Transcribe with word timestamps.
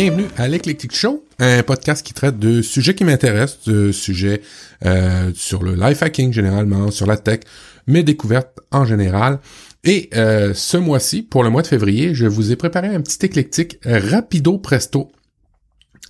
bienvenue 0.00 0.28
à 0.36 0.46
l'Eclectic 0.46 0.94
Show, 0.94 1.24
un 1.40 1.64
podcast 1.64 2.06
qui 2.06 2.14
traite 2.14 2.38
de 2.38 2.62
sujets 2.62 2.94
qui 2.94 3.02
m'intéressent, 3.02 3.64
de 3.66 3.90
sujets 3.90 4.42
euh, 4.86 5.32
sur 5.34 5.64
le 5.64 5.74
life 5.74 6.04
hacking 6.04 6.32
généralement, 6.32 6.92
sur 6.92 7.04
la 7.04 7.16
tech, 7.16 7.40
mes 7.88 8.04
découvertes 8.04 8.60
en 8.70 8.84
général. 8.84 9.40
Et 9.82 10.08
euh, 10.14 10.54
ce 10.54 10.76
mois-ci, 10.76 11.22
pour 11.22 11.42
le 11.42 11.50
mois 11.50 11.62
de 11.62 11.66
février, 11.66 12.14
je 12.14 12.26
vous 12.26 12.52
ai 12.52 12.54
préparé 12.54 12.94
un 12.94 13.00
petit 13.00 13.26
éclectique 13.26 13.80
rapido 13.84 14.58
presto. 14.58 15.10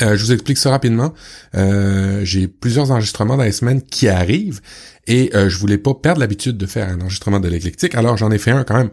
Euh, 0.03 0.19
je 0.19 0.23
vous 0.23 0.33
explique 0.33 0.59
ça 0.59 0.69
rapidement. 0.69 1.15
Euh, 1.55 2.21
j'ai 2.25 2.47
plusieurs 2.47 2.91
enregistrements 2.91 3.39
dans 3.39 3.45
les 3.45 3.53
semaines 3.53 3.81
qui 3.81 4.09
arrivent 4.09 4.61
et 5.07 5.31
euh, 5.35 5.49
je 5.49 5.57
voulais 5.57 5.79
pas 5.79 5.95
perdre 5.95 6.21
l'habitude 6.21 6.59
de 6.59 6.67
faire 6.67 6.91
un 6.91 7.01
enregistrement 7.01 7.41
de 7.41 7.49
l'éclectique, 7.49 7.95
alors 7.95 8.19
j'en 8.19 8.31
ai 8.31 8.39
fait 8.39 8.51
un 8.51 8.65
quand 8.65 8.77
même 8.77 8.91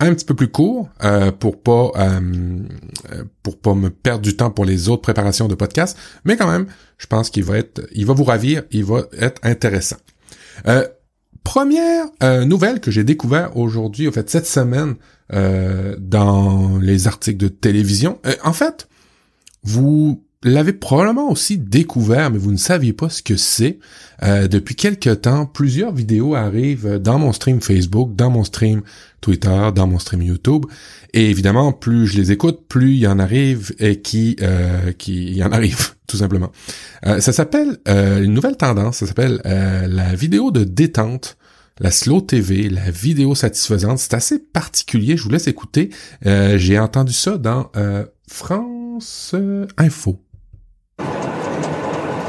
un 0.00 0.14
petit 0.14 0.24
peu 0.24 0.34
plus 0.34 0.48
court 0.48 0.88
euh, 1.04 1.30
pour 1.30 1.60
pas 1.60 1.92
euh, 1.96 2.64
pour 3.42 3.58
pas 3.58 3.74
me 3.74 3.90
perdre 3.90 4.22
du 4.22 4.36
temps 4.36 4.50
pour 4.50 4.64
les 4.64 4.88
autres 4.88 5.02
préparations 5.02 5.48
de 5.48 5.54
podcast, 5.54 5.96
mais 6.24 6.36
quand 6.36 6.50
même, 6.50 6.66
je 6.98 7.06
pense 7.06 7.30
qu'il 7.30 7.44
va 7.44 7.58
être, 7.58 7.86
il 7.92 8.06
va 8.06 8.12
vous 8.12 8.24
ravir, 8.24 8.64
il 8.70 8.84
va 8.84 9.02
être 9.18 9.40
intéressant. 9.44 9.96
Euh, 10.66 10.86
première 11.42 12.06
nouvelle 12.46 12.80
que 12.80 12.90
j'ai 12.90 13.04
découvert 13.04 13.56
aujourd'hui, 13.56 14.08
en 14.08 14.12
fait 14.12 14.30
cette 14.30 14.46
semaine, 14.46 14.94
dans 15.30 16.78
les 16.80 17.06
articles 17.06 17.38
de 17.38 17.48
télévision. 17.48 18.18
en 18.42 18.52
fait, 18.54 18.88
vous 19.62 20.23
l'avez 20.44 20.74
probablement 20.74 21.30
aussi 21.30 21.58
découvert, 21.58 22.30
mais 22.30 22.38
vous 22.38 22.52
ne 22.52 22.58
saviez 22.58 22.92
pas 22.92 23.08
ce 23.08 23.22
que 23.22 23.36
c'est. 23.36 23.78
Euh, 24.22 24.46
depuis 24.46 24.76
quelques 24.76 25.22
temps, 25.22 25.46
plusieurs 25.46 25.92
vidéos 25.92 26.34
arrivent 26.34 26.98
dans 26.98 27.18
mon 27.18 27.32
stream 27.32 27.60
Facebook, 27.60 28.14
dans 28.14 28.30
mon 28.30 28.44
stream 28.44 28.82
Twitter, 29.20 29.70
dans 29.74 29.86
mon 29.86 29.98
stream 29.98 30.22
YouTube. 30.22 30.66
Et 31.14 31.30
évidemment, 31.30 31.72
plus 31.72 32.06
je 32.06 32.18
les 32.18 32.30
écoute, 32.30 32.60
plus 32.68 32.92
il 32.92 32.98
y 32.98 33.06
en 33.06 33.18
arrive 33.18 33.74
et 33.78 34.00
qui, 34.00 34.36
euh, 34.42 34.92
qui 34.92 35.24
il 35.28 35.36
y 35.36 35.42
en 35.42 35.50
arrive, 35.50 35.94
tout 36.06 36.18
simplement. 36.18 36.52
Euh, 37.06 37.20
ça 37.20 37.32
s'appelle 37.32 37.78
une 37.86 38.34
nouvelle 38.34 38.56
tendance. 38.56 38.98
Ça 38.98 39.06
s'appelle 39.06 39.40
la 39.44 40.14
vidéo 40.14 40.50
de 40.50 40.64
détente. 40.64 41.36
La 41.80 41.90
slow 41.90 42.20
TV, 42.20 42.68
la 42.68 42.88
vidéo 42.92 43.34
satisfaisante, 43.34 43.98
c'est 43.98 44.14
assez 44.14 44.38
particulier. 44.38 45.16
Je 45.16 45.24
vous 45.24 45.30
laisse 45.30 45.48
écouter. 45.48 45.90
J'ai 46.22 46.78
entendu 46.78 47.12
ça 47.12 47.36
dans 47.36 47.72
France 48.28 49.34
Info 49.76 50.20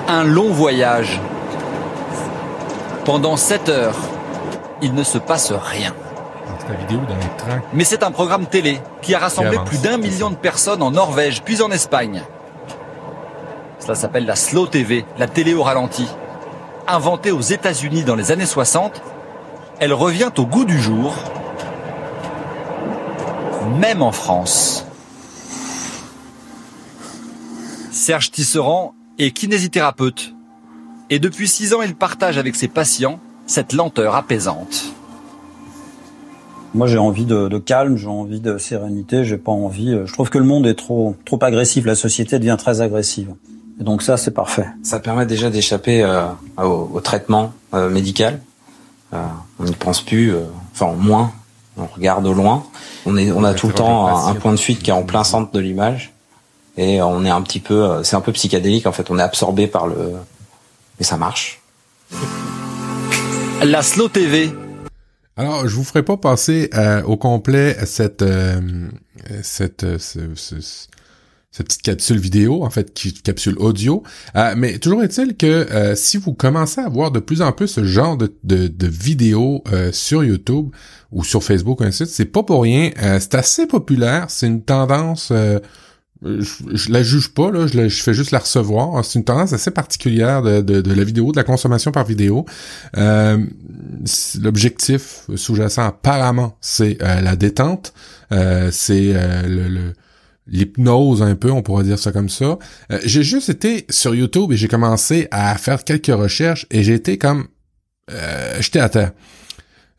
un 0.07 0.23
long 0.23 0.51
voyage. 0.51 1.19
Pendant 3.05 3.37
7 3.37 3.69
heures, 3.69 3.97
il 4.81 4.93
ne 4.93 5.03
se 5.03 5.17
passe 5.17 5.51
rien. 5.51 5.93
Mais 7.73 7.83
c'est 7.83 8.03
un 8.03 8.11
programme 8.11 8.47
télé 8.47 8.79
qui 9.01 9.13
a 9.13 9.19
rassemblé 9.19 9.57
plus 9.65 9.77
d'un 9.77 9.97
million 9.97 10.29
de 10.29 10.35
personnes 10.35 10.81
en 10.81 10.91
Norvège 10.91 11.43
puis 11.43 11.61
en 11.61 11.71
Espagne. 11.71 12.23
Cela 13.79 13.95
s'appelle 13.95 14.25
la 14.25 14.35
Slow 14.35 14.67
TV, 14.67 15.05
la 15.17 15.27
télé 15.27 15.53
au 15.53 15.61
ralenti. 15.61 16.07
Inventée 16.87 17.31
aux 17.31 17.41
États-Unis 17.41 18.03
dans 18.03 18.15
les 18.15 18.31
années 18.31 18.45
60, 18.45 19.01
elle 19.79 19.93
revient 19.93 20.31
au 20.37 20.45
goût 20.45 20.65
du 20.65 20.79
jour, 20.79 21.13
même 23.79 24.01
en 24.01 24.11
France. 24.11 24.85
Serge 27.91 28.31
Tisserand 28.31 28.93
est 29.19 29.31
kinésithérapeute. 29.31 30.33
Et 31.09 31.19
depuis 31.19 31.47
six 31.47 31.73
ans, 31.73 31.81
il 31.81 31.95
partage 31.95 32.37
avec 32.37 32.55
ses 32.55 32.67
patients 32.67 33.19
cette 33.47 33.73
lenteur 33.73 34.15
apaisante. 34.15 34.85
Moi, 36.73 36.87
j'ai 36.87 36.97
envie 36.97 37.25
de, 37.25 37.57
calme, 37.57 37.95
j'ai 37.95 38.07
envie 38.07 38.41
de 38.41 38.57
sérénité, 38.57 39.23
j'ai 39.23 39.37
pas 39.37 39.51
envie. 39.51 39.93
Euh, 39.93 40.05
je 40.05 40.13
trouve 40.13 40.29
que 40.29 40.37
le 40.37 40.43
monde 40.43 40.67
est 40.67 40.75
trop 40.75 41.15
trop 41.23 41.39
agressif, 41.41 41.85
la 41.85 41.95
société 41.95 42.37
devient 42.37 42.57
très 42.59 42.81
agressive. 42.81 43.33
Et 43.79 43.83
donc 43.83 44.01
ça, 44.01 44.17
c'est 44.17 44.31
parfait. 44.31 44.67
Ça 44.83 44.99
permet 44.99 45.25
déjà 45.25 45.49
d'échapper 45.49 46.03
euh, 46.03 46.25
au, 46.57 46.99
traitement 47.01 47.53
euh, 47.73 47.89
médical. 47.89 48.41
on 49.13 49.63
n'y 49.63 49.73
pense 49.73 50.01
plus, 50.01 50.33
enfin 50.73 50.93
moins. 50.97 51.31
On 51.77 51.85
regarde 51.85 52.25
au 52.25 52.33
loin. 52.33 52.63
On 53.05 53.15
est, 53.17 53.31
on 53.31 53.43
a 53.43 53.53
tout 53.53 53.67
le 53.67 53.73
temps 53.73 54.27
un 54.27 54.33
point 54.35 54.51
de 54.51 54.59
fuite 54.59 54.81
qui 54.81 54.91
est 54.91 54.93
en 54.93 55.03
plein 55.03 55.25
centre 55.25 55.51
de 55.51 55.59
l'image 55.59 56.14
et 56.77 57.01
on 57.01 57.23
est 57.23 57.29
un 57.29 57.41
petit 57.41 57.59
peu, 57.59 57.83
euh, 57.83 58.03
c'est 58.03 58.15
un 58.15 58.21
peu 58.21 58.31
psychédélique 58.31 58.85
en 58.85 58.91
fait. 58.91 59.09
On 59.09 59.17
est 59.17 59.23
absorbé 59.23 59.67
par 59.67 59.87
le, 59.87 60.13
mais 60.99 61.05
ça 61.05 61.17
marche. 61.17 61.61
La 63.63 63.81
Slow 63.81 64.09
TV. 64.09 64.51
Alors, 65.37 65.67
je 65.67 65.75
vous 65.75 65.83
ferai 65.83 66.03
pas 66.03 66.17
passer 66.17 66.69
euh, 66.75 67.01
au 67.03 67.17
complet 67.17 67.75
cette 67.85 68.21
euh, 68.21 68.89
cette 69.41 69.85
cette 69.99 71.67
petite 71.67 71.83
capsule 71.83 72.19
vidéo, 72.19 72.65
en 72.65 72.69
fait, 72.69 72.93
capsule 73.23 73.55
audio. 73.59 74.03
mais 74.57 74.77
toujours 74.77 75.03
est-il 75.03 75.37
que 75.37 75.93
si 75.95 76.17
vous 76.17 76.33
commencez 76.33 76.81
à 76.81 76.89
voir 76.89 77.11
de 77.11 77.21
plus 77.21 77.41
en 77.41 77.53
plus 77.53 77.69
ce 77.69 77.85
genre 77.85 78.17
de, 78.17 78.35
de, 78.43 78.67
de 78.67 78.87
vidéos 78.87 79.63
sur 79.93 80.21
YouTube 80.21 80.71
ou 81.13 81.23
sur 81.23 81.41
Facebook, 81.45 81.81
ainsi 81.81 82.07
c'est 82.07 82.25
pas 82.25 82.43
pour 82.43 82.63
rien. 82.63 82.91
c'est 83.21 83.35
assez 83.35 83.67
populaire. 83.67 84.25
C'est 84.27 84.47
une 84.47 84.63
tendance 84.63 85.31
je, 86.25 86.91
la 86.91 87.03
juge 87.03 87.29
pas, 87.29 87.51
là, 87.51 87.67
je, 87.67 87.87
je, 87.87 88.03
fais 88.03 88.13
juste 88.13 88.31
la 88.31 88.39
recevoir. 88.39 89.03
C'est 89.05 89.19
une 89.19 89.25
tendance 89.25 89.53
assez 89.53 89.71
particulière 89.71 90.41
de, 90.41 90.61
de, 90.61 90.93
la 90.93 91.03
vidéo, 91.03 91.31
de 91.31 91.37
la 91.37 91.43
consommation 91.43 91.91
par 91.91 92.05
vidéo. 92.05 92.45
Euh, 92.97 93.37
L'objectif 94.41 95.25
sous-jacent 95.35 95.85
apparemment, 95.85 96.57
c'est 96.61 97.01
euh, 97.01 97.21
la 97.21 97.35
détente, 97.35 97.93
euh, 98.31 98.69
c'est 98.71 99.11
euh, 99.13 99.43
le, 99.47 99.93
l'hypnose 100.47 101.21
un 101.21 101.35
peu, 101.35 101.51
on 101.51 101.61
pourrait 101.61 101.83
dire 101.83 101.99
ça 101.99 102.11
comme 102.11 102.29
ça. 102.29 102.59
j'ai 103.03 103.23
juste 103.23 103.49
été 103.49 103.85
sur 103.89 104.13
YouTube 104.13 104.51
et 104.51 104.57
j'ai 104.57 104.67
commencé 104.67 105.27
à 105.31 105.57
faire 105.57 105.83
quelques 105.83 106.07
recherches 106.07 106.67
et 106.69 106.83
j'ai 106.83 106.93
été 106.93 107.17
comme 107.17 107.47
j'étais 108.59 108.79
à 108.79 108.89
terre. 108.89 109.11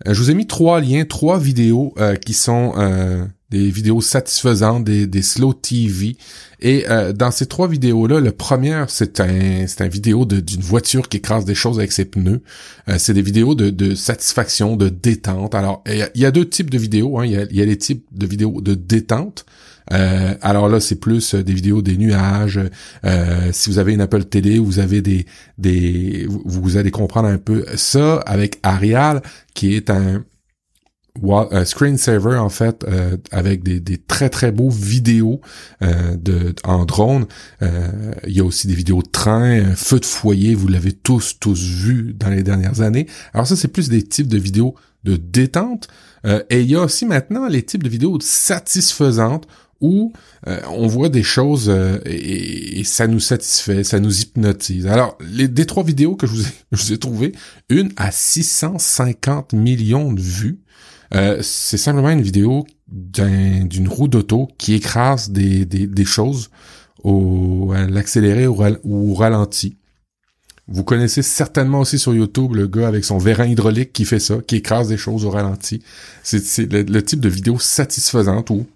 je 0.04 0.14
vous 0.14 0.30
ai 0.30 0.34
mis 0.34 0.46
trois 0.46 0.80
liens, 0.80 1.04
trois 1.04 1.40
vidéos 1.40 1.94
qui 2.24 2.32
sont 2.32 2.74
des 3.50 3.70
vidéos 3.70 4.00
satisfaisantes, 4.00 4.84
des, 4.84 5.22
slow 5.22 5.52
TV. 5.52 6.16
Et 6.60 6.84
euh, 6.88 7.12
dans 7.12 7.30
ces 7.30 7.46
trois 7.46 7.68
vidéos-là, 7.68 8.20
la 8.20 8.32
première, 8.32 8.90
c'est 8.90 9.20
un, 9.20 9.66
c'est 9.66 9.82
un 9.82 9.88
vidéo 9.88 10.24
d'une 10.24 10.62
voiture 10.62 11.08
qui 11.08 11.18
écrase 11.18 11.44
des 11.44 11.54
choses 11.54 11.78
avec 11.78 11.92
ses 11.92 12.06
pneus. 12.06 12.42
Euh, 12.88 12.96
c'est 12.98 13.14
des 13.14 13.22
vidéos 13.22 13.54
de, 13.54 13.94
satisfaction, 13.94 14.76
de 14.76 14.88
détente. 14.88 15.54
Alors, 15.54 15.84
il 15.86 16.08
y, 16.14 16.24
a 16.24 16.30
deux 16.30 16.48
types 16.48 16.70
de 16.70 16.78
vidéos. 16.78 17.18
Hein. 17.18 17.26
Il, 17.26 17.32
y 17.32 17.36
a, 17.36 17.44
y 17.44 17.66
les 17.66 17.78
types 17.78 18.04
de 18.12 18.26
vidéos 18.26 18.60
de 18.60 18.74
détente. 18.74 19.46
Euh, 19.92 20.34
alors 20.42 20.68
là, 20.68 20.80
c'est 20.80 20.96
plus 20.96 21.36
des 21.36 21.52
vidéos 21.52 21.82
des 21.82 21.96
nuages. 21.96 22.58
si 23.52 23.70
vous 23.70 23.78
avez 23.78 23.92
une 23.94 24.00
Apple 24.00 24.24
TV, 24.24 24.58
vous 24.58 24.80
avez 24.80 25.02
des, 25.02 25.26
des, 25.58 26.26
vous 26.28 26.76
allez 26.76 26.90
comprendre 26.90 27.28
un 27.28 27.38
peu 27.38 27.64
ça 27.76 28.16
avec 28.26 28.58
Arial, 28.64 29.22
qui 29.54 29.76
est 29.76 29.90
un, 29.90 30.24
euh, 31.24 31.64
screensaver 31.64 32.36
en 32.36 32.48
fait 32.48 32.84
euh, 32.84 33.16
avec 33.30 33.62
des, 33.62 33.80
des, 33.80 33.98
très 33.98 34.28
très 34.28 34.52
beaux 34.52 34.70
vidéos 34.70 35.40
euh, 35.82 36.16
de 36.16 36.54
en 36.64 36.84
drone. 36.84 37.26
Il 37.60 38.32
y 38.32 38.40
a 38.40 38.44
aussi 38.44 38.66
des 38.66 38.74
vidéos 38.74 39.02
de 39.02 39.08
train, 39.08 39.74
feu 39.74 40.00
de 40.00 40.04
foyer, 40.04 40.54
vous 40.54 40.68
l'avez 40.68 40.92
tous 40.92 41.38
tous 41.38 41.60
vu 41.60 42.14
dans 42.14 42.28
les 42.28 42.42
dernières 42.42 42.80
années. 42.80 43.06
Alors 43.32 43.46
ça 43.46 43.56
c'est 43.56 43.68
plus 43.68 43.88
des 43.88 44.02
types 44.02 44.28
de 44.28 44.38
vidéos 44.38 44.74
de 45.04 45.16
détente. 45.16 45.88
et 46.24 46.60
il 46.60 46.70
y 46.70 46.74
a 46.74 46.82
aussi 46.82 47.06
maintenant 47.06 47.46
les 47.46 47.62
types 47.62 47.82
de 47.82 47.88
vidéos 47.88 48.18
satisfaisantes 48.20 49.46
où 49.80 50.12
on 50.46 50.86
voit 50.86 51.08
des 51.08 51.22
choses 51.22 51.72
et, 52.04 52.82
ça 52.84 53.06
nous 53.06 53.20
satisfait, 53.20 53.84
ça 53.84 54.00
nous 54.00 54.20
hypnotise. 54.20 54.86
Alors, 54.86 55.16
les 55.20 55.48
des 55.48 55.66
trois 55.66 55.84
vidéos 55.84 56.16
que 56.16 56.26
je 56.26 56.32
vous 56.32 56.42
ai, 56.42 56.52
je 56.72 56.82
vous 56.82 56.92
ai 56.92 56.98
trouvées, 56.98 57.32
une 57.68 57.92
à 57.96 58.10
650 58.10 59.52
millions 59.52 60.12
de 60.12 60.20
vues, 60.20 60.60
euh, 61.14 61.38
c'est 61.42 61.76
simplement 61.76 62.10
une 62.10 62.22
vidéo 62.22 62.66
d'une 62.88 63.88
roue 63.88 64.08
d'auto 64.08 64.48
qui 64.58 64.74
écrase 64.74 65.30
des, 65.30 66.04
choses 66.04 66.50
au, 67.02 67.72
à 67.74 67.86
l'accéléré 67.86 68.46
ou 68.46 69.12
au 69.12 69.14
ralenti. 69.14 69.76
Vous 70.68 70.82
connaissez 70.82 71.22
certainement 71.22 71.80
aussi 71.80 71.98
sur 71.98 72.12
YouTube 72.12 72.54
le 72.54 72.66
gars 72.66 72.88
avec 72.88 73.04
son 73.04 73.18
vérin 73.18 73.46
hydraulique 73.46 73.92
qui 73.92 74.04
fait 74.04 74.18
ça, 74.18 74.38
qui 74.46 74.56
écrase 74.56 74.88
des 74.88 74.96
choses 74.96 75.24
au 75.24 75.30
ralenti. 75.30 75.82
C'est 76.24 76.72
le, 76.72 76.82
le, 76.82 77.02
type 77.04 77.20
de 77.20 77.28
vidéo 77.28 77.60
satisfaisante 77.60 78.50
où 78.50 78.66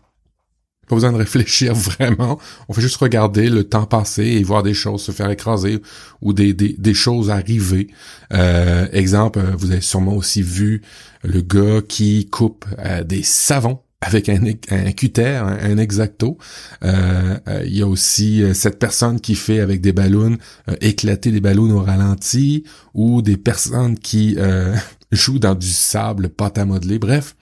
pas 0.91 0.97
besoin 0.97 1.13
de 1.13 1.19
réfléchir 1.19 1.75
vraiment. 1.75 2.39
On 2.69 2.73
fait 2.73 2.81
juste 2.83 2.97
regarder 2.97 3.49
le 3.49 3.65
temps 3.65 3.87
passer 3.87 4.25
et 4.25 4.43
voir 4.43 4.63
des 4.63 4.75
choses 4.75 5.03
se 5.03 5.13
faire 5.13 5.31
écraser 5.31 5.81
ou 6.21 6.33
des, 6.33 6.53
des, 6.53 6.75
des 6.77 6.95
choses 6.95 7.31
arriver. 7.31 7.89
Euh, 8.33 8.89
exemple, 8.93 9.39
euh, 9.39 9.53
vous 9.57 9.71
avez 9.71 9.81
sûrement 9.81 10.15
aussi 10.15 10.43
vu 10.43 10.83
le 11.23 11.41
gars 11.43 11.81
qui 11.87 12.29
coupe 12.29 12.65
euh, 12.81 13.05
des 13.05 13.23
savons 13.23 13.79
avec 14.01 14.29
un, 14.31 14.41
un 14.71 14.93
cutter, 14.93 15.37
un, 15.43 15.77
exacto. 15.77 16.39
Euh, 16.83 17.37
il 17.67 17.77
y 17.77 17.83
a 17.83 17.87
aussi 17.87 18.43
cette 18.55 18.79
personne 18.79 19.21
qui 19.21 19.35
fait 19.35 19.61
avec 19.61 19.83
des 19.83 19.93
ballons 19.93 20.39
éclater 20.81 21.31
des 21.31 21.43
ballons 21.43 21.71
au 21.71 21.83
ralenti 21.83 22.65
ou 22.95 23.21
des 23.21 23.37
personnes 23.37 23.99
qui 23.99 24.39
jouent 25.13 25.39
dans 25.39 25.55
du 25.55 25.69
sable, 25.69 26.31
pâte 26.31 26.57
à 26.57 26.65
modeler. 26.65 26.99
Bref, 26.99 27.37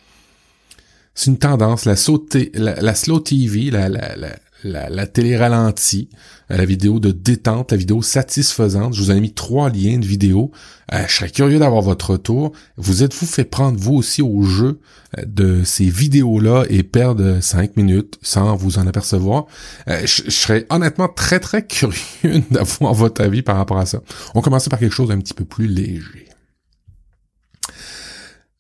c'est 1.19 1.33
une 1.33 1.39
tendance, 1.39 1.85
la, 1.85 1.97
slow 1.97 3.19
TV, 3.19 3.73
la, 3.73 3.89
la, 3.89 4.89
la, 4.89 5.07
télé 5.09 5.37
ralentie, 5.37 6.09
euh, 6.53 6.57
la 6.57 6.65
vidéo 6.65 7.01
de 7.01 7.11
détente, 7.11 7.73
la 7.73 7.77
vidéo 7.77 8.03
satisfaisante. 8.03 8.95
Je 8.95 9.03
vous 9.03 9.11
ai 9.11 9.19
mis 9.19 9.33
trois 9.33 9.69
liens 9.69 9.99
de 9.99 10.07
vidéo. 10.07 10.53
Euh, 10.93 11.03
je 11.09 11.13
serais 11.13 11.31
curieux 11.31 11.59
d'avoir 11.59 11.83
votre 11.83 12.11
retour. 12.11 12.53
Vous 12.77 13.03
êtes-vous 13.03 13.27
fait 13.27 13.43
prendre 13.43 13.77
vous 13.81 13.95
aussi 13.95 14.23
au 14.23 14.45
jeu 14.45 14.79
euh, 15.19 15.25
de 15.27 15.65
ces 15.65 15.91
vidéos-là 15.91 16.67
et 16.71 16.85
perdre 16.85 17.41
cinq 17.41 17.77
minutes 17.77 18.17
sans 18.23 18.55
vous 18.55 18.79
en 18.79 18.87
apercevoir? 18.87 19.47
je, 19.89 20.31
serais 20.31 20.67
honnêtement 20.71 21.09
très 21.09 21.41
très 21.41 21.67
curieux 21.67 22.45
d'avoir 22.53 22.95
votre 22.95 23.23
avis 23.23 23.43
par 23.43 23.57
rapport 23.57 23.79
à 23.79 23.87
ça. 23.87 24.03
On 24.37 24.41
commence 24.41 24.69
par 24.69 24.79
quelque 24.79 24.95
chose 24.95 25.09
d'un 25.09 25.19
petit 25.19 25.35
peu 25.35 25.45
plus 25.45 25.67
léger. 25.67 26.29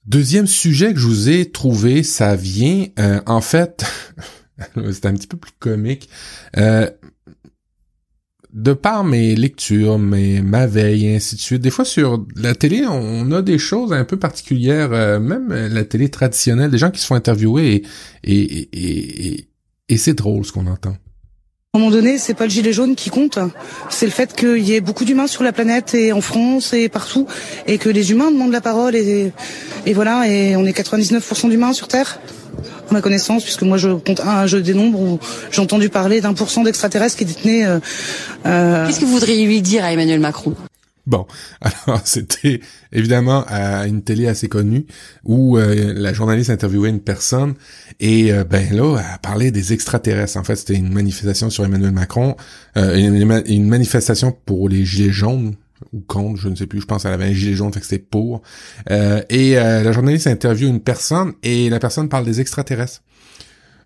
Deuxième 0.08 0.46
sujet 0.46 0.92
que 0.92 0.98
je 0.98 1.06
vous 1.06 1.28
ai 1.28 1.50
trouvé, 1.50 2.02
ça 2.02 2.34
vient 2.34 2.86
en 3.26 3.40
fait 3.40 3.84
c'est 4.92 5.06
un 5.06 5.14
petit 5.14 5.26
peu 5.26 5.36
plus 5.36 5.52
comique. 5.58 6.08
Euh, 6.56 6.90
de 8.52 8.72
par 8.72 9.04
mes 9.04 9.36
lectures, 9.36 9.98
mes, 9.98 10.40
ma 10.40 10.66
veille, 10.66 11.06
et 11.06 11.16
ainsi 11.16 11.36
de 11.36 11.40
suite, 11.40 11.62
des 11.62 11.70
fois 11.70 11.84
sur 11.84 12.26
la 12.34 12.54
télé, 12.54 12.84
on 12.86 13.30
a 13.30 13.42
des 13.42 13.58
choses 13.58 13.92
un 13.92 14.04
peu 14.04 14.18
particulières, 14.18 14.92
euh, 14.92 15.20
même 15.20 15.48
la 15.48 15.84
télé 15.84 16.08
traditionnelle, 16.08 16.70
des 16.70 16.78
gens 16.78 16.90
qui 16.90 17.00
se 17.00 17.06
font 17.06 17.14
interviewer 17.14 17.74
et, 17.74 17.84
et, 18.24 18.68
et, 18.72 19.48
et, 19.90 19.96
c'est 19.98 20.14
drôle 20.14 20.46
ce 20.46 20.52
qu'on 20.52 20.66
entend. 20.66 20.96
À 21.74 21.76
un 21.76 21.80
moment 21.80 21.90
donné, 21.90 22.16
c'est 22.16 22.32
pas 22.32 22.44
le 22.44 22.50
gilet 22.50 22.72
jaune 22.72 22.94
qui 22.96 23.10
compte, 23.10 23.38
c'est 23.90 24.06
le 24.06 24.10
fait 24.10 24.34
qu'il 24.34 24.66
y 24.66 24.74
ait 24.74 24.80
beaucoup 24.80 25.04
d'humains 25.04 25.26
sur 25.26 25.42
la 25.42 25.52
planète 25.52 25.94
et 25.94 26.14
en 26.14 26.22
France 26.22 26.72
et 26.72 26.88
partout, 26.88 27.26
et 27.66 27.76
que 27.76 27.90
les 27.90 28.10
humains 28.10 28.30
demandent 28.30 28.52
la 28.52 28.62
parole 28.62 28.96
et, 28.96 29.32
et 29.84 29.92
voilà, 29.92 30.26
et 30.26 30.56
on 30.56 30.64
est 30.64 30.72
99% 30.72 31.50
d'humains 31.50 31.74
sur 31.74 31.86
Terre 31.86 32.20
ma 32.90 33.02
connaissance, 33.02 33.44
puisque 33.44 33.62
moi 33.62 33.76
je 33.76 33.90
compte 33.90 34.20
un 34.20 34.46
jeu 34.46 34.62
des 34.62 34.72
nombres 34.72 34.98
où 34.98 35.18
j'ai 35.50 35.60
entendu 35.60 35.90
parler 35.90 36.22
d'un 36.22 36.32
pour 36.32 36.50
cent 36.50 36.62
d'extraterrestres 36.62 37.16
qui 37.16 37.26
détenaient. 37.26 37.66
Euh, 37.66 37.80
euh, 38.46 38.86
Qu'est-ce 38.86 39.00
que 39.00 39.04
vous 39.04 39.12
voudriez 39.12 39.44
lui 39.44 39.60
dire 39.60 39.84
à 39.84 39.92
Emmanuel 39.92 40.20
Macron? 40.20 40.54
Bon, 41.08 41.26
alors 41.60 42.02
c'était 42.04 42.60
évidemment 42.92 43.44
à 43.48 43.88
une 43.88 44.02
télé 44.02 44.28
assez 44.28 44.48
connue 44.48 44.86
où 45.24 45.58
euh, 45.58 45.92
la 45.96 46.12
journaliste 46.12 46.50
interviewait 46.50 46.90
une 46.90 47.00
personne 47.00 47.54
et 47.98 48.30
ben 48.48 48.72
là 48.72 48.98
elle 48.98 49.18
parlait 49.20 49.50
des 49.50 49.72
extraterrestres. 49.72 50.36
En 50.36 50.44
fait, 50.44 50.56
c'était 50.56 50.74
une 50.74 50.92
manifestation 50.92 51.50
sur 51.50 51.64
Emmanuel 51.64 51.92
Macron, 51.92 52.36
une, 52.76 53.42
une, 53.46 53.68
manifestation 53.68 54.36
pour 54.44 54.68
les 54.68 54.84
gilets 54.84 55.10
jaunes 55.10 55.54
ou 55.92 56.00
contre, 56.00 56.40
je 56.40 56.48
ne 56.48 56.54
sais 56.54 56.66
plus, 56.66 56.80
je 56.80 56.86
pense 56.86 57.02
qu'elle 57.02 57.12
avait 57.12 57.26
un 57.26 57.32
gilet 57.32 57.54
jaune, 57.54 57.72
fait 57.72 57.80
que 57.80 57.86
c'était 57.86 58.04
pour. 58.04 58.42
Euh, 58.90 59.22
et 59.28 59.58
euh, 59.58 59.82
la 59.82 59.92
journaliste 59.92 60.26
interviewe 60.26 60.68
une 60.68 60.80
personne 60.80 61.32
et 61.42 61.70
la 61.70 61.78
personne 61.78 62.08
parle 62.08 62.24
des 62.24 62.40
extraterrestres. 62.40 63.02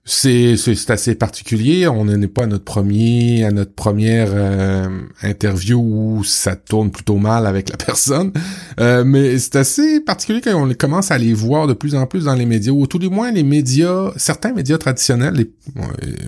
C'est 0.05 0.57
c'est 0.57 0.91
assez 0.91 1.15
particulier. 1.15 1.87
On 1.87 2.05
n'est 2.05 2.27
pas 2.27 2.43
à 2.43 2.47
notre 2.47 2.65
premier 2.65 3.45
à 3.45 3.53
notre 3.53 3.73
première 3.73 4.31
euh, 4.33 4.89
interview 5.23 5.79
où 5.79 6.25
ça 6.25 6.57
tourne 6.57 6.91
plutôt 6.91 7.19
mal 7.19 7.47
avec 7.47 7.71
la 7.71 7.77
personne, 7.87 8.33
mais 8.79 9.39
c'est 9.39 9.55
assez 9.57 10.01
particulier 10.01 10.41
quand 10.41 10.55
on 10.55 10.75
commence 10.75 11.13
à 11.13 11.19
les 11.19 11.33
voir 11.33 11.69
de 11.69 11.73
plus 11.73 11.95
en 11.95 12.07
plus 12.07 12.25
dans 12.25 12.35
les 12.35 12.47
médias 12.47 12.73
ou 12.73 12.89
tout 12.89 12.99
du 12.99 13.11
moins 13.11 13.31
les 13.31 13.45
médias, 13.45 14.11
certains 14.17 14.53
médias 14.53 14.77
traditionnels, 14.77 15.47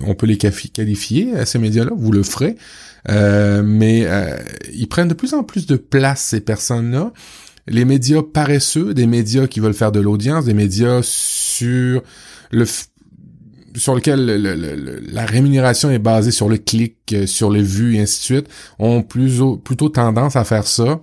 on 0.05 0.15
peut 0.15 0.25
les 0.25 0.37
qualifier 0.37 1.45
ces 1.45 1.59
médias-là. 1.59 1.91
Vous 1.97 2.13
le 2.13 2.23
ferez. 2.23 2.55
Euh, 3.09 3.61
mais 3.63 4.03
euh, 4.05 4.37
ils 4.73 4.87
prennent 4.87 5.07
de 5.07 5.13
plus 5.13 5.33
en 5.33 5.43
plus 5.43 5.65
de 5.65 5.75
place, 5.75 6.21
ces 6.21 6.41
personnes-là. 6.41 7.11
Les 7.67 7.85
médias 7.85 8.21
paresseux, 8.21 8.93
des 8.93 9.07
médias 9.07 9.47
qui 9.47 9.59
veulent 9.59 9.73
faire 9.73 9.91
de 9.91 9.99
l'audience, 9.99 10.45
des 10.45 10.53
médias 10.53 11.01
sur 11.03 12.03
le 12.51 12.65
sur 13.75 13.95
lequel 13.95 14.25
la 15.11 15.25
rémunération 15.25 15.89
est 15.89 15.99
basée 15.99 16.31
sur 16.31 16.49
le 16.49 16.57
clic, 16.57 16.97
euh, 17.13 17.25
sur 17.25 17.49
les 17.49 17.61
vues 17.61 17.95
et 17.95 18.01
ainsi 18.01 18.19
de 18.19 18.23
suite, 18.23 18.47
ont 18.79 19.01
plus, 19.01 19.41
plutôt 19.63 19.89
tendance 19.89 20.35
à 20.35 20.43
faire 20.43 20.67
ça. 20.67 20.99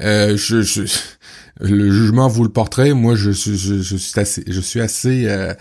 Euh, 0.00 0.36
le 1.60 1.90
jugement 1.90 2.28
vous 2.28 2.42
le 2.42 2.48
portrait. 2.48 2.94
Moi, 2.94 3.14
je, 3.16 3.30
suis 3.30 4.18
assez, 4.18 4.44
je 4.46 4.60
suis 4.60 4.80
assez 4.80 5.26
euh, 5.26 5.52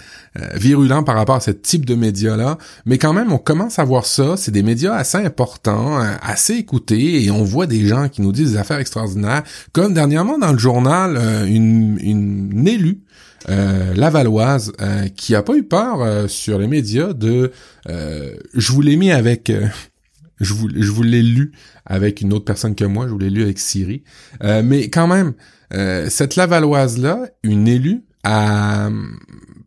virulent 0.53 1.03
par 1.03 1.15
rapport 1.15 1.35
à 1.35 1.39
ce 1.41 1.51
type 1.51 1.85
de 1.85 1.95
médias-là. 1.95 2.57
Mais 2.85 2.97
quand 2.97 3.11
même, 3.11 3.33
on 3.33 3.37
commence 3.37 3.79
à 3.79 3.83
voir 3.83 4.05
ça. 4.05 4.37
C'est 4.37 4.51
des 4.51 4.63
médias 4.63 4.95
assez 4.95 5.17
importants, 5.17 5.99
assez 6.21 6.53
écoutés, 6.53 7.25
et 7.25 7.31
on 7.31 7.43
voit 7.43 7.67
des 7.67 7.85
gens 7.85 8.07
qui 8.07 8.21
nous 8.21 8.31
disent 8.31 8.53
des 8.53 8.57
affaires 8.57 8.79
extraordinaires. 8.79 9.43
Comme 9.73 9.93
dernièrement 9.93 10.37
dans 10.37 10.53
le 10.53 10.59
journal, 10.59 11.17
une, 11.47 11.97
une, 12.01 12.67
élue 12.67 13.01
euh, 13.47 13.93
lavalloise 13.93 14.73
qui 15.15 15.35
a 15.35 15.43
pas 15.43 15.55
eu 15.55 15.63
peur 15.63 16.29
sur 16.29 16.59
les 16.59 16.67
médias 16.67 17.13
de 17.13 17.51
je 17.87 18.71
vous 18.71 18.81
l'ai 18.81 18.97
mis 18.97 19.11
avec 19.11 19.51
je 20.39 20.53
vous 20.53 20.67
je 20.75 20.91
vous 20.91 21.03
l'ai 21.03 21.23
lu 21.23 21.53
avec 21.85 22.21
une 22.21 22.33
autre 22.33 22.45
personne 22.45 22.75
que 22.75 22.85
moi 22.85 23.07
je 23.07 23.11
vous 23.11 23.19
l'ai 23.19 23.29
lu 23.29 23.43
avec 23.43 23.59
Siri 23.59 24.03
mais 24.41 24.89
quand 24.89 25.07
même 25.07 25.33
euh, 25.73 26.09
cette 26.09 26.35
Lavalloise-là, 26.35 27.27
une 27.43 27.67
élue, 27.67 28.03
a 28.23 28.87
hum, 28.87 29.19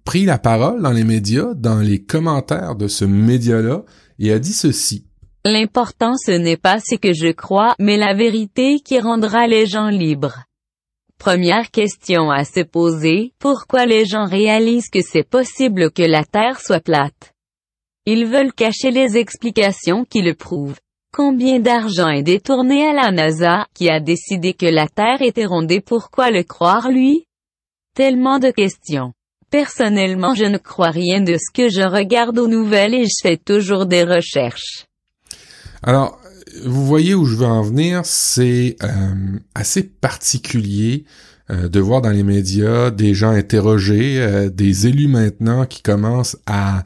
pris 0.04 0.24
la 0.24 0.38
parole 0.38 0.82
dans 0.82 0.90
les 0.90 1.04
médias, 1.04 1.54
dans 1.54 1.78
les 1.78 2.02
commentaires 2.02 2.74
de 2.74 2.88
ce 2.88 3.04
média-là, 3.04 3.84
et 4.18 4.32
a 4.32 4.38
dit 4.38 4.52
ceci. 4.52 5.06
L'important 5.44 6.14
ce 6.16 6.32
n'est 6.32 6.56
pas 6.56 6.78
ce 6.80 6.96
que 6.96 7.12
je 7.12 7.32
crois, 7.32 7.74
mais 7.78 7.96
la 7.96 8.14
vérité 8.14 8.80
qui 8.80 9.00
rendra 9.00 9.46
les 9.46 9.66
gens 9.66 9.88
libres. 9.88 10.44
Première 11.22 11.70
question 11.70 12.32
à 12.32 12.44
se 12.44 12.64
poser, 12.64 13.32
pourquoi 13.38 13.86
les 13.86 14.04
gens 14.04 14.26
réalisent 14.26 14.88
que 14.88 15.02
c'est 15.02 15.22
possible 15.22 15.92
que 15.92 16.02
la 16.02 16.24
Terre 16.24 16.58
soit 16.58 16.80
plate? 16.80 17.32
Ils 18.06 18.26
veulent 18.26 18.52
cacher 18.52 18.90
les 18.90 19.16
explications 19.16 20.04
qui 20.04 20.20
le 20.20 20.34
prouvent. 20.34 20.80
Combien 21.14 21.60
d'argent 21.60 22.08
est 22.08 22.24
détourné 22.24 22.88
à 22.88 22.92
la 22.92 23.12
NASA, 23.12 23.68
qui 23.72 23.88
a 23.88 24.00
décidé 24.00 24.52
que 24.52 24.66
la 24.66 24.88
Terre 24.88 25.22
était 25.22 25.46
rondée? 25.46 25.80
Pourquoi 25.80 26.32
le 26.32 26.42
croire 26.42 26.90
lui? 26.90 27.28
Tellement 27.94 28.40
de 28.40 28.50
questions. 28.50 29.12
Personnellement 29.48 30.34
je 30.34 30.46
ne 30.46 30.58
crois 30.58 30.90
rien 30.90 31.20
de 31.20 31.36
ce 31.36 31.52
que 31.54 31.68
je 31.68 31.82
regarde 31.82 32.36
aux 32.40 32.48
nouvelles 32.48 32.94
et 32.94 33.04
je 33.04 33.20
fais 33.22 33.36
toujours 33.36 33.86
des 33.86 34.02
recherches. 34.02 34.86
Alors, 35.84 36.18
vous 36.64 36.86
voyez 36.86 37.14
où 37.14 37.24
je 37.24 37.36
veux 37.36 37.46
en 37.46 37.62
venir, 37.62 38.02
c'est 38.04 38.76
euh, 38.82 38.88
assez 39.54 39.82
particulier 39.82 41.04
euh, 41.50 41.68
de 41.68 41.80
voir 41.80 42.02
dans 42.02 42.10
les 42.10 42.22
médias 42.22 42.90
des 42.90 43.14
gens 43.14 43.30
interrogés, 43.30 44.20
euh, 44.20 44.48
des 44.48 44.86
élus 44.86 45.08
maintenant 45.08 45.66
qui 45.66 45.82
commencent 45.82 46.36
à 46.46 46.84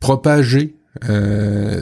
propager 0.00 0.78
euh, 1.08 1.80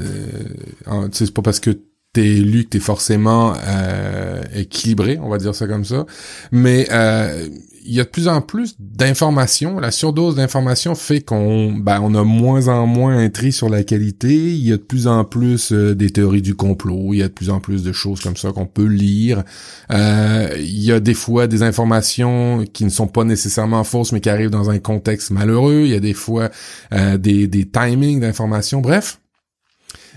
c'est 1.12 1.32
pas 1.32 1.42
parce 1.42 1.60
que 1.60 1.78
t'es 2.16 2.24
élu 2.24 2.64
que 2.64 2.70
t'es 2.70 2.80
forcément 2.80 3.52
euh, 3.62 4.40
équilibré, 4.54 5.18
on 5.22 5.28
va 5.28 5.36
dire 5.36 5.54
ça 5.54 5.66
comme 5.66 5.84
ça. 5.84 6.06
Mais 6.50 6.88
euh, 6.90 7.46
il 7.84 7.94
y 7.94 8.00
a 8.00 8.04
de 8.04 8.08
plus 8.08 8.26
en 8.26 8.40
plus 8.40 8.74
d'informations. 8.78 9.78
La 9.78 9.90
surdose 9.90 10.34
d'informations 10.34 10.94
fait 10.94 11.20
qu'on 11.20 11.74
ben, 11.74 12.00
on 12.02 12.14
a 12.14 12.24
moins 12.24 12.68
en 12.68 12.86
moins 12.86 13.18
un 13.18 13.28
tri 13.28 13.52
sur 13.52 13.68
la 13.68 13.84
qualité. 13.84 14.32
Il 14.32 14.66
y 14.66 14.72
a 14.72 14.78
de 14.78 14.82
plus 14.82 15.06
en 15.06 15.24
plus 15.24 15.72
euh, 15.72 15.94
des 15.94 16.08
théories 16.08 16.40
du 16.40 16.54
complot. 16.54 17.12
Il 17.12 17.18
y 17.18 17.22
a 17.22 17.28
de 17.28 17.32
plus 17.34 17.50
en 17.50 17.60
plus 17.60 17.82
de 17.82 17.92
choses 17.92 18.20
comme 18.20 18.36
ça 18.36 18.50
qu'on 18.50 18.64
peut 18.64 18.86
lire. 18.86 19.44
Euh, 19.92 20.48
il 20.58 20.82
y 20.82 20.90
a 20.90 21.00
des 21.00 21.12
fois 21.12 21.46
des 21.46 21.62
informations 21.62 22.64
qui 22.72 22.84
ne 22.84 22.90
sont 22.90 23.08
pas 23.08 23.24
nécessairement 23.24 23.84
fausses, 23.84 24.12
mais 24.12 24.20
qui 24.20 24.30
arrivent 24.30 24.48
dans 24.48 24.70
un 24.70 24.78
contexte 24.78 25.30
malheureux. 25.30 25.82
Il 25.84 25.90
y 25.90 25.96
a 25.96 26.00
des 26.00 26.14
fois 26.14 26.48
euh, 26.92 27.18
des, 27.18 27.46
des 27.46 27.66
timings 27.66 28.20
d'informations. 28.20 28.80
Bref, 28.80 29.20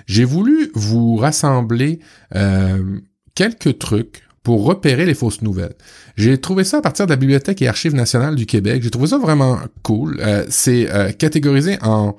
j'ai 0.09 0.25
voulu 0.25 0.71
vous 0.73 1.15
rassembler 1.15 1.99
quelques 3.35 3.79
trucs 3.79 4.23
pour 4.43 4.63
repérer 4.63 5.05
les 5.05 5.13
fausses 5.13 5.41
nouvelles. 5.41 5.75
J'ai 6.15 6.39
trouvé 6.39 6.63
ça 6.63 6.77
à 6.77 6.81
partir 6.81 7.05
de 7.05 7.11
la 7.11 7.17
Bibliothèque 7.17 7.61
et 7.61 7.67
Archives 7.67 7.93
nationales 7.93 8.35
du 8.35 8.45
Québec. 8.45 8.81
J'ai 8.81 8.89
trouvé 8.89 9.07
ça 9.07 9.17
vraiment 9.17 9.59
cool. 9.83 10.19
Euh, 10.21 10.45
c'est 10.49 10.91
euh, 10.91 11.11
catégorisé 11.11 11.77
en 11.81 12.15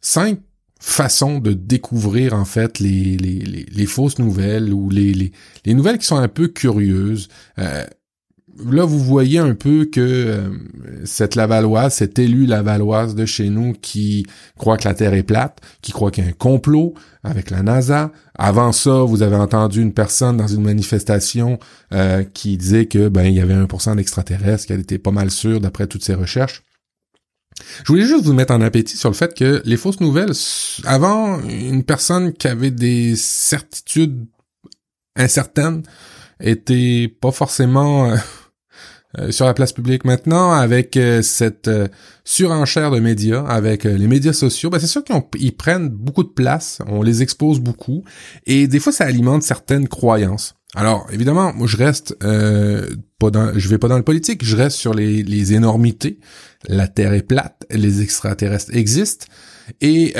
cinq 0.00 0.38
façons 0.78 1.38
de 1.38 1.52
découvrir 1.52 2.34
en 2.34 2.44
fait 2.44 2.78
les, 2.80 3.16
les, 3.16 3.86
fausses 3.86 4.18
nouvelles 4.18 4.72
ou 4.72 4.90
les, 4.90 5.12
les, 5.12 5.32
les, 5.64 5.74
nouvelles 5.74 5.98
qui 5.98 6.06
sont 6.06 6.16
un 6.16 6.28
peu 6.28 6.48
curieuses. 6.48 7.28
Euh, 7.58 7.84
là, 8.58 8.84
vous 8.84 8.98
voyez 8.98 9.38
un 9.38 9.54
peu 9.54 9.86
que 9.86 10.00
euh, 10.00 10.48
cette 11.04 11.34
Lavalloise, 11.34 11.94
cette 11.94 12.18
élue 12.18 12.46
Lavalloise 12.46 13.14
de 13.14 13.26
chez 13.26 13.48
nous 13.48 13.72
qui 13.72 14.26
croit 14.58 14.76
que 14.76 14.86
la 14.86 14.94
Terre 14.94 15.14
est 15.14 15.22
plate, 15.22 15.60
qui 15.80 15.92
croit 15.92 16.10
qu'il 16.10 16.24
y 16.24 16.26
a 16.26 16.30
un 16.30 16.34
complot 16.34 16.94
avec 17.24 17.50
la 17.50 17.62
NASA. 17.62 18.12
Avant 18.38 18.72
ça, 18.72 19.02
vous 19.02 19.22
avez 19.22 19.36
entendu 19.36 19.80
une 19.80 19.92
personne 19.92 20.36
dans 20.36 20.46
une 20.46 20.62
manifestation 20.62 21.58
euh, 21.92 22.24
qui 22.24 22.56
disait 22.56 22.86
que 22.86 23.08
ben 23.08 23.24
il 23.24 23.34
y 23.34 23.40
avait 23.40 23.54
1% 23.54 23.96
d'extraterrestres, 23.96 24.66
qu'elle 24.66 24.80
était 24.80 24.98
pas 24.98 25.12
mal 25.12 25.30
sûre 25.30 25.60
d'après 25.60 25.86
toutes 25.86 26.04
ses 26.04 26.14
recherches. 26.14 26.62
Je 27.84 27.92
voulais 27.92 28.06
juste 28.06 28.24
vous 28.24 28.32
mettre 28.32 28.54
en 28.54 28.60
appétit 28.60 28.96
sur 28.96 29.10
le 29.10 29.14
fait 29.14 29.34
que 29.34 29.62
les 29.64 29.76
fausses 29.76 30.00
nouvelles, 30.00 30.32
avant, 30.84 31.40
une 31.42 31.84
personne 31.84 32.32
qui 32.32 32.48
avait 32.48 32.70
des 32.70 33.14
certitudes 33.14 34.26
incertaines 35.16 35.82
était 36.40 37.14
pas 37.20 37.30
forcément 37.30 38.10
euh, 38.10 38.16
sur 39.30 39.46
la 39.46 39.54
place 39.54 39.72
publique 39.72 40.04
maintenant 40.04 40.52
avec 40.52 40.96
euh, 40.96 41.22
cette 41.22 41.68
euh, 41.68 41.88
surenchère 42.24 42.90
de 42.90 43.00
médias, 43.00 43.44
avec 43.44 43.84
les 43.84 44.06
médias 44.06 44.32
sociaux, 44.32 44.70
ben 44.70 44.78
c'est 44.78 44.86
sûr 44.86 45.02
qu'ils 45.04 45.56
prennent 45.56 45.88
beaucoup 45.88 46.22
de 46.22 46.28
place, 46.28 46.78
on 46.86 47.02
les 47.02 47.22
expose 47.22 47.60
beaucoup, 47.60 48.04
et 48.46 48.68
des 48.68 48.80
fois 48.80 48.92
ça 48.92 49.04
alimente 49.04 49.42
certaines 49.42 49.88
croyances. 49.88 50.54
Alors 50.74 51.06
évidemment, 51.12 51.52
moi 51.52 51.66
je 51.66 51.76
reste 51.76 52.16
pas 52.18 53.30
dans, 53.30 53.52
je 53.58 53.68
vais 53.68 53.78
pas 53.78 53.88
dans 53.88 53.98
le 53.98 54.04
politique, 54.04 54.44
je 54.44 54.56
reste 54.56 54.76
sur 54.78 54.94
les, 54.94 55.22
les 55.22 55.52
énormités. 55.52 56.18
La 56.68 56.88
Terre 56.88 57.12
est 57.12 57.26
plate, 57.26 57.66
les 57.70 58.00
extraterrestres 58.00 58.74
existent, 58.74 59.26
et 59.80 60.14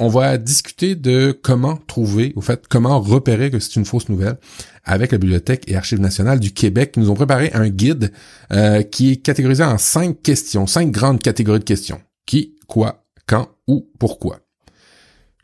on 0.00 0.08
va 0.08 0.38
discuter 0.38 0.94
de 0.94 1.38
comment 1.42 1.76
trouver, 1.76 2.32
au 2.34 2.40
fait, 2.40 2.66
comment 2.68 2.98
repérer 3.00 3.50
que 3.50 3.58
c'est 3.60 3.76
une 3.76 3.84
fausse 3.84 4.08
nouvelle 4.08 4.38
avec 4.82 5.12
la 5.12 5.18
Bibliothèque 5.18 5.64
et 5.68 5.76
Archives 5.76 6.00
nationales 6.00 6.40
du 6.40 6.52
Québec 6.52 6.92
qui 6.92 7.00
nous 7.00 7.10
ont 7.10 7.14
préparé 7.14 7.50
un 7.52 7.68
guide 7.68 8.10
euh, 8.52 8.82
qui 8.82 9.12
est 9.12 9.16
catégorisé 9.16 9.62
en 9.62 9.76
cinq 9.76 10.22
questions, 10.22 10.66
cinq 10.66 10.90
grandes 10.90 11.20
catégories 11.20 11.58
de 11.58 11.64
questions. 11.64 12.00
Qui, 12.24 12.56
quoi, 12.66 13.04
quand, 13.26 13.50
où, 13.68 13.90
pourquoi. 13.98 14.40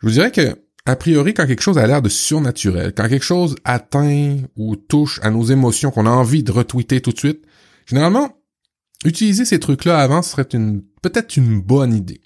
Je 0.00 0.06
vous 0.06 0.12
dirais 0.14 0.32
que, 0.32 0.56
a 0.86 0.96
priori, 0.96 1.34
quand 1.34 1.46
quelque 1.46 1.62
chose 1.62 1.76
a 1.76 1.86
l'air 1.86 2.00
de 2.00 2.08
surnaturel, 2.08 2.94
quand 2.96 3.08
quelque 3.08 3.24
chose 3.24 3.56
atteint 3.64 4.38
ou 4.56 4.76
touche 4.76 5.20
à 5.22 5.30
nos 5.30 5.44
émotions 5.44 5.90
qu'on 5.90 6.06
a 6.06 6.10
envie 6.10 6.42
de 6.42 6.52
retweeter 6.52 7.02
tout 7.02 7.12
de 7.12 7.18
suite, 7.18 7.44
généralement, 7.84 8.30
utiliser 9.04 9.44
ces 9.44 9.60
trucs-là 9.60 9.98
avant 9.98 10.22
serait 10.22 10.46
peut-être 11.02 11.36
une 11.36 11.60
bonne 11.60 11.92
idée. 11.92 12.22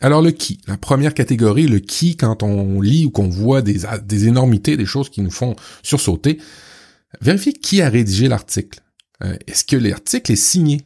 Alors 0.00 0.22
le 0.22 0.30
qui, 0.30 0.60
la 0.66 0.76
première 0.76 1.14
catégorie, 1.14 1.66
le 1.66 1.78
qui, 1.78 2.16
quand 2.16 2.42
on 2.42 2.80
lit 2.80 3.06
ou 3.06 3.10
qu'on 3.10 3.28
voit 3.28 3.62
des, 3.62 4.26
énormités, 4.26 4.76
des 4.76 4.86
choses 4.86 5.08
qui 5.08 5.20
nous 5.20 5.30
font 5.30 5.54
sursauter, 5.82 6.38
vérifiez 7.20 7.52
qui 7.52 7.80
a 7.80 7.88
rédigé 7.88 8.28
l'article. 8.28 8.80
Euh, 9.22 9.36
est-ce 9.46 9.64
que 9.64 9.76
l'article 9.76 10.32
est 10.32 10.36
signé? 10.36 10.82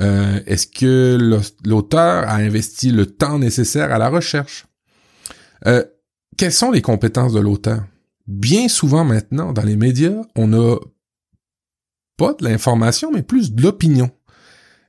Euh, 0.00 0.40
est-ce 0.46 0.66
que 0.66 1.18
l'auteur 1.64 2.28
a 2.28 2.36
investi 2.36 2.90
le 2.90 3.06
temps 3.06 3.38
nécessaire 3.38 3.92
à 3.92 3.98
la 3.98 4.08
recherche? 4.08 4.66
Euh, 5.66 5.84
quelles 6.36 6.52
sont 6.52 6.70
les 6.70 6.82
compétences 6.82 7.32
de 7.32 7.40
l'auteur? 7.40 7.84
Bien 8.26 8.68
souvent 8.68 9.04
maintenant, 9.04 9.52
dans 9.52 9.64
les 9.64 9.76
médias, 9.76 10.22
on 10.34 10.52
a 10.52 10.78
pas 12.16 12.34
de 12.34 12.44
l'information, 12.44 13.10
mais 13.12 13.22
plus 13.22 13.52
de 13.52 13.62
l'opinion. 13.62 14.10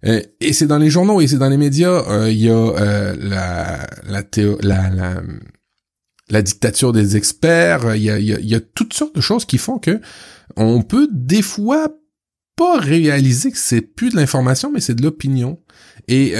Euh, 0.05 0.21
et 0.39 0.53
c'est 0.53 0.67
dans 0.67 0.77
les 0.77 0.89
journaux 0.89 1.21
et 1.21 1.27
c'est 1.27 1.37
dans 1.37 1.49
les 1.49 1.57
médias. 1.57 2.03
Euh, 2.09 2.29
il 2.29 2.41
y 2.41 2.49
a 2.49 2.53
euh, 2.53 3.15
la, 3.19 3.87
la, 4.05 4.23
la, 4.61 4.89
la, 4.89 5.21
la, 6.29 6.41
dictature 6.41 6.91
des 6.91 7.15
experts. 7.15 7.95
Il 7.95 8.03
y 8.03 8.09
a, 8.09 8.19
il 8.19 8.45
y 8.45 8.55
a 8.55 8.59
toutes 8.59 8.93
sortes 8.93 9.15
de 9.15 9.21
choses 9.21 9.45
qui 9.45 9.57
font 9.57 9.79
que 9.79 10.01
on 10.55 10.81
peut 10.81 11.07
des 11.11 11.41
fois 11.41 11.87
pas 12.55 12.79
réaliser 12.79 13.51
que 13.51 13.57
c'est 13.57 13.81
plus 13.81 14.11
de 14.11 14.17
l'information, 14.17 14.71
mais 14.71 14.79
c'est 14.81 14.95
de 14.95 15.01
l'opinion. 15.01 15.59
Et 16.07 16.33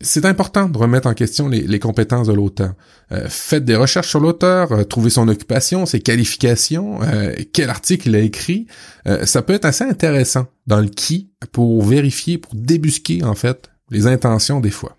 c'est 0.00 0.24
important 0.24 0.68
de 0.68 0.78
remettre 0.78 1.08
en 1.08 1.14
question 1.14 1.48
les, 1.48 1.78
compétences 1.80 2.28
de 2.28 2.32
l'auteur. 2.32 2.74
Euh, 3.10 3.26
faites 3.28 3.64
des 3.64 3.74
recherches 3.74 4.08
sur 4.08 4.20
l'auteur, 4.20 4.70
euh, 4.70 4.84
trouvez 4.84 5.10
son 5.10 5.26
occupation, 5.26 5.86
ses 5.86 6.00
qualifications, 6.00 7.02
euh, 7.02 7.34
quel 7.52 7.68
article 7.68 8.08
il 8.08 8.16
a 8.16 8.20
écrit. 8.20 8.66
ça 9.24 9.42
peut 9.42 9.54
être 9.54 9.64
assez 9.64 9.84
intéressant 9.84 10.46
dans 10.66 10.80
le 10.80 10.88
qui 10.88 11.30
pour 11.52 11.82
vérifier, 11.82 12.38
pour 12.38 12.54
débusquer 12.54 13.24
en 13.24 13.34
fait 13.34 13.70
les 13.90 14.06
intentions 14.06 14.60
des 14.60 14.70
fois. 14.70 14.96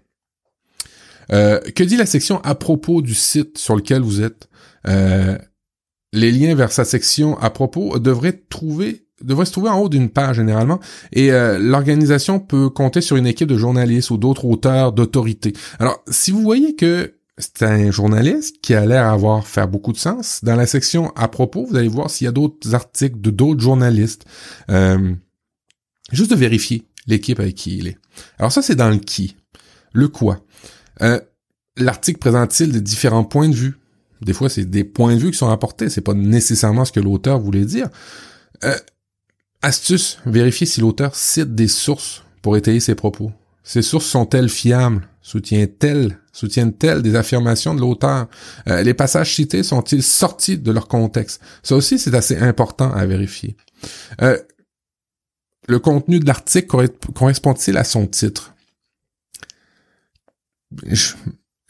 que 1.30 1.84
dit 1.84 1.96
la 1.96 2.06
section 2.06 2.42
à 2.42 2.56
propos 2.56 3.02
du 3.02 3.14
site 3.14 3.58
sur 3.58 3.76
lequel 3.76 4.02
vous 4.02 4.22
êtes? 4.22 4.50
Les 6.12 6.32
liens 6.32 6.56
vers 6.56 6.72
sa 6.72 6.86
section 6.86 7.38
à 7.38 7.52
propos 7.52 8.00
devraient 8.00 8.42
trouver 8.50 9.06
devrait 9.22 9.46
se 9.46 9.52
trouver 9.52 9.70
en 9.70 9.80
haut 9.80 9.90
d'une 9.90 10.10
page 10.10 10.38
généralement, 10.38 10.80
et 11.14 11.32
euh, 11.32 11.58
l'organisation 11.60 12.40
peut 12.40 12.70
compter 12.70 13.02
sur 13.02 13.16
une 13.18 13.28
équipe 13.28 13.48
de 13.48 13.58
journalistes 13.58 14.10
ou 14.12 14.18
d'autres 14.18 14.46
auteurs 14.46 14.92
d'autorité. 14.92 15.54
Alors, 15.80 16.04
si 16.10 16.32
vous 16.32 16.42
voyez 16.42 16.76
que 16.76 17.16
c'est 17.38 17.64
un 17.64 17.90
journaliste 17.90 18.58
qui 18.62 18.74
a 18.74 18.86
l'air 18.86 19.06
avoir 19.06 19.48
faire 19.48 19.68
beaucoup 19.68 19.94
de 19.94 19.98
sens, 19.98 20.42
dans 20.44 20.56
la 20.56 20.68
section 20.68 21.12
à 21.16 21.28
propos, 21.28 21.66
vous 21.66 21.78
allez 21.78 21.88
voir 21.88 22.10
s'il 22.10 22.26
y 22.26 22.28
a 22.28 22.32
d'autres 22.34 22.76
articles 22.76 23.20
de 23.22 23.32
d'autres 23.32 23.62
journalistes. 23.62 24.26
Euh, 24.70 25.14
juste 26.12 26.32
de 26.32 26.36
vérifier 26.36 26.86
l'équipe 27.08 27.40
avec 27.40 27.56
qui 27.56 27.78
il 27.78 27.88
est. 27.88 27.98
Alors 28.38 28.52
ça, 28.52 28.62
c'est 28.62 28.76
dans 28.76 28.90
le 28.90 28.98
qui. 28.98 29.38
Le 29.94 30.08
quoi. 30.10 30.40
Euh, 31.02 31.20
L'article 31.78 32.20
présente-t-il 32.20 32.74
des 32.74 32.82
différents 32.82 33.24
points 33.24 33.48
de 33.48 33.56
vue? 33.56 33.78
Des 34.22 34.34
fois, 34.34 34.50
c'est 34.50 34.66
des 34.66 34.84
points 34.84 35.16
de 35.16 35.20
vue 35.20 35.32
qui 35.32 35.38
sont 35.38 35.50
apportés, 35.50 35.90
c'est 35.90 36.02
pas 36.02 36.14
nécessairement 36.14 36.84
ce 36.84 36.92
que 36.92 37.00
l'auteur 37.00 37.40
voulait 37.40 37.64
dire. 37.64 37.88
Euh, 38.66 38.76
Astuce, 39.62 40.20
vérifiez 40.26 40.66
si 40.66 40.82
l'auteur 40.82 41.16
cite 41.16 41.54
des 41.54 41.68
sources 41.68 42.24
pour 42.42 42.56
étayer 42.56 42.80
ses 42.80 42.96
propos. 42.96 43.32
Ces 43.64 43.82
sources 43.82 44.06
sont-elles 44.06 44.50
fiables? 44.50 45.08
Soutiennent-elles 45.22 46.18
soutiennent-elles 46.40 47.02
des 47.02 47.16
affirmations 47.16 47.76
de 47.76 47.82
l'auteur? 47.82 48.28
Euh, 48.68 48.82
les 48.82 48.94
passages 48.94 49.36
cités 49.36 49.64
sont-ils 49.64 50.04
sortis 50.04 50.58
de 50.58 50.72
leur 50.72 50.88
contexte? 50.88 51.42
Ça 51.64 51.76
aussi, 51.76 52.00
c'est 52.00 52.16
assez 52.16 52.38
important 52.38 52.92
à 52.94 53.06
vérifier. 53.06 53.58
Euh, 54.22 54.38
le 55.68 55.80
contenu 55.80 56.20
de 56.20 56.26
l'article 56.26 56.90
correspond-il 57.14 57.78
à 57.78 57.84
son 57.84 58.08
titre? 58.08 58.56
Je, 60.86 61.14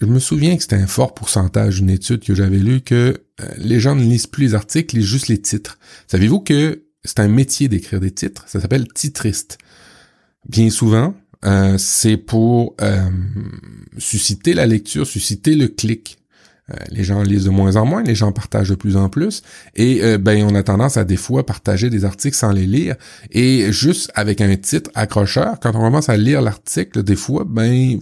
me 0.02 0.20
souviens 0.20 0.56
que 0.56 0.62
c'était 0.62 0.76
un 0.76 0.88
fort 0.88 1.14
pourcentage 1.14 1.78
d'une 1.78 1.90
étude 1.90 2.24
que 2.24 2.36
j'avais 2.36 2.60
lue 2.60 2.82
que 2.82 3.24
euh, 3.42 3.46
les 3.58 3.80
gens 3.80 3.96
ne 3.96 4.04
lisent 4.04 4.28
plus 4.28 4.46
les 4.48 4.56
articles, 4.56 4.96
lisent 4.96 5.06
juste 5.06 5.28
les 5.28 5.42
titres. 5.42 5.80
Savez-vous 6.08 6.42
que 6.42 6.84
c'est 7.10 7.20
un 7.20 7.28
métier 7.28 7.68
d'écrire 7.68 8.00
des 8.00 8.12
titres, 8.12 8.44
ça 8.48 8.60
s'appelle 8.60 8.88
titriste. 8.88 9.58
Bien 10.48 10.70
souvent, 10.70 11.16
euh, 11.44 11.76
c'est 11.80 12.18
pour 12.18 12.76
euh, 12.82 13.10
susciter 13.98 14.54
la 14.54 14.68
lecture, 14.68 15.08
susciter 15.08 15.56
le 15.56 15.68
clic. 15.68 16.20
Euh, 16.70 16.76
les 16.92 17.04
gens 17.04 17.24
lisent 17.24 17.46
de 17.46 17.50
moins 17.50 17.78
en 17.78 17.86
moins, 17.86 18.04
les 18.04 18.14
gens 18.14 18.32
partagent 18.32 18.70
de 18.70 18.76
plus 18.76 18.96
en 18.96 19.10
plus, 19.10 19.42
et 19.76 20.18
ben 20.20 20.46
on 20.48 20.54
a 20.54 20.62
tendance 20.62 20.98
à 20.98 21.04
des 21.04 21.18
fois 21.18 21.48
partager 21.48 21.90
des 21.90 22.06
articles 22.06 22.38
sans 22.38 22.52
les 22.52 22.68
lire, 22.68 22.96
et 23.32 23.72
juste 23.72 24.12
avec 24.14 24.40
un 24.40 24.56
titre 24.56 24.92
accrocheur, 24.94 25.60
quand 25.60 25.76
on 25.76 25.80
commence 25.80 26.10
à 26.10 26.18
lire 26.18 26.44
l'article, 26.44 27.02
des 27.02 27.16
fois, 27.16 27.44
ben 27.44 28.00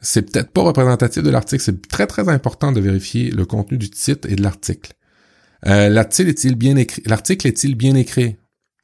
c'est 0.00 0.22
peut-être 0.22 0.50
pas 0.50 0.62
représentatif 0.62 1.24
de 1.24 1.30
l'article. 1.30 1.62
C'est 1.62 1.88
très 1.88 2.06
très 2.06 2.28
important 2.28 2.70
de 2.70 2.80
vérifier 2.80 3.32
le 3.32 3.44
contenu 3.46 3.78
du 3.78 3.90
titre 3.90 4.28
et 4.30 4.36
de 4.36 4.42
l'article. 4.42 4.92
Euh, 5.66 5.88
l'article 5.88 6.30
est-il 6.30 6.54
bien 6.56 6.76
écrit? 6.76 7.02
L'article 7.06 7.46
est-il 7.46 7.76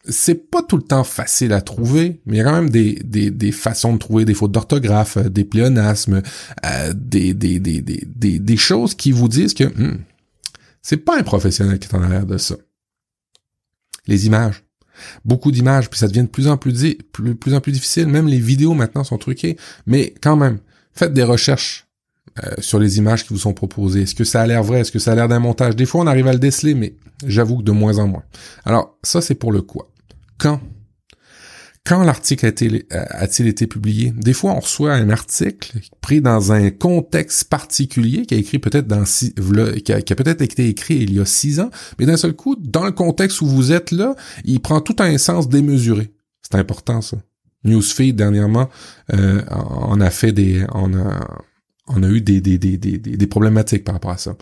C'est 0.08 0.50
pas 0.50 0.62
tout 0.62 0.76
le 0.76 0.82
temps 0.82 1.04
facile 1.04 1.52
à 1.52 1.60
trouver, 1.60 2.20
mais 2.26 2.36
il 2.36 2.38
y 2.38 2.40
a 2.40 2.44
quand 2.44 2.52
même 2.52 2.70
des, 2.70 2.94
des, 3.04 3.30
des 3.30 3.52
façons 3.52 3.92
de 3.92 3.98
trouver 3.98 4.24
des 4.24 4.34
fautes 4.34 4.52
d'orthographe, 4.52 5.16
euh, 5.16 5.28
des 5.28 5.44
pléonasmes, 5.44 6.22
euh, 6.64 6.92
des, 6.94 7.34
des, 7.34 7.58
des, 7.58 7.80
des, 7.80 8.38
des, 8.38 8.56
choses 8.56 8.94
qui 8.94 9.12
vous 9.12 9.28
disent 9.28 9.54
que 9.54 9.64
hmm, 9.64 9.98
c'est 10.82 10.98
pas 10.98 11.18
un 11.18 11.22
professionnel 11.22 11.78
qui 11.78 11.88
est 11.88 11.94
en 11.94 12.02
arrière 12.02 12.26
de 12.26 12.38
ça. 12.38 12.56
Les 14.06 14.26
images. 14.26 14.62
Beaucoup 15.24 15.52
d'images, 15.52 15.90
puis 15.90 15.98
ça 15.98 16.08
devient 16.08 16.22
de 16.22 16.28
plus 16.28 16.48
en 16.48 16.56
plus, 16.56 16.96
plus, 17.12 17.34
plus 17.34 17.54
en 17.54 17.60
plus 17.60 17.72
difficile. 17.72 18.06
Même 18.06 18.26
les 18.26 18.40
vidéos 18.40 18.74
maintenant 18.74 19.04
sont 19.04 19.18
truquées. 19.18 19.56
Mais 19.86 20.14
quand 20.20 20.34
même, 20.36 20.58
faites 20.92 21.12
des 21.12 21.22
recherches 21.22 21.87
euh, 22.44 22.54
sur 22.58 22.78
les 22.78 22.98
images 22.98 23.24
qui 23.24 23.32
vous 23.32 23.40
sont 23.40 23.54
proposées. 23.54 24.02
Est-ce 24.02 24.14
que 24.14 24.24
ça 24.24 24.42
a 24.42 24.46
l'air 24.46 24.62
vrai? 24.62 24.80
Est-ce 24.80 24.92
que 24.92 24.98
ça 24.98 25.12
a 25.12 25.14
l'air 25.14 25.28
d'un 25.28 25.38
montage? 25.38 25.76
Des 25.76 25.86
fois, 25.86 26.02
on 26.02 26.06
arrive 26.06 26.26
à 26.26 26.32
le 26.32 26.38
déceler, 26.38 26.74
mais 26.74 26.94
j'avoue 27.26 27.58
que 27.58 27.62
de 27.62 27.72
moins 27.72 27.98
en 27.98 28.08
moins. 28.08 28.22
Alors, 28.64 28.98
ça, 29.02 29.20
c'est 29.20 29.34
pour 29.34 29.52
le 29.52 29.62
quoi? 29.62 29.90
Quand? 30.38 30.60
Quand 31.88 32.04
l'article 32.04 32.44
a-t-il 32.44 32.84
euh, 32.92 33.48
été 33.48 33.66
publié? 33.66 34.12
Des 34.14 34.34
fois, 34.34 34.52
on 34.52 34.60
reçoit 34.60 34.92
un 34.92 35.08
article 35.08 35.78
pris 36.02 36.20
dans 36.20 36.52
un 36.52 36.70
contexte 36.70 37.44
particulier 37.44 38.26
qui 38.26 38.34
a 38.34 38.36
écrit 38.36 38.58
peut-être 38.58 38.86
dans 38.86 39.06
six, 39.06 39.32
qui 39.84 39.92
a, 39.92 40.02
peut-être 40.02 40.42
été 40.42 40.68
écrit 40.68 40.96
il 40.96 41.14
y 41.14 41.20
a 41.20 41.24
six 41.24 41.60
ans, 41.60 41.70
mais 41.98 42.04
d'un 42.04 42.18
seul 42.18 42.34
coup, 42.34 42.56
dans 42.56 42.84
le 42.84 42.92
contexte 42.92 43.40
où 43.40 43.46
vous 43.46 43.72
êtes 43.72 43.90
là, 43.90 44.14
il 44.44 44.60
prend 44.60 44.82
tout 44.82 44.96
un 44.98 45.16
sens 45.16 45.48
démesuré. 45.48 46.12
C'est 46.42 46.58
important, 46.58 47.00
ça. 47.00 47.16
Newsfeed, 47.64 48.16
dernièrement, 48.16 48.68
euh, 49.14 49.42
on 49.50 50.00
a 50.00 50.10
fait 50.10 50.32
des, 50.32 50.64
on 50.74 50.94
a, 50.94 51.42
on 51.88 52.02
a 52.02 52.08
eu 52.08 52.20
des, 52.20 52.40
des, 52.40 52.58
des, 52.58 52.76
des, 52.76 53.26
problématiques 53.26 53.84
par 53.84 53.94
rapport 53.94 54.10
à 54.10 54.18
ça. 54.18 54.36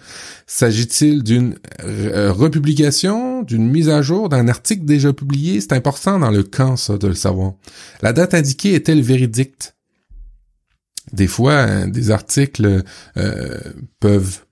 S'agit-il 0.46 1.22
d'une 1.22 1.56
euh, 1.80 2.32
republication, 2.32 3.42
d'une 3.42 3.68
mise 3.68 3.88
à 3.88 4.02
jour 4.02 4.28
d'un 4.28 4.48
article 4.48 4.84
déjà 4.84 5.12
publié? 5.12 5.60
C'est 5.60 5.72
important 5.72 6.18
dans 6.18 6.30
le 6.30 6.42
camp, 6.42 6.76
ça, 6.76 6.98
de 6.98 7.06
le 7.06 7.14
savoir. 7.14 7.54
La 8.02 8.12
date 8.12 8.34
indiquée 8.34 8.74
est-elle 8.74 9.02
véridique? 9.02 9.72
Des 11.12 11.28
fois, 11.28 11.54
hein, 11.54 11.88
des 11.88 12.10
articles 12.10 12.82
euh, 13.16 13.60
peuvent 14.00 14.44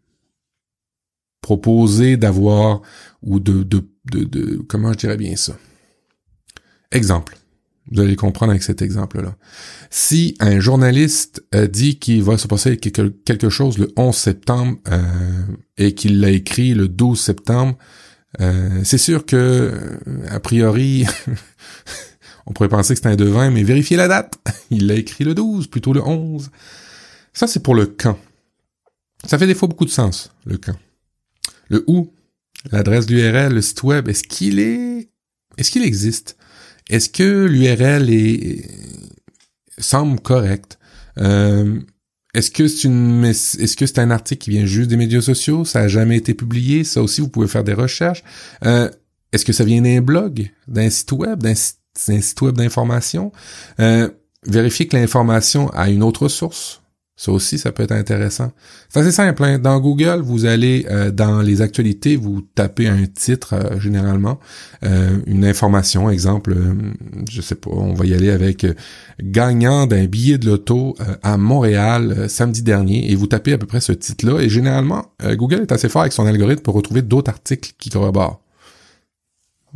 proposer 1.40 2.16
d'avoir 2.16 2.80
ou 3.22 3.40
de, 3.40 3.64
de, 3.64 3.84
de, 4.10 4.24
de, 4.24 4.62
comment 4.68 4.92
je 4.92 4.98
dirais 4.98 5.16
bien 5.16 5.34
ça? 5.36 5.58
Exemple. 6.92 7.36
Vous 7.90 8.00
allez 8.00 8.16
comprendre 8.16 8.50
avec 8.50 8.62
cet 8.62 8.80
exemple-là. 8.80 9.36
Si 9.90 10.36
un 10.40 10.58
journaliste 10.58 11.44
dit 11.70 11.98
qu'il 11.98 12.22
va 12.22 12.38
se 12.38 12.48
passer 12.48 12.78
quelque 12.78 13.50
chose 13.50 13.76
le 13.78 13.92
11 13.96 14.14
septembre 14.14 14.78
euh, 14.88 15.02
et 15.76 15.94
qu'il 15.94 16.20
l'a 16.20 16.30
écrit 16.30 16.74
le 16.74 16.88
12 16.88 17.20
septembre, 17.20 17.76
Euh, 18.40 18.80
c'est 18.84 18.98
sûr 18.98 19.24
que, 19.26 19.98
a 20.28 20.40
priori, 20.40 21.06
on 22.46 22.52
pourrait 22.52 22.68
penser 22.68 22.94
que 22.94 23.00
c'est 23.00 23.08
un 23.08 23.16
devin, 23.16 23.50
mais 23.50 23.62
vérifiez 23.62 23.96
la 23.96 24.08
date. 24.08 24.38
Il 24.70 24.86
l'a 24.86 24.94
écrit 24.94 25.24
le 25.24 25.34
12, 25.34 25.68
plutôt 25.68 25.92
le 25.92 26.02
11. 26.02 26.50
Ça, 27.32 27.46
c'est 27.46 27.62
pour 27.62 27.74
le 27.74 27.86
quand. 27.86 28.18
Ça 29.26 29.38
fait 29.38 29.46
des 29.46 29.54
fois 29.54 29.68
beaucoup 29.68 29.84
de 29.84 29.90
sens, 29.90 30.32
le 30.44 30.58
quand. 30.58 30.76
Le 31.68 31.84
où, 31.86 32.12
l'adresse 32.72 33.08
l'URL, 33.08 33.54
le 33.54 33.62
site 33.62 33.82
web, 33.82 34.08
est-ce 34.08 34.22
qu'il 34.24 34.58
est, 34.58 35.08
est-ce 35.56 35.70
qu'il 35.70 35.82
existe? 35.82 36.36
Est-ce 36.90 37.08
que 37.08 37.46
l'URL 37.46 38.10
est, 38.10 38.68
semble 39.78 40.20
correct? 40.20 40.78
Euh, 41.18 41.80
est-ce 42.34 42.50
que 42.50 42.66
c'est 42.66 42.88
une, 42.88 43.24
est-ce 43.24 43.76
que 43.76 43.86
c'est 43.86 44.00
un 44.00 44.10
article 44.10 44.42
qui 44.44 44.50
vient 44.50 44.66
juste 44.66 44.90
des 44.90 44.96
médias 44.96 45.20
sociaux? 45.20 45.64
Ça 45.64 45.80
a 45.80 45.88
jamais 45.88 46.16
été 46.16 46.34
publié? 46.34 46.84
Ça 46.84 47.00
aussi, 47.00 47.20
vous 47.20 47.28
pouvez 47.28 47.46
faire 47.46 47.64
des 47.64 47.74
recherches. 47.74 48.24
Euh, 48.64 48.90
est-ce 49.32 49.44
que 49.44 49.52
ça 49.52 49.64
vient 49.64 49.80
d'un 49.80 50.00
blog, 50.00 50.50
d'un 50.68 50.90
site 50.90 51.12
web, 51.12 51.42
d'un 51.42 51.54
site 51.54 52.40
web 52.42 52.56
d'information? 52.56 53.32
Euh, 53.80 54.08
vérifiez 54.46 54.86
que 54.88 54.96
l'information 54.96 55.70
a 55.70 55.90
une 55.90 56.02
autre 56.02 56.28
source. 56.28 56.82
Ça 57.16 57.30
aussi, 57.30 57.58
ça 57.58 57.70
peut 57.70 57.84
être 57.84 57.92
intéressant. 57.92 58.50
C'est 58.88 58.98
assez 58.98 59.12
simple. 59.12 59.44
Hein. 59.44 59.60
Dans 59.60 59.78
Google, 59.78 60.20
vous 60.20 60.46
allez 60.46 60.84
euh, 60.90 61.12
dans 61.12 61.42
les 61.42 61.62
actualités, 61.62 62.16
vous 62.16 62.40
tapez 62.56 62.88
un 62.88 63.06
titre 63.06 63.54
euh, 63.54 63.78
généralement, 63.78 64.40
euh, 64.82 65.20
une 65.26 65.44
information, 65.44 66.10
exemple, 66.10 66.56
je 67.30 67.40
sais 67.40 67.54
pas, 67.54 67.70
on 67.70 67.94
va 67.94 68.04
y 68.04 68.14
aller 68.14 68.30
avec 68.30 68.66
gagnant 69.22 69.86
d'un 69.86 70.06
billet 70.06 70.38
de 70.38 70.46
loto 70.46 70.96
à 71.22 71.36
Montréal 71.36 72.28
samedi 72.28 72.62
dernier, 72.62 73.08
et 73.10 73.14
vous 73.14 73.28
tapez 73.28 73.52
à 73.52 73.58
peu 73.58 73.66
près 73.66 73.80
ce 73.80 73.92
titre-là. 73.92 74.40
Et 74.40 74.48
généralement, 74.48 75.06
Google 75.22 75.62
est 75.62 75.72
assez 75.72 75.88
fort 75.88 76.02
avec 76.02 76.12
son 76.12 76.26
algorithme 76.26 76.62
pour 76.62 76.74
retrouver 76.74 77.02
d'autres 77.02 77.30
articles 77.30 77.74
qui 77.78 77.90
corroborent. 77.90 78.40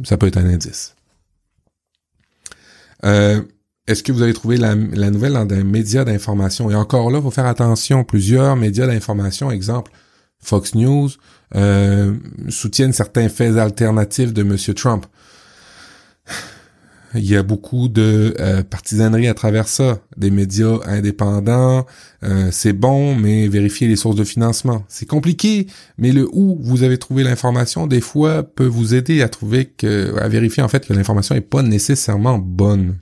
Ça 0.04 0.16
peut 0.16 0.26
être 0.26 0.38
un 0.38 0.47
indice. 0.47 0.97
Est-ce 3.88 4.02
que 4.02 4.12
vous 4.12 4.21
avez 4.21 4.35
trouvé 4.35 4.59
la, 4.59 4.75
nouvelle 4.75 5.33
dans 5.33 5.49
un 5.50 5.64
média 5.64 6.04
d'information? 6.04 6.71
Et 6.71 6.75
encore 6.75 7.11
là, 7.11 7.21
il 7.21 7.23
faut 7.23 7.30
faire 7.30 7.47
attention. 7.47 8.04
Plusieurs 8.04 8.54
médias 8.54 8.87
d'information, 8.87 9.50
exemple 9.50 9.92
Fox 10.40 10.75
News, 10.75 11.09
euh, 11.57 12.14
soutiennent 12.50 12.92
certains 12.92 13.30
faits 13.30 13.57
alternatifs 13.57 14.35
de 14.35 14.42
M. 14.42 14.57
Trump. 14.75 15.07
Il 17.14 17.25
y 17.25 17.37
a 17.37 17.42
beaucoup 17.42 17.88
de 17.88 18.37
euh, 18.38 18.62
partisanerie 18.62 19.26
à 19.26 19.33
travers 19.33 19.66
ça. 19.66 20.00
Des 20.18 20.30
médias 20.30 20.80
indépendants, 20.85 21.87
euh, 22.23 22.50
c'est 22.52 22.75
bon, 22.75 23.14
mais 23.14 23.49
vérifiez 23.49 23.88
les 23.88 23.97
sources 23.97 24.16
de 24.16 24.25
financement. 24.25 24.85
C'est 24.88 25.07
compliqué, 25.07 25.66
mais 25.97 26.12
le 26.12 26.28
où 26.30 26.59
vous 26.61 26.83
avez 26.83 26.99
trouvé 26.99 27.25
l'information, 27.25 27.87
des 27.87 28.02
fois, 28.02 28.42
peut 28.42 28.66
vous 28.66 28.95
aider 28.95 29.23
à 29.23 29.30
trouver 29.30 29.73
à 30.21 30.28
vérifier 30.28 30.62
en 30.62 30.68
fait 30.68 30.87
que 30.87 30.92
l'information 30.92 31.35
est 31.35 31.40
pas 31.40 31.62
nécessairement 31.62 32.37
bonne 32.37 32.97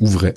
ou 0.00 0.06
vrai. 0.06 0.34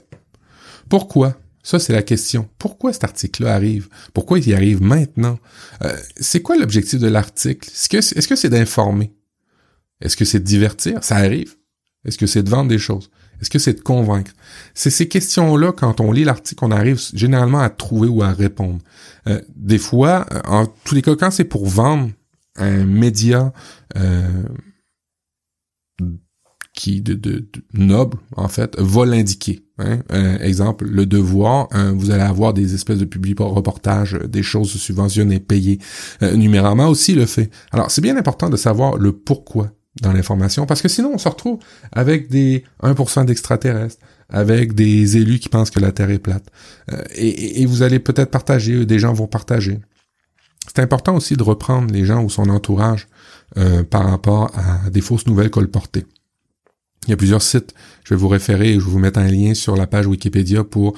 Pourquoi? 0.90 1.38
Ça, 1.64 1.80
c'est 1.80 1.94
la 1.94 2.04
question. 2.04 2.48
Pourquoi 2.60 2.94
cet 2.94 3.04
article-là 3.04 3.56
arrive? 3.56 3.90
Pourquoi 4.14 4.38
il 4.38 4.48
y 4.48 4.54
arrive 4.54 4.84
maintenant? 4.84 5.40
Euh, 5.84 5.98
c'est 6.16 6.42
quoi 6.42 6.58
l'objectif 6.58 7.00
de 7.00 7.08
l'article? 7.08 7.68
Est-ce 7.70 8.28
que 8.28 8.36
c'est 8.36 8.50
d'informer? 8.50 9.14
Est-ce 10.00 10.16
que 10.16 10.26
c'est 10.26 10.40
de 10.40 10.46
divertir? 10.46 11.04
Ça 11.04 11.16
arrive. 11.16 11.56
Est-ce 12.06 12.20
que 12.20 12.28
c'est 12.28 12.44
de 12.44 12.50
vendre 12.52 12.70
des 12.70 12.78
choses? 12.78 13.10
Est-ce 13.42 13.50
que 13.50 13.58
c'est 13.58 13.74
de 13.74 13.82
convaincre? 13.82 14.32
C'est 14.76 14.92
ces 14.92 15.08
questions-là, 15.08 15.72
quand 15.72 16.00
on 16.00 16.12
lit 16.12 16.24
l'article, 16.24 16.64
on 16.64 16.72
arrive 16.72 17.02
généralement 17.14 17.60
à 17.60 17.70
trouver 17.70 18.08
ou 18.08 18.22
à 18.22 18.32
répondre. 18.32 18.80
Euh, 19.28 19.42
des 19.56 19.80
fois, 19.80 20.28
en 20.46 20.68
tous 20.68 20.94
les 20.94 21.02
cas, 21.02 21.16
quand 21.16 21.32
c'est 21.32 21.46
pour 21.46 21.66
vendre 21.66 22.12
un 22.58 22.86
média 22.86 23.52
euh, 23.98 24.44
qui 26.76 27.02
de, 27.02 27.14
de, 27.14 27.48
noble 27.74 28.18
en 28.36 28.48
fait 28.48 28.78
va 28.78 29.06
l'indiquer. 29.06 29.64
Hein? 29.80 30.00
Euh, 30.12 30.38
exemple, 30.40 30.86
le 30.86 31.06
devoir, 31.06 31.68
hein, 31.72 31.94
vous 31.94 32.12
allez 32.12 32.24
avoir 32.24 32.54
des 32.54 32.76
espèces 32.76 33.00
de 33.00 33.06
publics 33.06 33.40
reportages, 33.40 34.14
des 34.28 34.44
choses 34.44 34.72
subventionnées, 34.72 35.40
payées. 35.40 35.80
Euh, 36.22 36.88
aussi 36.88 37.16
le 37.16 37.26
fait. 37.26 37.50
Alors 37.72 37.90
c'est 37.92 38.02
bien 38.02 38.18
important 38.18 38.50
de 38.50 38.58
savoir 38.58 38.98
le 38.98 39.14
pourquoi 39.14 39.72
dans 40.02 40.12
l'information, 40.12 40.66
parce 40.66 40.82
que 40.82 40.90
sinon 40.90 41.12
on 41.14 41.18
se 41.18 41.30
retrouve 41.30 41.60
avec 41.94 42.30
des 42.30 42.66
1% 42.84 43.26
d'extraterrestres, 43.26 43.98
avec 44.28 44.74
des 44.74 45.16
élus 45.18 45.40
qui 45.40 45.48
pensent 45.48 45.72
que 45.72 45.80
la 45.80 45.94
Terre 45.94 46.10
est 46.10 46.20
plate. 46.20 46.46
Euh, 46.92 47.02
et, 47.16 47.62
et, 47.62 47.66
vous 47.66 47.82
allez 47.82 48.00
peut-être 48.00 48.32
partager, 48.32 48.86
des 48.86 49.00
gens 49.00 49.14
vont 49.14 49.28
partager. 49.28 49.80
C'est 50.68 50.82
important 50.82 51.16
aussi 51.16 51.36
de 51.36 51.44
reprendre 51.44 51.94
les 51.94 52.06
gens 52.06 52.24
ou 52.24 52.30
son 52.30 52.50
entourage 52.50 53.08
euh, 53.58 53.84
par 53.84 54.10
rapport 54.10 54.52
à 54.58 54.90
des 54.90 55.02
fausses 55.02 55.28
nouvelles 55.28 55.52
colportées. 55.52 56.06
Il 57.08 57.12
y 57.12 57.14
a 57.14 57.18
plusieurs 57.18 57.42
sites. 57.42 57.74
Je 58.04 58.14
vais 58.14 58.20
vous 58.20 58.28
référer 58.28 58.70
et 58.70 58.74
je 58.74 58.80
vais 58.80 58.92
vous 58.92 59.00
mettre 59.00 59.20
un 59.20 59.28
lien 59.28 59.54
sur 59.54 59.76
la 59.76 59.88
page 59.88 60.08
Wikipédia 60.08 60.64
pour 60.64 60.98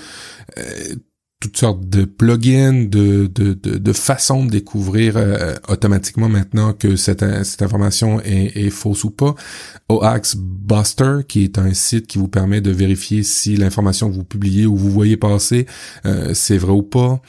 euh, 0.57 0.95
toutes 1.39 1.57
sortes 1.57 1.87
de 1.87 2.05
plugins, 2.05 2.85
de, 2.85 3.27
de, 3.27 3.53
de, 3.53 3.93
façons 3.93 4.45
de 4.45 4.49
découvrir 4.49 5.17
euh, 5.17 5.53
automatiquement 5.67 6.29
maintenant 6.29 6.73
que 6.73 6.95
cette, 6.95 7.23
cette 7.43 7.61
information 7.61 8.19
est, 8.21 8.69
fausse 8.71 9.03
ou 9.03 9.11
pas. 9.11 9.35
OAX 9.87 10.35
Buster, 10.35 11.19
qui 11.27 11.43
est 11.43 11.59
un 11.59 11.75
site 11.75 12.07
qui 12.07 12.17
vous 12.17 12.27
permet 12.27 12.59
de 12.59 12.71
vérifier 12.71 13.21
si 13.21 13.55
l'information 13.55 14.09
que 14.09 14.15
vous 14.15 14.23
publiez 14.23 14.65
ou 14.65 14.75
vous 14.75 14.89
voyez 14.89 15.15
passer, 15.15 15.67
euh, 16.07 16.33
c'est 16.33 16.57
vrai 16.57 16.73
ou 16.73 16.83
pas. 16.83 17.21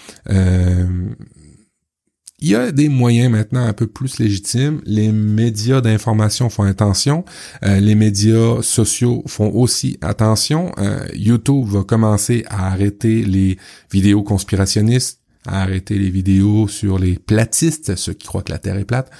Il 2.40 2.48
y 2.48 2.54
a 2.54 2.70
des 2.70 2.88
moyens 2.88 3.32
maintenant 3.32 3.64
un 3.66 3.72
peu 3.72 3.88
plus 3.88 4.20
légitimes. 4.20 4.80
Les 4.84 5.10
médias 5.10 5.80
d'information 5.80 6.48
font 6.50 6.62
attention. 6.62 7.24
Euh, 7.64 7.80
les 7.80 7.96
médias 7.96 8.62
sociaux 8.62 9.24
font 9.26 9.50
aussi 9.50 9.98
attention. 10.02 10.70
Euh, 10.78 11.04
YouTube 11.14 11.66
va 11.66 11.82
commencer 11.82 12.44
à 12.48 12.68
arrêter 12.68 13.24
les 13.24 13.58
vidéos 13.90 14.22
conspirationnistes, 14.22 15.20
à 15.48 15.62
arrêter 15.62 15.98
les 15.98 16.10
vidéos 16.10 16.68
sur 16.68 17.00
les 17.00 17.18
platistes, 17.18 17.96
ceux 17.96 18.12
qui 18.12 18.28
croient 18.28 18.42
que 18.42 18.52
la 18.52 18.58
Terre 18.58 18.76
est 18.76 18.84
plate. 18.84 19.10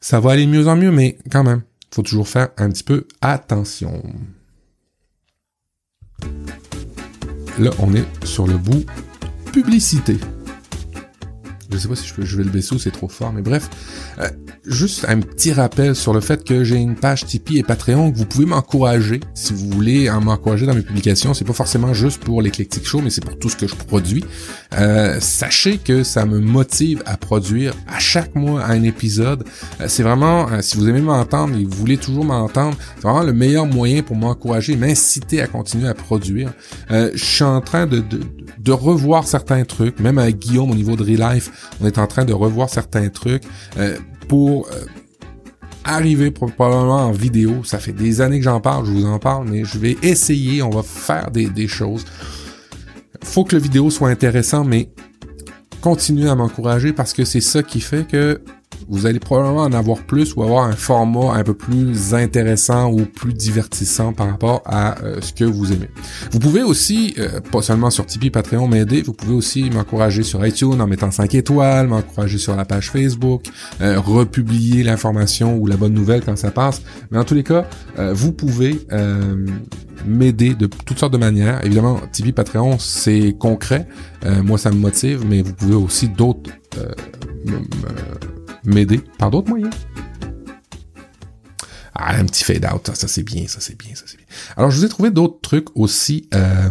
Ça 0.00 0.18
va 0.18 0.32
aller 0.32 0.46
de 0.46 0.50
mieux 0.50 0.68
en 0.68 0.76
mieux, 0.76 0.92
mais 0.92 1.18
quand 1.30 1.44
même, 1.44 1.62
faut 1.92 2.02
toujours 2.02 2.28
faire 2.28 2.48
un 2.56 2.70
petit 2.70 2.84
peu 2.84 3.06
attention. 3.20 4.02
Là, 7.58 7.70
on 7.78 7.92
est 7.94 8.06
sur 8.24 8.46
le 8.46 8.56
bout 8.56 8.86
publicité. 9.52 10.16
Je 11.70 11.76
sais 11.76 11.88
pas 11.88 11.96
si 11.96 12.06
je, 12.08 12.14
peux, 12.14 12.24
je 12.24 12.36
vais 12.36 12.44
le 12.44 12.50
baisser 12.50 12.74
ou 12.74 12.78
c'est 12.78 12.90
trop 12.90 13.08
fort, 13.08 13.32
mais 13.32 13.42
bref. 13.42 13.68
Euh, 14.18 14.28
juste 14.64 15.04
un 15.08 15.20
petit 15.20 15.52
rappel 15.52 15.94
sur 15.94 16.12
le 16.14 16.20
fait 16.20 16.44
que 16.44 16.64
j'ai 16.64 16.76
une 16.76 16.94
page 16.94 17.26
Tipeee 17.26 17.58
et 17.58 17.62
Patreon, 17.62 18.10
que 18.12 18.16
vous 18.16 18.26
pouvez 18.26 18.46
m'encourager 18.46 19.20
si 19.34 19.52
vous 19.52 19.68
voulez 19.70 20.10
m'encourager 20.22 20.66
dans 20.66 20.74
mes 20.74 20.82
publications. 20.82 21.34
C'est 21.34 21.44
pas 21.44 21.52
forcément 21.52 21.92
juste 21.94 22.22
pour 22.22 22.42
l'éclectique 22.42 22.86
show, 22.86 23.00
mais 23.00 23.10
c'est 23.10 23.24
pour 23.24 23.38
tout 23.38 23.48
ce 23.48 23.56
que 23.56 23.66
je 23.66 23.74
produis. 23.74 24.24
Euh, 24.78 25.18
sachez 25.20 25.78
que 25.78 26.02
ça 26.02 26.26
me 26.26 26.38
motive 26.40 27.02
à 27.06 27.16
produire 27.16 27.74
à 27.86 27.98
chaque 27.98 28.34
mois 28.34 28.64
un 28.64 28.82
épisode. 28.82 29.44
Euh, 29.80 29.86
c'est 29.88 30.02
vraiment, 30.02 30.50
euh, 30.50 30.60
si 30.60 30.76
vous 30.76 30.88
aimez 30.88 31.00
m'entendre 31.00 31.56
et 31.56 31.64
vous 31.64 31.76
voulez 31.76 31.96
toujours 31.96 32.24
m'entendre, 32.24 32.76
c'est 32.96 33.02
vraiment 33.02 33.22
le 33.22 33.32
meilleur 33.32 33.66
moyen 33.66 34.02
pour 34.02 34.16
m'encourager, 34.16 34.76
m'inciter 34.76 35.40
à 35.40 35.46
continuer 35.46 35.88
à 35.88 35.94
produire. 35.94 36.52
je 36.90 37.10
suis 37.16 37.44
en 37.44 37.60
train 37.60 37.86
de, 37.86 38.00
de, 38.00 38.20
de 38.58 38.72
revoir 38.72 39.26
certains 39.26 39.64
trucs, 39.64 40.00
même 40.00 40.18
avec 40.18 40.38
Guillaume 40.38 40.70
au 40.70 40.74
niveau 40.74 40.96
de 40.96 41.02
Relife 41.02 41.50
on 41.80 41.86
est 41.86 41.98
en 41.98 42.06
train 42.06 42.24
de 42.24 42.32
revoir 42.32 42.68
certains 42.68 43.08
trucs 43.08 43.44
euh, 43.78 43.98
pour 44.28 44.68
euh, 44.68 44.84
arriver 45.84 46.30
probablement 46.30 47.06
en 47.06 47.12
vidéo. 47.12 47.64
Ça 47.64 47.78
fait 47.78 47.92
des 47.92 48.20
années 48.20 48.38
que 48.38 48.44
j'en 48.44 48.60
parle, 48.60 48.86
je 48.86 48.90
vous 48.90 49.06
en 49.06 49.18
parle, 49.18 49.48
mais 49.48 49.64
je 49.64 49.78
vais 49.78 49.96
essayer, 50.02 50.62
on 50.62 50.70
va 50.70 50.82
faire 50.82 51.30
des, 51.30 51.48
des 51.48 51.68
choses. 51.68 52.04
Faut 53.24 53.44
que 53.44 53.56
le 53.56 53.62
vidéo 53.62 53.90
soit 53.90 54.08
intéressant, 54.08 54.64
mais 54.64 54.90
continuez 55.80 56.28
à 56.28 56.34
m'encourager 56.34 56.92
parce 56.92 57.12
que 57.12 57.24
c'est 57.24 57.40
ça 57.40 57.62
qui 57.62 57.80
fait 57.80 58.06
que 58.06 58.40
vous 58.88 59.06
allez 59.06 59.20
probablement 59.20 59.62
en 59.62 59.72
avoir 59.72 59.98
plus 59.98 60.34
ou 60.34 60.42
avoir 60.42 60.64
un 60.64 60.72
format 60.72 61.34
un 61.34 61.44
peu 61.44 61.54
plus 61.54 62.14
intéressant 62.14 62.90
ou 62.90 63.04
plus 63.04 63.34
divertissant 63.34 64.12
par 64.12 64.28
rapport 64.28 64.62
à 64.64 64.98
euh, 65.02 65.20
ce 65.20 65.32
que 65.32 65.44
vous 65.44 65.72
aimez. 65.72 65.90
Vous 66.32 66.38
pouvez 66.38 66.62
aussi, 66.62 67.14
euh, 67.18 67.40
pas 67.40 67.60
seulement 67.60 67.90
sur 67.90 68.06
Tipeee, 68.06 68.30
Patreon, 68.30 68.66
m'aider, 68.66 69.02
vous 69.02 69.12
pouvez 69.12 69.34
aussi 69.34 69.68
m'encourager 69.70 70.22
sur 70.22 70.44
iTunes 70.46 70.80
en 70.80 70.86
mettant 70.86 71.10
5 71.10 71.34
étoiles, 71.34 71.86
m'encourager 71.86 72.38
sur 72.38 72.56
la 72.56 72.64
page 72.64 72.90
Facebook, 72.90 73.44
euh, 73.80 74.00
republier 74.00 74.82
l'information 74.82 75.56
ou 75.56 75.66
la 75.66 75.76
bonne 75.76 75.94
nouvelle 75.94 76.22
quand 76.24 76.36
ça 76.36 76.50
passe. 76.50 76.82
Mais 77.10 77.18
en 77.18 77.24
tous 77.24 77.34
les 77.34 77.44
cas, 77.44 77.66
vous 78.12 78.32
pouvez 78.32 78.86
m'aider 80.06 80.54
de 80.54 80.66
toutes 80.66 80.98
sortes 80.98 81.12
de 81.12 81.18
manières. 81.18 81.64
Évidemment, 81.64 82.00
Tipeee, 82.12 82.32
Patreon, 82.32 82.78
c'est 82.78 83.34
concret. 83.38 83.86
moi, 84.42 84.58
ça 84.58 84.70
me 84.70 84.76
motive, 84.76 85.24
mais 85.28 85.42
vous 85.42 85.52
pouvez 85.52 85.74
aussi 85.74 86.08
d'autres 86.08 86.50
m'aider 88.68 89.00
par 89.18 89.30
d'autres 89.30 89.48
moyens. 89.48 89.74
Ah, 91.94 92.14
un 92.14 92.26
petit 92.26 92.44
fade 92.44 92.64
out, 92.72 92.88
ça, 92.94 93.08
c'est 93.08 93.24
bien, 93.24 93.48
ça 93.48 93.58
c'est 93.60 93.76
bien, 93.76 93.94
ça 93.94 94.04
c'est 94.06 94.18
bien. 94.18 94.26
Alors 94.56 94.70
je 94.70 94.78
vous 94.78 94.84
ai 94.84 94.88
trouvé 94.88 95.10
d'autres 95.10 95.40
trucs 95.40 95.76
aussi 95.76 96.28
euh, 96.32 96.70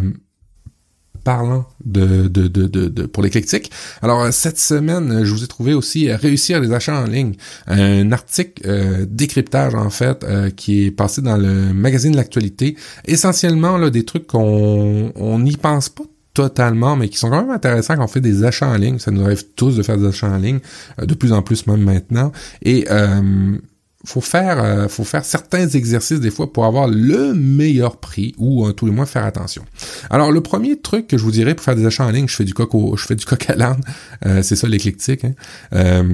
parlant 1.22 1.66
de, 1.84 2.28
de, 2.28 2.48
de, 2.48 2.66
de, 2.66 3.06
pour 3.06 3.22
l'éclectique. 3.22 3.70
Alors 4.00 4.32
cette 4.32 4.58
semaine, 4.58 5.24
je 5.24 5.30
vous 5.34 5.44
ai 5.44 5.46
trouvé 5.46 5.74
aussi 5.74 6.10
réussir 6.10 6.60
les 6.60 6.72
achats 6.72 6.98
en 6.98 7.06
ligne, 7.06 7.34
un 7.66 8.10
article 8.12 9.06
décryptage 9.06 9.74
en 9.74 9.90
fait 9.90 10.24
qui 10.56 10.86
est 10.86 10.90
passé 10.90 11.20
dans 11.20 11.36
le 11.36 11.74
magazine 11.74 12.12
de 12.12 12.16
l'actualité. 12.16 12.76
Essentiellement 13.04 13.76
là 13.76 13.90
des 13.90 14.06
trucs 14.06 14.26
qu'on 14.26 15.12
on 15.14 15.38
n'y 15.40 15.58
pense 15.58 15.90
pas 15.90 16.04
totalement, 16.38 16.94
mais 16.94 17.08
qui 17.08 17.18
sont 17.18 17.30
quand 17.30 17.42
même 17.42 17.50
intéressants 17.50 17.96
quand 17.96 18.04
on 18.04 18.08
fait 18.08 18.20
des 18.20 18.44
achats 18.44 18.68
en 18.68 18.76
ligne. 18.76 19.00
Ça 19.00 19.10
nous 19.10 19.24
arrive 19.24 19.44
tous 19.56 19.76
de 19.76 19.82
faire 19.82 19.98
des 19.98 20.06
achats 20.06 20.28
en 20.28 20.38
ligne, 20.38 20.60
de 21.02 21.14
plus 21.14 21.32
en 21.32 21.42
plus 21.42 21.66
même 21.66 21.82
maintenant. 21.82 22.30
Et 22.62 22.86
faut 24.04 24.20
faire 24.20 24.62
euh, 24.62 24.88
faut 24.88 25.04
faire 25.04 25.24
certains 25.24 25.68
exercices 25.68 26.20
des 26.20 26.30
fois 26.30 26.52
pour 26.52 26.64
avoir 26.64 26.86
le 26.88 27.34
meilleur 27.34 27.96
prix 27.96 28.34
ou 28.38 28.66
euh, 28.66 28.72
tout 28.72 28.86
le 28.86 28.92
moins 28.92 29.06
faire 29.06 29.24
attention. 29.24 29.64
Alors 30.08 30.30
le 30.30 30.40
premier 30.40 30.78
truc 30.78 31.08
que 31.08 31.18
je 31.18 31.24
vous 31.24 31.32
dirais 31.32 31.54
pour 31.54 31.64
faire 31.64 31.76
des 31.76 31.84
achats 31.84 32.04
en 32.04 32.10
ligne, 32.10 32.28
je 32.28 32.36
fais 32.36 32.44
du 32.44 32.54
coq 32.54 32.70
je 32.96 33.04
fais 33.04 33.16
du 33.16 33.24
coq 33.24 33.50
à 33.50 33.56
l'âne, 33.56 33.80
euh, 34.24 34.42
c'est 34.42 34.56
ça 34.56 34.68
l'éclectique. 34.68 35.24
Hein. 35.24 36.04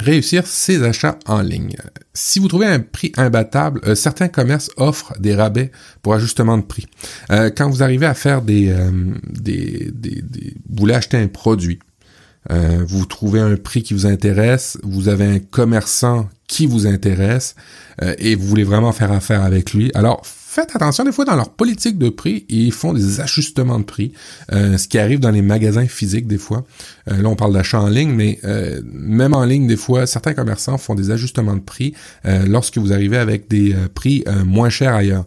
Réussir 0.00 0.46
ses 0.46 0.82
achats 0.82 1.18
en 1.26 1.40
ligne. 1.42 1.76
Si 2.14 2.38
vous 2.38 2.48
trouvez 2.48 2.66
un 2.66 2.80
prix 2.80 3.12
imbattable, 3.16 3.96
certains 3.96 4.28
commerces 4.28 4.70
offrent 4.76 5.18
des 5.20 5.34
rabais 5.34 5.70
pour 6.02 6.14
ajustement 6.14 6.58
de 6.58 6.62
prix. 6.62 6.86
quand 7.28 7.70
vous 7.70 7.82
arrivez 7.82 8.06
à 8.06 8.14
faire 8.14 8.42
des, 8.42 8.74
des, 9.24 9.90
des, 9.92 10.22
des, 10.22 10.54
vous 10.68 10.80
voulez 10.80 10.94
acheter 10.94 11.16
un 11.16 11.28
produit, 11.28 11.78
vous 12.48 13.06
trouvez 13.06 13.40
un 13.40 13.56
prix 13.56 13.82
qui 13.82 13.94
vous 13.94 14.06
intéresse, 14.06 14.78
vous 14.82 15.08
avez 15.08 15.26
un 15.26 15.38
commerçant 15.38 16.28
qui 16.50 16.66
vous 16.66 16.86
intéresse 16.86 17.54
euh, 18.02 18.14
et 18.18 18.34
vous 18.34 18.46
voulez 18.46 18.64
vraiment 18.64 18.92
faire 18.92 19.12
affaire 19.12 19.42
avec 19.42 19.72
lui. 19.72 19.90
Alors, 19.94 20.22
faites 20.50 20.74
attention, 20.74 21.04
des 21.04 21.12
fois 21.12 21.24
dans 21.24 21.36
leur 21.36 21.50
politique 21.50 21.96
de 21.96 22.08
prix, 22.08 22.44
ils 22.48 22.72
font 22.72 22.92
des 22.92 23.20
ajustements 23.20 23.78
de 23.78 23.84
prix, 23.84 24.12
euh, 24.52 24.78
ce 24.78 24.88
qui 24.88 24.98
arrive 24.98 25.20
dans 25.20 25.30
les 25.30 25.42
magasins 25.42 25.86
physiques 25.86 26.26
des 26.26 26.38
fois. 26.38 26.64
Euh, 27.08 27.22
là, 27.22 27.28
on 27.28 27.36
parle 27.36 27.52
d'achat 27.52 27.80
en 27.80 27.88
ligne, 27.88 28.10
mais 28.10 28.40
même 28.84 29.34
en 29.34 29.44
ligne, 29.44 29.66
des 29.66 29.76
fois, 29.76 30.06
certains 30.06 30.34
commerçants 30.34 30.78
font 30.78 30.94
des 30.94 31.10
ajustements 31.10 31.54
de 31.54 31.60
prix 31.60 31.94
lorsque 32.24 32.78
vous 32.78 32.92
arrivez 32.92 33.16
avec 33.16 33.48
des 33.48 33.74
prix 33.94 34.24
moins 34.44 34.70
chers 34.70 34.94
ailleurs. 34.94 35.24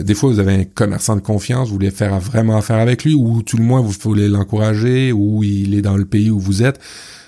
des 0.00 0.14
fois, 0.14 0.30
vous 0.30 0.38
avez 0.38 0.54
un 0.54 0.64
commerçant 0.64 1.16
de 1.16 1.20
confiance, 1.20 1.68
vous 1.68 1.74
voulez 1.74 1.90
faire 1.90 2.18
vraiment 2.20 2.56
affaire 2.56 2.76
avec 2.76 3.04
lui, 3.04 3.14
ou 3.14 3.42
tout 3.42 3.56
le 3.56 3.64
moins, 3.64 3.80
vous 3.80 3.92
voulez 4.00 4.28
l'encourager, 4.28 5.12
ou 5.12 5.42
il 5.42 5.74
est 5.74 5.82
dans 5.82 5.96
le 5.96 6.04
pays 6.04 6.30
où 6.30 6.38
vous 6.38 6.62
êtes. 6.62 6.80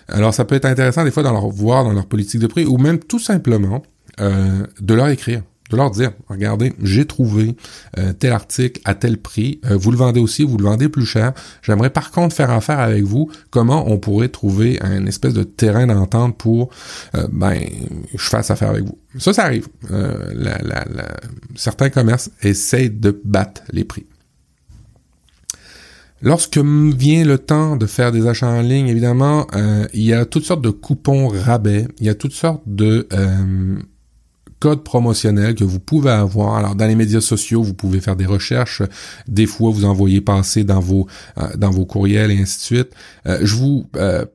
Alors, 0.09 0.33
ça 0.33 0.44
peut 0.44 0.55
être 0.55 0.66
intéressant 0.66 1.05
des 1.05 1.11
fois 1.11 1.22
dans 1.22 1.33
leur 1.33 1.49
voir 1.49 1.85
dans 1.85 1.92
leur 1.92 2.07
politique 2.07 2.40
de 2.40 2.46
prix 2.46 2.64
ou 2.64 2.79
même 2.79 2.99
tout 2.99 3.18
simplement 3.18 3.83
euh, 4.20 4.64
de 4.81 4.94
leur 4.94 5.09
écrire 5.09 5.42
de 5.71 5.77
leur 5.77 5.91
dire, 5.91 6.13
regardez, 6.29 6.73
j'ai 6.83 7.05
trouvé 7.05 7.57
euh, 7.99 8.13
tel 8.13 8.33
article 8.33 8.81
à 8.85 8.95
tel 8.95 9.19
prix, 9.19 9.61
euh, 9.65 9.77
vous 9.77 9.91
le 9.91 9.97
vendez 9.97 10.21
aussi, 10.21 10.45
vous 10.45 10.57
le 10.57 10.65
vendez 10.65 10.89
plus 10.89 11.07
cher. 11.07 11.33
J'aimerais 11.63 11.91
par 11.91 12.11
contre 12.11 12.35
faire 12.35 12.51
affaire 12.51 12.81
avec 12.81 13.05
vous, 13.05 13.31
comment 13.51 13.91
on 13.91 13.99
pourrait 13.99 14.29
trouver 14.29 14.79
un 14.83 15.07
espèce 15.07 15.35
de 15.35 15.43
terrain 15.43 15.87
d'entente 15.87 16.37
pour, 16.37 16.71
ben, 17.31 17.59
je 18.15 18.29
fasse 18.29 18.51
affaire 18.51 18.71
avec 18.71 18.85
vous? 18.85 18.99
Ça, 19.19 19.33
ça 19.33 19.45
arrive. 19.45 19.69
La, 19.91 20.59
la, 20.59 20.85
la, 20.93 21.09
certains 21.55 21.91
commerces 21.91 22.31
essayent 22.43 22.91
de 22.91 23.21
battre 23.25 23.63
les 23.73 23.85
prix. 23.85 24.07
Lorsque 26.23 26.59
vient 26.59 27.25
le 27.25 27.39
temps 27.39 27.77
de 27.77 27.85
faire 27.87 28.11
des 28.11 28.27
achats 28.27 28.49
en 28.49 28.63
ligne, 28.63 28.89
évidemment, 28.89 29.47
euh, 29.55 29.87
il 29.93 30.03
y 30.03 30.15
a 30.15 30.25
toutes 30.25 30.45
sortes 30.45 30.63
de 30.63 30.71
coupons 30.71 31.29
rabais, 31.29 31.87
il 32.01 32.07
y 32.07 32.09
a 32.09 32.15
toutes 32.15 32.33
sortes 32.33 32.63
de 32.67 33.07
euh, 33.13 33.77
codes 34.61 34.83
promotionnels 34.83 35.55
que 35.55 35.64
vous 35.64 35.81
pouvez 35.81 36.11
avoir. 36.11 36.57
Alors 36.57 36.75
dans 36.75 36.87
les 36.87 36.95
médias 36.95 37.21
sociaux, 37.21 37.62
vous 37.62 37.75
pouvez 37.75 38.01
faire 38.01 38.16
des 38.16 38.27
recherches, 38.27 38.83
des 39.29 39.47
fois 39.47 39.71
vous 39.71 39.85
envoyez 39.85 40.21
passer 40.21 40.64
dans 40.64 40.81
vos 40.81 41.07
euh, 41.38 41.49
dans 41.57 41.71
vos 41.71 41.85
courriels 41.85 42.31
et 42.31 42.40
ainsi 42.40 42.59
de 42.59 42.62
suite. 42.62 42.90
je 43.25 43.55
vous 43.55 43.87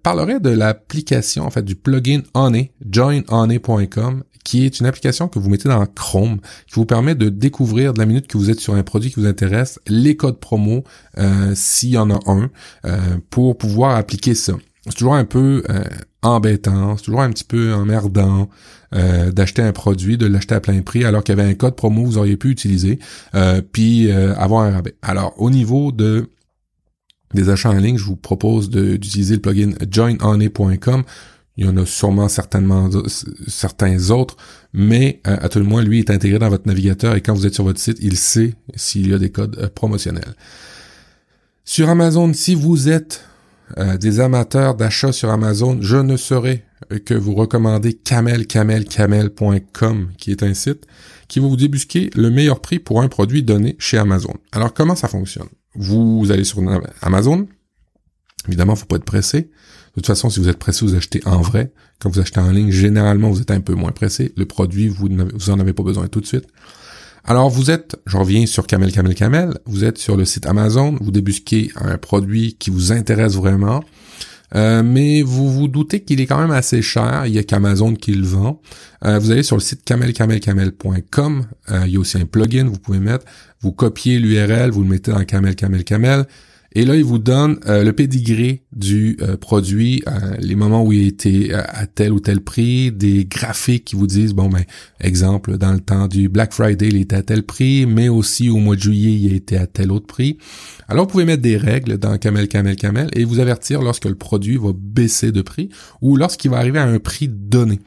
parlerai 0.03 0.39
de 0.39 0.49
l'application 0.49 1.45
en 1.45 1.49
fait 1.49 1.63
du 1.63 1.75
plugin 1.75 2.21
Honey, 2.33 2.71
joinhoney.com 2.89 4.23
qui 4.43 4.65
est 4.65 4.79
une 4.79 4.85
application 4.85 5.27
que 5.27 5.39
vous 5.39 5.49
mettez 5.49 5.69
dans 5.69 5.85
Chrome, 5.85 6.39
qui 6.67 6.75
vous 6.75 6.85
permet 6.85 7.15
de 7.15 7.29
découvrir 7.29 7.93
de 7.93 7.99
la 7.99 8.05
minute 8.05 8.27
que 8.27 8.37
vous 8.37 8.49
êtes 8.49 8.59
sur 8.59 8.75
un 8.75 8.83
produit 8.83 9.11
qui 9.11 9.19
vous 9.19 9.27
intéresse, 9.27 9.79
les 9.87 10.15
codes 10.15 10.39
promo, 10.39 10.83
euh, 11.17 11.53
s'il 11.55 11.89
y 11.89 11.97
en 11.97 12.09
a 12.09 12.19
un, 12.27 12.49
euh, 12.85 12.97
pour 13.29 13.57
pouvoir 13.57 13.95
appliquer 13.95 14.35
ça. 14.35 14.53
C'est 14.85 14.95
toujours 14.95 15.15
un 15.15 15.25
peu 15.25 15.63
euh, 15.69 15.83
embêtant, 16.21 16.97
c'est 16.97 17.03
toujours 17.03 17.21
un 17.21 17.29
petit 17.29 17.43
peu 17.43 17.73
emmerdant 17.73 18.49
d'acheter 18.91 19.61
un 19.61 19.71
produit, 19.71 20.17
de 20.17 20.25
l'acheter 20.25 20.53
à 20.53 20.59
plein 20.59 20.81
prix, 20.81 21.05
alors 21.05 21.23
qu'il 21.23 21.37
y 21.37 21.39
avait 21.39 21.49
un 21.49 21.53
code 21.53 21.77
promo 21.77 22.01
que 22.01 22.07
vous 22.07 22.17
auriez 22.17 22.35
pu 22.35 22.49
utiliser, 22.49 22.99
puis 23.71 24.11
avoir 24.11 24.63
un 24.63 24.71
rabais. 24.71 24.95
Alors, 25.01 25.33
au 25.37 25.49
niveau 25.49 25.93
de 25.93 26.27
des 27.33 27.49
achats 27.49 27.69
en 27.69 27.77
ligne, 27.77 27.97
je 27.97 28.03
vous 28.03 28.15
propose 28.15 28.69
d'utiliser 28.69 29.35
le 29.35 29.41
plugin 29.41 29.71
joinhoney.com. 29.89 31.03
Il 31.57 31.65
y 31.65 31.69
en 31.69 31.77
a 31.77 31.85
sûrement 31.85 32.29
certainement 32.29 32.89
certains 33.47 34.09
autres, 34.09 34.37
mais 34.73 35.21
euh, 35.27 35.37
à 35.41 35.49
tout 35.49 35.59
le 35.59 35.65
moins, 35.65 35.83
lui 35.83 35.99
est 35.99 36.09
intégré 36.09 36.39
dans 36.39 36.49
votre 36.49 36.67
navigateur 36.67 37.15
et 37.15 37.21
quand 37.21 37.33
vous 37.33 37.45
êtes 37.45 37.53
sur 37.53 37.65
votre 37.65 37.79
site, 37.79 37.97
il 38.01 38.17
sait 38.17 38.55
s'il 38.75 39.09
y 39.09 39.13
a 39.13 39.19
des 39.19 39.31
codes 39.31 39.57
euh, 39.59 39.67
promotionnels. 39.67 40.33
Sur 41.65 41.89
Amazon, 41.89 42.33
si 42.33 42.55
vous 42.55 42.89
êtes 42.89 43.25
euh, 43.77 43.97
des 43.97 44.19
amateurs 44.19 44.75
d'achat 44.75 45.11
sur 45.11 45.29
Amazon, 45.29 45.77
je 45.81 45.97
ne 45.97 46.17
saurais 46.17 46.65
que 47.05 47.13
vous 47.13 47.35
recommander 47.35 47.93
camelcamelcamel.com, 47.93 50.09
qui 50.17 50.31
est 50.31 50.43
un 50.43 50.53
site 50.53 50.85
qui 51.27 51.39
va 51.39 51.47
vous 51.47 51.55
débusquer 51.55 52.09
le 52.15 52.29
meilleur 52.29 52.59
prix 52.59 52.79
pour 52.79 53.01
un 53.01 53.07
produit 53.07 53.43
donné 53.43 53.77
chez 53.79 53.97
Amazon. 53.97 54.33
Alors 54.51 54.73
comment 54.73 54.95
ça 54.95 55.07
fonctionne? 55.07 55.47
Vous 55.75 56.27
allez 56.29 56.43
sur 56.43 56.61
Amazon, 57.01 57.47
évidemment, 58.47 58.75
faut 58.75 58.85
pas 58.85 58.97
être 58.97 59.05
pressé. 59.05 59.43
De 59.43 59.49
toute 59.95 60.07
façon, 60.07 60.29
si 60.29 60.39
vous 60.39 60.49
êtes 60.49 60.59
pressé, 60.59 60.85
vous 60.85 60.95
achetez 60.95 61.21
en 61.25 61.41
vrai. 61.41 61.71
Quand 61.99 62.09
vous 62.09 62.19
achetez 62.19 62.39
en 62.39 62.51
ligne, 62.51 62.71
généralement, 62.71 63.29
vous 63.29 63.41
êtes 63.41 63.51
un 63.51 63.61
peu 63.61 63.75
moins 63.75 63.91
pressé. 63.91 64.33
Le 64.37 64.45
produit, 64.45 64.87
vous, 64.87 65.09
vous 65.33 65.49
en 65.49 65.59
avez 65.59 65.73
pas 65.73 65.83
besoin 65.83 66.07
tout 66.07 66.21
de 66.21 66.25
suite. 66.25 66.47
Alors, 67.23 67.49
vous 67.49 67.69
êtes, 67.69 67.97
je 68.07 68.17
reviens 68.17 68.45
sur 68.45 68.65
Camel 68.65 68.91
Camel 68.91 69.13
Camel, 69.13 69.53
vous 69.65 69.83
êtes 69.83 69.99
sur 69.99 70.17
le 70.17 70.25
site 70.25 70.47
Amazon, 70.47 70.97
vous 70.99 71.11
débusquez 71.11 71.71
un 71.75 71.97
produit 71.97 72.55
qui 72.57 72.71
vous 72.71 72.91
intéresse 72.91 73.35
vraiment, 73.35 73.83
euh, 74.55 74.81
mais 74.83 75.21
vous 75.21 75.49
vous 75.49 75.67
doutez 75.67 76.01
qu'il 76.01 76.19
est 76.19 76.25
quand 76.25 76.39
même 76.39 76.51
assez 76.51 76.81
cher, 76.81 77.25
il 77.25 77.33
y 77.33 77.39
a 77.39 77.43
qu'Amazon 77.43 77.93
qui 77.93 78.13
le 78.13 78.25
vend. 78.25 78.61
Euh, 79.05 79.19
vous 79.19 79.31
allez 79.31 79.43
sur 79.43 79.55
le 79.55 79.61
site 79.61 79.83
camelcamelcamel.com, 79.85 81.45
euh, 81.69 81.83
il 81.85 81.93
y 81.93 81.97
a 81.97 81.99
aussi 81.99 82.17
un 82.17 82.25
plugin, 82.25 82.65
vous 82.65 82.79
pouvez 82.79 82.99
mettre, 82.99 83.25
vous 83.61 83.71
copiez 83.71 84.19
l'URL, 84.19 84.71
vous 84.71 84.81
le 84.81 84.89
mettez 84.89 85.11
dans 85.11 85.23
Camel 85.23 85.55
Camel 85.55 85.83
Camel, 85.83 86.25
et 86.73 86.85
là, 86.85 86.95
il 86.95 87.03
vous 87.03 87.19
donne 87.19 87.59
euh, 87.67 87.83
le 87.83 87.91
pédigré 87.91 88.63
du 88.71 89.17
euh, 89.21 89.35
produit, 89.35 90.03
euh, 90.07 90.35
les 90.39 90.55
moments 90.55 90.85
où 90.85 90.93
il 90.93 91.05
était 91.05 91.51
à 91.53 91.85
tel 91.85 92.13
ou 92.13 92.21
tel 92.21 92.39
prix, 92.39 92.93
des 92.93 93.25
graphiques 93.25 93.83
qui 93.85 93.97
vous 93.97 94.07
disent, 94.07 94.33
bon 94.33 94.47
ben, 94.47 94.63
exemple, 95.01 95.57
dans 95.57 95.73
le 95.73 95.81
temps 95.81 96.07
du 96.07 96.29
Black 96.29 96.53
Friday, 96.53 96.87
il 96.87 96.95
était 96.95 97.17
à 97.17 97.23
tel 97.23 97.43
prix, 97.43 97.85
mais 97.85 98.07
aussi 98.07 98.49
au 98.49 98.57
mois 98.57 98.77
de 98.77 98.81
juillet, 98.81 99.11
il 99.11 99.33
était 99.33 99.57
à 99.57 99.67
tel 99.67 99.91
autre 99.91 100.07
prix. 100.07 100.37
Alors, 100.87 101.05
vous 101.05 101.11
pouvez 101.11 101.25
mettre 101.25 101.41
des 101.41 101.57
règles 101.57 101.97
dans 101.97 102.17
Camel, 102.17 102.47
Camel, 102.47 102.77
Camel 102.77 103.09
et 103.13 103.25
vous 103.25 103.39
avertir 103.39 103.81
lorsque 103.81 104.05
le 104.05 104.15
produit 104.15 104.55
va 104.55 104.71
baisser 104.73 105.33
de 105.33 105.41
prix 105.41 105.69
ou 106.01 106.15
lorsqu'il 106.15 106.51
va 106.51 106.57
arriver 106.57 106.79
à 106.79 106.85
un 106.85 106.99
prix 106.99 107.27
donné. 107.27 107.79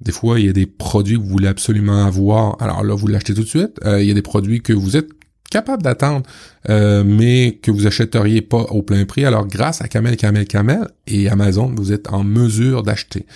Des 0.00 0.12
fois, 0.12 0.40
il 0.40 0.46
y 0.46 0.48
a 0.48 0.52
des 0.52 0.66
produits 0.66 1.16
que 1.16 1.22
vous 1.22 1.28
voulez 1.28 1.48
absolument 1.48 2.06
avoir. 2.06 2.56
Alors 2.62 2.84
là, 2.84 2.94
vous 2.94 3.08
l'achetez 3.08 3.34
tout 3.34 3.42
de 3.42 3.48
suite. 3.48 3.80
il 3.84 4.04
y 4.04 4.10
a 4.10 4.14
des 4.14 4.22
produits 4.22 4.62
que 4.62 4.72
vous 4.72 4.96
êtes 4.96 5.17
capable 5.50 5.82
d'attendre, 5.82 6.26
euh, 6.68 7.02
mais 7.04 7.58
que 7.62 7.70
vous 7.70 7.86
achèteriez 7.86 8.42
pas 8.42 8.62
au 8.70 8.82
plein 8.82 9.04
prix. 9.04 9.24
Alors, 9.24 9.46
grâce 9.46 9.80
à 9.80 9.88
Camel, 9.88 10.16
Camel, 10.16 10.46
Camel 10.46 10.86
et 11.06 11.28
Amazon, 11.28 11.72
vous 11.74 11.92
êtes 11.92 12.12
en 12.12 12.24
mesure 12.24 12.82
d'acheter. 12.82 13.26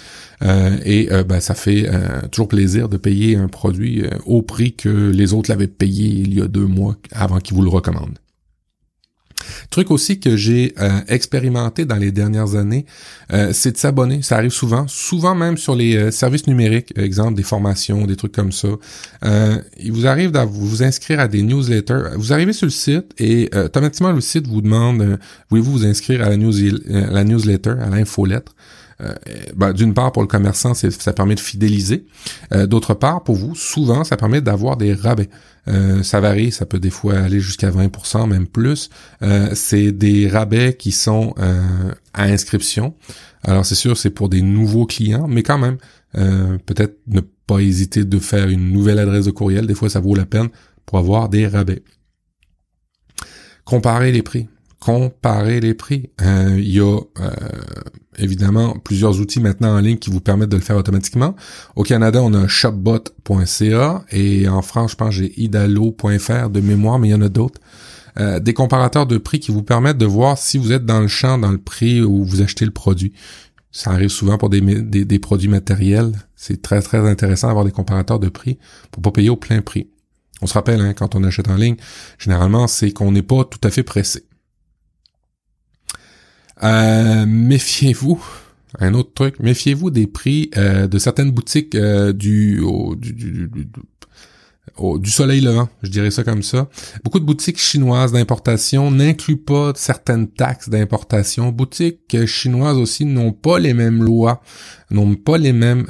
Euh, 0.43 0.77
et 0.85 1.13
euh, 1.13 1.25
ben, 1.25 1.41
ça 1.41 1.55
fait 1.55 1.89
toujours 2.31 2.49
plaisir 2.49 2.89
de 2.89 2.97
payer 2.97 3.37
un 3.37 3.49
produit 3.49 4.05
au 4.27 4.43
prix 4.43 4.75
que 4.75 5.11
les 5.11 5.33
autres 5.33 5.51
l'avaient 5.51 5.67
payé 5.67 6.09
il 6.09 6.35
y 6.35 6.43
a 6.43 6.49
deux 6.49 6.67
mois 6.67 6.97
avant 7.13 7.39
qu'ils 7.39 7.57
vous 7.57 7.63
le 7.63 7.71
recommandent. 7.71 8.19
Truc 9.71 9.91
aussi 9.91 10.21
que 10.21 10.37
j'ai 10.37 10.75
euh, 10.81 11.01
expérimenté 11.09 11.85
dans 11.85 11.97
les 11.97 12.13
dernières 12.13 12.55
années, 12.55 12.87
euh, 13.33 13.51
c'est 13.53 13.73
de 13.73 13.77
s'abonner. 13.77 14.23
Ça 14.23 14.37
arrive 14.37 14.51
souvent, 14.51 14.87
souvent 14.89 15.35
même 15.35 15.57
sur 15.57 15.75
les 15.75 15.97
euh, 15.97 16.11
services 16.11 16.47
numériques, 16.47 16.93
exemple 16.97 17.35
des 17.35 17.43
formations, 17.43 18.07
des 18.07 18.17
trucs 18.17 18.33
comme 18.33 18.53
ça. 18.53 18.69
il 19.79 19.93
vous 19.93 20.07
arrive 20.07 20.33
de 20.33 20.39
vous 20.41 20.83
inscrire 20.83 21.21
à 21.21 21.29
des 21.29 21.43
newsletters. 21.43 22.17
Vous 22.17 22.33
arrivez 22.33 22.53
sur 22.53 22.67
le 22.67 22.71
site 22.71 23.07
et 23.19 23.51
automatiquement 23.55 24.13
le 24.13 24.21
site 24.21 24.47
vous 24.47 24.61
demande 24.61 25.19
voulez-vous 25.51 25.73
vous 25.73 25.87
inscrire 25.87 26.23
à 26.23 26.29
la, 26.29 26.37
news, 26.37 26.53
la 26.87 27.25
newsletter, 27.25 27.75
à 27.81 27.89
l'infolettre? 27.89 28.55
Ben, 29.57 29.73
d'une 29.73 29.95
part 29.95 30.13
pour 30.13 30.23
le 30.23 30.29
commerçant, 30.29 30.75
ça 30.75 31.13
permet 31.13 31.35
de 31.35 31.41
fidéliser. 31.41 32.07
D'autre 32.53 32.95
part, 32.95 33.25
pour 33.25 33.37
vous, 33.37 33.55
souvent, 33.55 34.05
ça 34.05 34.17
permet 34.17 34.41
d'avoir 34.41 34.77
des 34.77 34.95
rabais. 34.95 35.29
Euh, 35.69 36.03
ça 36.03 36.21
varie, 36.21 36.51
ça 36.51 36.67
peut 36.67 36.81
des 36.81 36.91
fois 36.91 37.19
aller 37.19 37.41
jusqu'à 37.41 37.71
20%, 37.71 38.29
même 38.29 38.47
plus. 38.47 38.91
Euh, 39.23 39.51
c'est 39.55 39.93
des 39.93 40.29
rabais 40.29 40.75
qui 40.75 40.93
sont 40.93 41.35
euh, 41.39 41.93
à 42.13 42.25
inscription. 42.25 42.95
Alors 43.45 43.65
c'est 43.65 43.75
sûr, 43.75 43.97
c'est 43.97 44.11
pour 44.11 44.29
des 44.29 44.43
nouveaux 44.43 44.87
clients, 44.87 45.27
mais 45.29 45.43
quand 45.43 45.59
même, 45.59 45.79
peut-être 46.13 46.99
ne 47.07 47.21
pas 47.21 47.59
hésiter 47.59 48.05
de 48.05 48.19
faire 48.19 48.49
une 48.49 48.71
nouvelle 48.71 48.99
adresse 48.99 49.25
de 49.25 49.31
courriel. 49.31 49.67
Des 49.67 49.75
fois, 49.75 49.89
ça 49.89 49.99
vaut 49.99 50.15
la 50.15 50.27
peine 50.27 50.49
pour 50.87 50.99
avoir 50.99 51.29
des 51.29 51.47
rabais. 51.49 51.83
Comparer 53.65 54.13
les 54.13 54.23
prix. 54.23 54.49
Comparer 54.79 55.61
les 55.61 55.75
prix. 55.75 56.11
Euh, 56.21 56.57
il 56.57 56.69
y 56.69 56.81
a 56.81 57.01
évidemment 58.19 58.77
plusieurs 58.79 59.21
outils 59.21 59.41
maintenant 59.41 59.75
en 59.77 59.81
ligne 59.81 59.99
qui 59.99 60.11
vous 60.11 60.21
permettent 60.21 60.51
de 60.51 60.57
le 60.57 60.63
faire 60.63 60.77
automatiquement. 60.77 61.35
Au 61.77 61.83
Canada, 61.83 62.21
on 62.23 62.35
a 62.35 62.47
shopbot.ca 62.49 64.05
et 64.11 64.49
en 64.49 64.63
France, 64.63 64.93
je 64.93 64.97
pense 64.97 65.15
j'ai 65.15 65.41
idalo.fr 65.41 66.51
de 66.51 66.61
mémoire, 66.61 66.99
mais 66.99 67.09
il 67.09 67.13
y 67.13 67.15
en 67.15 67.23
a 67.23 67.29
d'autres. 67.29 67.61
Euh, 68.19 68.41
des 68.41 68.53
comparateurs 68.53 69.07
de 69.07 69.17
prix 69.17 69.41
qui 69.41 69.53
vous 69.53 69.63
permettent 69.63 69.99
de 69.99 70.07
voir 70.07 70.37
si 70.37 70.59
vous 70.59 70.73
êtes 70.73 70.85
dans 70.85 71.01
le 71.01 71.09
champ, 71.09 71.39
dans 71.39 71.51
le 71.51 71.59
prix 71.59 72.03
où 72.03 72.25
vous 72.25 72.43
achetez 72.43 72.65
le 72.65 72.71
produit. 72.71 73.13
Ça 73.71 73.91
arrive 73.91 74.11
souvent 74.11 74.37
pour 74.37 74.51
des, 74.51 75.19
produits 75.19 75.49
matériels. 75.49 76.13
C'est 76.37 76.61
très, 76.61 76.83
très 76.83 76.99
intéressant 76.99 77.47
d'avoir 77.47 77.65
des 77.65 77.71
comparateurs 77.71 78.19
de 78.19 78.29
prix 78.29 78.59
pour 78.91 79.03
pas 79.03 79.13
payer 79.13 79.31
au 79.31 79.37
plein 79.37 79.63
prix. 79.63 79.89
On 80.43 80.47
se 80.47 80.53
rappelle, 80.55 80.81
hein, 80.81 80.93
quand 80.93 81.15
on 81.15 81.25
achète 81.25 81.49
en 81.49 81.57
ligne, 81.57 81.77
généralement, 82.19 82.67
c'est 82.67 82.91
qu'on 82.91 83.13
n'est 83.13 83.23
pas 83.23 83.45
tout 83.45 83.61
à 83.63 83.71
fait 83.71 83.83
pressé. 83.83 84.25
Euh, 86.63 87.27
méfiez-vous. 87.27 88.23
Un 88.79 88.95
autre 88.95 89.13
truc, 89.13 89.39
méfiez-vous 89.39 89.91
des 89.91 90.07
prix 90.07 90.51
euh, 90.57 90.87
de 90.87 90.99
certaines 90.99 91.31
boutiques 91.31 91.77
du, 91.77 92.63
du, 92.97 93.13
du, 93.13 93.51
du 94.99 95.11
soleil 95.11 95.43
levant, 95.43 95.69
je 95.83 95.91
dirais 95.91 96.11
ça 96.11 96.25
comme 96.25 96.43
ça. 96.43 96.71
Beaucoup 97.05 97.21
de 97.21 97.25
boutiques 97.27 97.59
chinoises 97.59 98.13
d'importation 98.13 98.91
n'incluent 98.91 99.37
pas 99.37 99.73
certaines 99.77 100.29
taxes 100.29 100.71
d'importation. 100.71 101.51
Boutiques 101.51 102.25
chinoises 102.25 102.79
aussi 102.79 103.05
n'ont 103.05 103.33
pas 103.33 103.59
les 103.59 103.75
mêmes 103.75 104.03
lois, 104.03 104.41
n'ont 104.91 105.17
pas 105.17 105.37
les 105.37 105.53
mêmes 105.53 105.85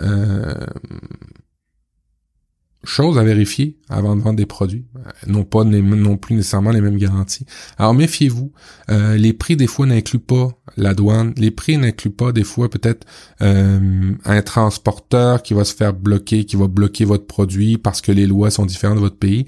euh, 2.82 2.88
chose 2.88 3.18
à 3.18 3.22
vérifier 3.22 3.76
avant 3.88 4.16
de 4.16 4.20
vendre 4.20 4.36
des 4.36 4.46
produits. 4.46 4.84
Euh, 4.96 5.10
non 5.26 5.44
pas 5.44 5.64
non 5.64 6.16
plus 6.16 6.34
nécessairement 6.34 6.70
les 6.70 6.80
mêmes 6.80 6.98
garanties. 6.98 7.46
Alors 7.78 7.94
méfiez-vous. 7.94 8.52
Euh, 8.90 9.16
les 9.16 9.32
prix 9.32 9.56
des 9.56 9.66
fois 9.66 9.86
n'incluent 9.86 10.18
pas 10.18 10.50
la 10.76 10.94
douane. 10.94 11.32
Les 11.36 11.50
prix 11.50 11.78
n'incluent 11.78 12.10
pas 12.10 12.32
des 12.32 12.44
fois 12.44 12.68
peut-être 12.68 13.06
euh, 13.40 14.12
un 14.24 14.42
transporteur 14.42 15.42
qui 15.42 15.54
va 15.54 15.64
se 15.64 15.74
faire 15.74 15.92
bloquer, 15.94 16.44
qui 16.44 16.56
va 16.56 16.68
bloquer 16.68 17.04
votre 17.04 17.26
produit 17.26 17.78
parce 17.78 18.00
que 18.00 18.12
les 18.12 18.26
lois 18.26 18.50
sont 18.50 18.66
différentes 18.66 18.96
de 18.96 19.02
votre 19.02 19.18
pays. 19.18 19.46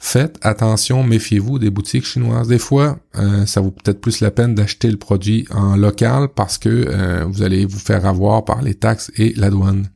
Faites 0.00 0.38
attention, 0.42 1.02
méfiez-vous 1.02 1.58
des 1.58 1.70
boutiques 1.70 2.04
chinoises. 2.04 2.46
Des 2.46 2.60
fois, 2.60 3.00
ça 3.46 3.60
vaut 3.60 3.72
peut-être 3.72 4.00
plus 4.00 4.20
la 4.20 4.30
peine 4.30 4.54
d'acheter 4.54 4.88
le 4.88 4.96
produit 4.96 5.44
en 5.50 5.74
local 5.74 6.28
parce 6.36 6.56
que 6.56 7.24
vous 7.24 7.42
allez 7.42 7.66
vous 7.66 7.80
faire 7.80 8.06
avoir 8.06 8.44
par 8.44 8.62
les 8.62 8.74
taxes 8.74 9.10
et 9.16 9.34
la 9.34 9.50
douane 9.50 9.88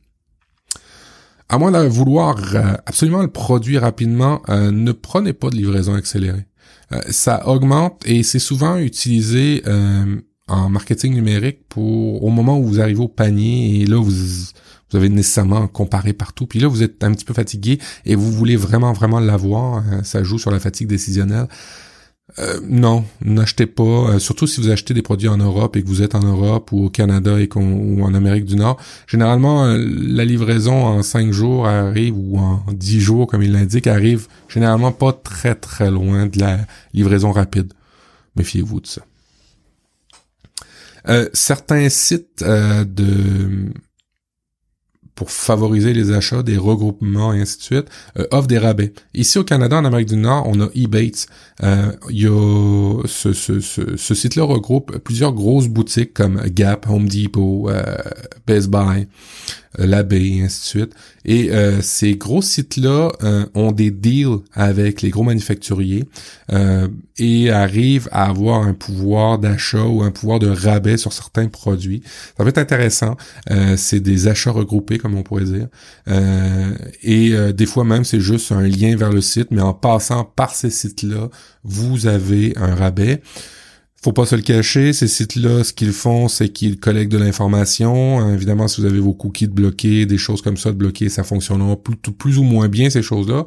à 1.53 1.59
moins 1.59 1.71
de 1.71 1.87
vouloir 1.87 2.55
euh, 2.55 2.73
absolument 2.87 3.21
le 3.21 3.27
produire 3.27 3.81
rapidement, 3.81 4.41
euh, 4.49 4.71
ne 4.71 4.91
prenez 4.91 5.33
pas 5.33 5.51
de 5.51 5.55
livraison 5.55 5.93
accélérée. 5.93 6.47
Euh, 6.91 6.99
ça 7.11 7.47
augmente 7.47 8.01
et 8.07 8.23
c'est 8.23 8.39
souvent 8.39 8.77
utilisé 8.77 9.61
en 10.47 10.69
marketing 10.69 11.13
numérique 11.13 11.59
pour 11.69 12.23
au 12.23 12.29
moment 12.29 12.57
où 12.57 12.63
vous 12.65 12.81
arrivez 12.81 13.01
au 13.01 13.07
panier 13.07 13.81
et 13.81 13.85
là 13.85 13.97
vous 13.97 14.11
vous 14.11 14.97
avez 14.97 15.09
nécessairement 15.09 15.67
comparé 15.67 16.13
partout. 16.13 16.45
Puis 16.45 16.59
là, 16.59 16.67
vous 16.67 16.83
êtes 16.83 17.03
un 17.03 17.11
petit 17.13 17.25
peu 17.25 17.33
fatigué 17.33 17.79
et 18.05 18.13
vous 18.13 18.31
voulez 18.31 18.55
vraiment, 18.55 18.93
vraiment 18.93 19.19
l'avoir. 19.19 19.83
ça 20.03 20.23
joue 20.23 20.37
sur 20.37 20.51
la 20.51 20.59
fatigue 20.59 20.87
décisionnelle. 20.87 21.47
Euh, 22.39 22.59
non, 22.63 23.05
n'achetez 23.23 23.67
pas. 23.67 23.83
Euh, 23.83 24.19
surtout 24.19 24.47
si 24.47 24.59
vous 24.59 24.69
achetez 24.69 24.93
des 24.93 25.01
produits 25.01 25.27
en 25.27 25.37
Europe 25.37 25.75
et 25.75 25.83
que 25.83 25.87
vous 25.87 26.01
êtes 26.01 26.15
en 26.15 26.23
Europe 26.23 26.71
ou 26.71 26.85
au 26.85 26.89
Canada 26.89 27.39
et 27.39 27.49
ou 27.55 28.03
en 28.03 28.13
Amérique 28.13 28.45
du 28.45 28.55
Nord. 28.55 28.79
Généralement, 29.07 29.65
euh, 29.65 29.77
la 29.77 30.25
livraison 30.25 30.85
en 30.85 31.03
cinq 31.03 31.31
jours 31.31 31.67
arrive 31.67 32.17
ou 32.17 32.39
en 32.39 32.63
dix 32.71 32.99
jours, 32.99 33.27
comme 33.27 33.43
il 33.43 33.51
l'indique, 33.51 33.87
arrive 33.87 34.27
généralement 34.47 34.91
pas 34.91 35.13
très 35.13 35.55
très 35.55 35.91
loin 35.91 36.25
de 36.25 36.39
la 36.39 36.59
livraison 36.93 37.31
rapide. 37.31 37.73
Méfiez-vous 38.35 38.81
de 38.81 38.87
ça. 38.87 39.01
certains 41.33 41.89
sites 41.89 42.43
de 42.43 43.71
pour 45.15 45.31
favoriser 45.31 45.93
les 45.93 46.11
achats, 46.11 46.43
des 46.43 46.57
regroupements 46.57 47.33
et 47.33 47.41
ainsi 47.41 47.57
de 47.57 47.63
suite, 47.63 47.85
euh, 48.17 48.25
offre 48.31 48.47
des 48.47 48.57
rabais. 48.57 48.93
Ici 49.13 49.37
au 49.37 49.43
Canada, 49.43 49.77
en 49.77 49.85
Amérique 49.85 50.09
du 50.09 50.17
Nord, 50.17 50.47
on 50.47 50.59
a 50.61 50.67
eBates. 50.75 51.27
Euh, 51.61 51.91
y 52.09 52.25
a 52.25 53.01
ce, 53.05 53.33
ce, 53.33 53.59
ce, 53.59 54.15
site-là 54.15 54.43
regroupe 54.43 54.97
plusieurs 54.99 55.33
grosses 55.33 55.67
boutiques 55.67 56.13
comme 56.13 56.41
Gap, 56.47 56.87
Home 56.89 57.07
Depot, 57.07 57.69
euh, 57.69 57.83
Best 58.47 58.69
Buy, 58.69 59.07
l'abbé, 59.77 60.37
et 60.37 60.43
ainsi 60.43 60.61
de 60.61 60.65
suite. 60.65 60.95
Et 61.25 61.51
euh, 61.51 61.81
ces 61.81 62.15
gros 62.15 62.41
sites-là 62.41 63.11
euh, 63.23 63.45
ont 63.53 63.71
des 63.71 63.91
deals 63.91 64.39
avec 64.53 65.01
les 65.01 65.09
gros 65.09 65.23
manufacturiers 65.23 66.07
et 67.17 67.49
arrivent 67.51 68.09
à 68.11 68.29
avoir 68.29 68.61
un 68.61 68.73
pouvoir 68.73 69.39
d'achat 69.39 69.83
ou 69.83 70.03
un 70.03 70.11
pouvoir 70.11 70.39
de 70.39 70.47
rabais 70.47 70.97
sur 70.97 71.13
certains 71.13 71.47
produits. 71.47 72.01
Ça 72.37 72.43
va 72.43 72.49
être 72.49 72.57
intéressant. 72.57 73.17
c'est 73.75 73.99
des 73.99 74.27
achats 74.27 74.51
regroupés, 74.51 74.97
comme 74.97 75.15
on 75.15 75.23
pourrait 75.23 75.45
dire. 75.45 75.67
et 77.01 77.33
des 77.53 77.65
fois 77.65 77.85
même, 77.85 78.03
c'est 78.03 78.19
juste 78.19 78.51
un 78.51 78.61
lien 78.61 78.95
vers 78.95 79.11
le 79.11 79.21
site, 79.21 79.49
mais 79.51 79.61
en 79.61 79.73
passant 79.73 80.25
par 80.25 80.53
ces 80.53 80.69
sites-là, 80.69 81.29
vous 81.63 82.07
avez 82.07 82.53
un 82.57 82.75
rabais 82.75 83.21
faut 84.03 84.11
pas 84.11 84.25
se 84.25 84.35
le 84.35 84.41
cacher, 84.41 84.91
ces 84.91 85.07
sites-là, 85.07 85.63
ce 85.63 85.71
qu'ils 85.71 85.93
font, 85.93 86.27
c'est 86.27 86.49
qu'ils 86.49 86.77
collectent 86.79 87.11
de 87.11 87.17
l'information. 87.17 88.19
Hein, 88.19 88.33
évidemment, 88.33 88.67
si 88.67 88.81
vous 88.81 88.87
avez 88.87 88.99
vos 88.99 89.13
cookies 89.13 89.47
de 89.47 89.53
bloqués, 89.53 90.05
des 90.05 90.17
choses 90.17 90.41
comme 90.41 90.57
ça 90.57 90.71
de 90.71 90.77
bloqués, 90.77 91.07
ça 91.07 91.23
fonctionnera 91.23 91.77
plus, 92.17 92.37
ou 92.37 92.43
moins 92.43 92.67
bien, 92.67 92.89
ces 92.89 93.01
choses-là. 93.01 93.45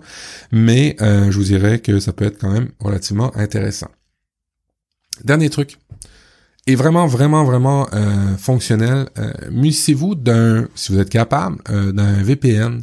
Mais 0.53 0.97
euh, 1.03 1.31
je 1.31 1.39
vous 1.39 1.45
dirais 1.45 1.81
que 1.81 2.01
ça 2.01 2.13
peut 2.13 2.25
être 2.25 2.39
quand 2.39 2.51
même 2.51 2.71
relativement 2.81 3.37
intéressant. 3.37 3.89
Dernier 5.25 5.51
truc. 5.51 5.79
Et 6.67 6.75
vraiment, 6.75 7.07
vraiment, 7.07 7.45
vraiment 7.45 7.87
euh, 7.93 8.37
fonctionnel. 8.37 9.09
Euh, 9.19 9.33
Munissez-vous 9.51 10.15
d'un, 10.15 10.69
si 10.75 10.93
vous 10.93 10.99
êtes 10.99 11.11
capable, 11.11 11.59
euh, 11.71 11.93
d'un 11.93 12.23
VPN 12.23 12.83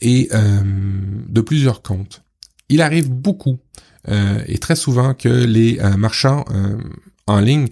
et 0.00 0.30
de 0.32 1.40
plusieurs 1.42 1.82
comptes. 1.82 2.22
Il 2.70 2.80
arrive 2.80 3.10
beaucoup 3.10 3.58
euh, 4.08 4.42
et 4.46 4.58
très 4.58 4.76
souvent 4.76 5.14
que 5.14 5.28
les 5.28 5.78
euh, 5.78 5.96
marchands 5.96 6.44
euh, 6.50 6.76
en 7.26 7.40
ligne 7.40 7.68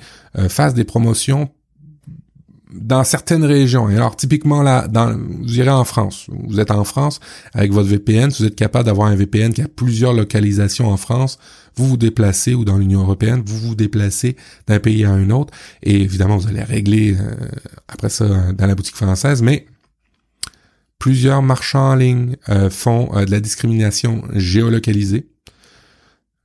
fassent 0.48 0.74
des 0.74 0.84
promotions 0.84 1.50
dans 2.72 3.02
certaines 3.02 3.44
régions. 3.44 3.90
Et 3.90 3.96
alors, 3.96 4.14
typiquement, 4.14 4.62
là, 4.62 4.86
dans, 4.86 5.18
vous 5.18 5.58
irez 5.58 5.70
en 5.70 5.84
France. 5.84 6.26
Vous 6.28 6.60
êtes 6.60 6.70
en 6.70 6.84
France 6.84 7.18
avec 7.54 7.72
votre 7.72 7.88
VPN. 7.88 8.30
Si 8.30 8.42
vous 8.42 8.48
êtes 8.48 8.54
capable 8.54 8.84
d'avoir 8.84 9.08
un 9.08 9.16
VPN 9.16 9.52
qui 9.52 9.62
a 9.62 9.66
plusieurs 9.66 10.12
localisations 10.12 10.88
en 10.88 10.96
France, 10.96 11.40
vous 11.74 11.88
vous 11.88 11.96
déplacez 11.96 12.54
ou 12.54 12.64
dans 12.64 12.78
l'Union 12.78 13.00
européenne, 13.00 13.42
vous 13.44 13.58
vous 13.58 13.74
déplacez 13.74 14.36
d'un 14.68 14.78
pays 14.78 15.04
à 15.04 15.10
un 15.10 15.30
autre. 15.30 15.52
Et 15.82 16.02
évidemment, 16.02 16.36
vous 16.36 16.46
allez 16.46 16.62
régler 16.62 17.16
après 17.88 18.10
ça 18.10 18.52
dans 18.52 18.66
la 18.66 18.76
boutique 18.76 18.96
française. 18.96 19.42
Mais 19.42 19.66
plusieurs 21.00 21.42
marchands 21.42 21.92
en 21.92 21.94
ligne 21.96 22.36
font 22.70 23.08
de 23.24 23.30
la 23.30 23.40
discrimination 23.40 24.22
géolocalisée. 24.34 25.26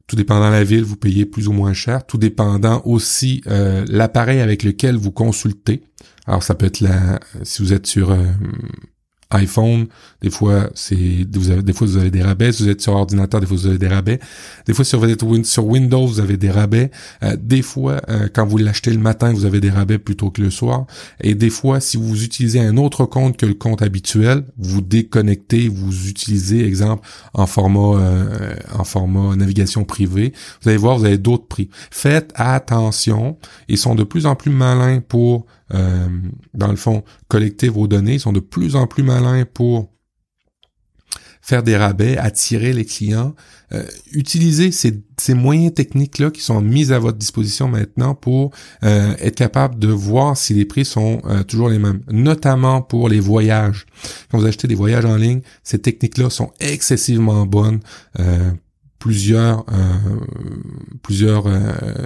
Tout 0.07 0.15
dépendant 0.15 0.47
de 0.47 0.53
la 0.53 0.63
ville, 0.63 0.83
vous 0.83 0.97
payez 0.97 1.25
plus 1.25 1.47
ou 1.47 1.53
moins 1.53 1.73
cher. 1.73 2.05
Tout 2.05 2.17
dépendant 2.17 2.81
aussi 2.85 3.41
euh, 3.47 3.85
l'appareil 3.87 4.41
avec 4.41 4.63
lequel 4.63 4.97
vous 4.97 5.11
consultez. 5.11 5.83
Alors 6.27 6.43
ça 6.43 6.55
peut 6.55 6.65
être 6.65 6.81
la, 6.81 7.19
si 7.43 7.61
vous 7.61 7.73
êtes 7.73 7.87
sur 7.87 8.11
euh, 8.11 8.25
iPhone, 9.35 9.87
des 10.21 10.29
fois 10.29 10.69
c'est 10.75 11.25
vous 11.33 11.49
avez, 11.51 11.61
des 11.61 11.73
fois 11.73 11.87
vous 11.87 11.97
avez 11.97 12.11
des 12.11 12.21
rabais, 12.21 12.51
si 12.51 12.63
vous 12.63 12.69
êtes 12.69 12.81
sur 12.81 12.93
ordinateur, 12.93 13.39
des 13.39 13.47
fois 13.47 13.57
vous 13.57 13.67
avez 13.67 13.77
des 13.77 13.87
rabais. 13.87 14.19
Des 14.65 14.73
fois 14.73 14.85
si 14.85 14.95
vous 14.95 15.05
êtes 15.05 15.45
sur 15.45 15.65
Windows, 15.65 16.05
vous 16.05 16.19
avez 16.19 16.37
des 16.37 16.51
rabais. 16.51 16.91
Euh, 17.23 17.35
des 17.39 17.61
fois 17.61 18.01
euh, 18.09 18.27
quand 18.33 18.45
vous 18.45 18.57
l'achetez 18.57 18.91
le 18.91 18.99
matin, 18.99 19.33
vous 19.33 19.45
avez 19.45 19.59
des 19.59 19.69
rabais 19.69 19.97
plutôt 19.97 20.29
que 20.29 20.41
le 20.41 20.49
soir. 20.49 20.85
Et 21.21 21.35
des 21.35 21.49
fois 21.49 21.79
si 21.79 21.97
vous 21.97 22.23
utilisez 22.23 22.59
un 22.59 22.77
autre 22.77 23.05
compte 23.05 23.37
que 23.37 23.45
le 23.45 23.53
compte 23.53 23.81
habituel, 23.81 24.45
vous 24.57 24.81
déconnectez, 24.81 25.67
vous 25.67 26.07
utilisez 26.07 26.65
exemple 26.65 27.07
en 27.33 27.45
format 27.45 27.99
euh, 27.99 28.55
en 28.73 28.83
format 28.83 29.35
navigation 29.35 29.83
privée, 29.83 30.33
vous 30.61 30.69
allez 30.69 30.77
voir 30.77 30.97
vous 30.97 31.05
avez 31.05 31.17
d'autres 31.17 31.47
prix. 31.47 31.69
Faites 31.91 32.31
attention, 32.35 33.37
ils 33.67 33.77
sont 33.77 33.95
de 33.95 34.03
plus 34.03 34.25
en 34.25 34.35
plus 34.35 34.51
malins 34.51 34.99
pour 34.99 35.45
euh, 35.73 36.07
dans 36.53 36.69
le 36.69 36.75
fond, 36.75 37.03
collecter 37.27 37.69
vos 37.69 37.87
données. 37.87 38.15
Ils 38.15 38.19
sont 38.19 38.33
de 38.33 38.39
plus 38.39 38.75
en 38.75 38.87
plus 38.87 39.03
malins 39.03 39.45
pour 39.45 39.91
faire 41.41 41.61
des 41.61 41.75
rabais, 41.75 42.17
attirer 42.17 42.71
les 42.71 42.85
clients, 42.85 43.35
euh, 43.73 43.83
utiliser 44.13 44.71
ces, 44.71 45.03
ces 45.19 45.33
moyens 45.33 45.73
techniques-là 45.73 46.31
qui 46.31 46.39
sont 46.39 46.61
mis 46.61 46.93
à 46.93 46.99
votre 46.99 47.17
disposition 47.17 47.67
maintenant 47.67 48.15
pour 48.15 48.51
euh, 48.83 49.13
être 49.19 49.35
capable 49.35 49.77
de 49.77 49.89
voir 49.89 50.37
si 50.37 50.53
les 50.53 50.63
prix 50.63 50.85
sont 50.85 51.21
toujours 51.47 51.67
les 51.67 51.79
mêmes, 51.79 52.01
notamment 52.09 52.81
pour 52.81 53.09
les 53.09 53.19
voyages. 53.19 53.85
Quand 54.31 54.37
vous 54.37 54.45
achetez 54.45 54.69
des 54.69 54.75
voyages 54.75 55.05
en 55.05 55.17
ligne, 55.17 55.41
ces 55.63 55.79
techniques-là 55.79 56.29
sont 56.29 56.51
excessivement 56.61 57.45
bonnes 57.45 57.81
plusieurs 59.03 59.65
plusieurs 61.01 61.43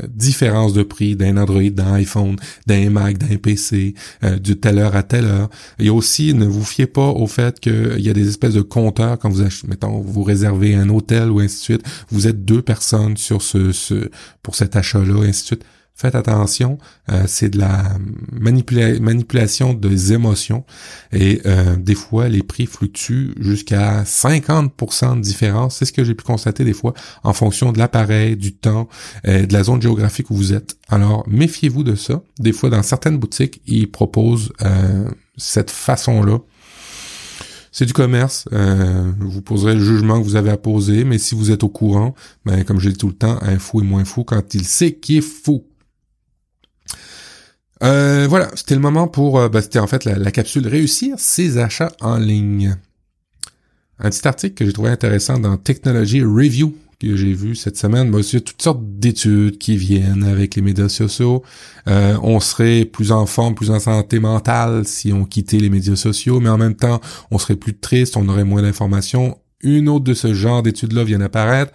différences 0.09 0.73
de 0.73 0.81
prix 0.81 1.15
d'un 1.15 1.37
Android, 1.37 1.69
d'un 1.69 1.93
iPhone, 1.93 2.37
d'un 2.65 2.89
Mac, 2.89 3.19
d'un 3.19 3.37
PC, 3.37 3.93
de 4.23 4.53
telle 4.53 4.79
heure 4.79 4.95
à 4.95 5.03
telle 5.03 5.25
heure. 5.25 5.49
Et 5.77 5.91
aussi, 5.91 6.33
ne 6.33 6.47
vous 6.47 6.63
fiez 6.63 6.87
pas 6.87 7.09
au 7.09 7.27
fait 7.27 7.59
qu'il 7.59 7.99
y 7.99 8.09
a 8.09 8.13
des 8.13 8.27
espèces 8.27 8.55
de 8.55 8.63
compteurs 8.63 9.19
quand 9.19 9.29
vous 9.29 9.43
achetez, 9.43 9.67
mettons, 9.67 9.99
vous 9.99 10.23
réservez 10.23 10.73
un 10.73 10.89
hôtel 10.89 11.29
ou 11.29 11.39
ainsi 11.39 11.57
de 11.57 11.61
suite. 11.61 11.83
Vous 12.09 12.25
êtes 12.25 12.43
deux 12.45 12.63
personnes 12.63 13.15
sur 13.15 13.43
ce, 13.43 13.71
ce 13.71 14.09
pour 14.41 14.55
cet 14.55 14.75
achat-là, 14.75 15.21
ainsi 15.21 15.41
de 15.41 15.47
suite 15.47 15.65
faites 15.97 16.13
attention, 16.13 16.77
euh, 17.11 17.23
c'est 17.25 17.49
de 17.49 17.57
la 17.57 17.97
manipulation 18.31 19.73
des 19.73 20.13
émotions 20.13 20.63
et 21.11 21.41
euh, 21.47 21.75
des 21.75 21.95
fois 21.95 22.29
les 22.29 22.43
prix 22.43 22.67
fluctuent 22.67 23.33
jusqu'à 23.39 24.03
50% 24.03 25.15
de 25.15 25.21
différence. 25.21 25.77
C'est 25.77 25.85
ce 25.85 25.93
que 25.93 26.03
j'ai 26.03 26.13
pu 26.13 26.23
constater 26.23 26.63
des 26.63 26.73
fois 26.73 26.93
en 27.23 27.33
fonction 27.33 27.71
de 27.71 27.79
l'appareil, 27.79 28.37
du 28.37 28.53
temps, 28.53 28.87
euh, 29.27 29.47
de 29.47 29.53
la 29.53 29.63
zone 29.63 29.81
géographique 29.81 30.29
où 30.29 30.35
vous 30.35 30.53
êtes. 30.53 30.77
Alors 30.87 31.27
méfiez-vous 31.27 31.83
de 31.83 31.95
ça. 31.95 32.21
Des 32.37 32.53
fois 32.53 32.69
dans 32.69 32.83
certaines 32.83 33.17
boutiques, 33.17 33.61
ils 33.65 33.89
proposent 33.89 34.53
cette 35.37 35.71
façon-là 35.71 36.39
c'est 37.71 37.85
du 37.85 37.93
commerce. 37.93 38.47
vous 39.19 39.41
poserez 39.41 39.75
le 39.75 39.83
jugement 39.83 40.19
que 40.19 40.23
vous 40.23 40.35
avez 40.35 40.49
à 40.49 40.57
poser, 40.57 41.03
mais 41.03 41.19
si 41.19 41.35
vous 41.35 41.51
êtes 41.51 41.63
au 41.63 41.69
courant, 41.69 42.15
ben, 42.43 42.63
comme 42.63 42.79
je 42.79 42.89
dis 42.89 42.97
tout 42.97 43.07
le 43.07 43.13
temps, 43.13 43.37
un 43.41 43.59
fou 43.59 43.81
est 43.81 43.83
moins 43.83 44.03
fou 44.03 44.23
quand 44.23 44.55
il 44.55 44.65
sait 44.65 44.93
qu'il 44.93 45.17
est 45.17 45.21
fou. 45.21 45.63
Euh, 47.83 48.25
voilà, 48.29 48.49
c'était 48.55 48.75
le 48.75 48.81
moment 48.81 49.07
pour, 49.07 49.39
euh, 49.39 49.49
bah, 49.49 49.61
c'était 49.61 49.79
en 49.79 49.87
fait 49.87 50.05
la, 50.05 50.31
capsule 50.31 50.67
réussir 50.67 51.15
ses 51.19 51.57
achats 51.57 51.91
en 52.01 52.17
ligne. 52.17 52.75
Un 53.99 54.09
petit 54.09 54.27
article 54.27 54.55
que 54.55 54.65
j'ai 54.65 54.73
trouvé 54.73 54.89
intéressant 54.89 55.39
dans 55.39 55.57
Technology 55.57 56.21
Review 56.21 56.75
que 56.99 57.15
j'ai 57.15 57.33
vu 57.33 57.55
cette 57.55 57.77
semaine, 57.77 58.09
bah, 58.09 58.19
il 58.21 58.41
toutes 58.41 58.61
sortes 58.61 58.81
d'études 58.81 59.59
qui 59.59 59.77
viennent 59.77 60.23
avec 60.23 60.55
les 60.55 60.61
médias 60.61 60.89
sociaux. 60.89 61.43
Euh, 61.87 62.17
on 62.23 62.39
serait 62.39 62.85
plus 62.85 63.11
en 63.11 63.25
forme, 63.25 63.53
plus 63.53 63.69
en 63.69 63.79
santé 63.79 64.19
mentale 64.19 64.87
si 64.87 65.13
on 65.13 65.25
quittait 65.25 65.59
les 65.59 65.69
médias 65.69 65.95
sociaux, 65.95 66.39
mais 66.39 66.49
en 66.49 66.57
même 66.57 66.75
temps, 66.75 66.99
on 67.29 67.37
serait 67.37 67.55
plus 67.55 67.77
triste, 67.77 68.17
on 68.17 68.27
aurait 68.29 68.43
moins 68.43 68.63
d'informations. 68.63 69.37
Une 69.61 69.89
autre 69.89 70.05
de 70.05 70.13
ce 70.13 70.33
genre 70.33 70.63
d'études-là 70.63 71.03
vient 71.03 71.19
d'apparaître. 71.19 71.71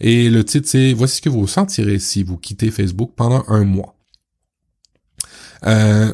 Et 0.00 0.28
le 0.30 0.44
titre, 0.44 0.68
c'est 0.68 0.92
Voici 0.92 1.16
ce 1.16 1.22
que 1.22 1.28
vous 1.30 1.46
sentirez 1.46 1.98
si 1.98 2.22
vous 2.22 2.36
quittez 2.36 2.70
Facebook 2.70 3.12
pendant 3.16 3.44
un 3.48 3.64
mois. 3.64 3.97
Euh, 5.66 6.12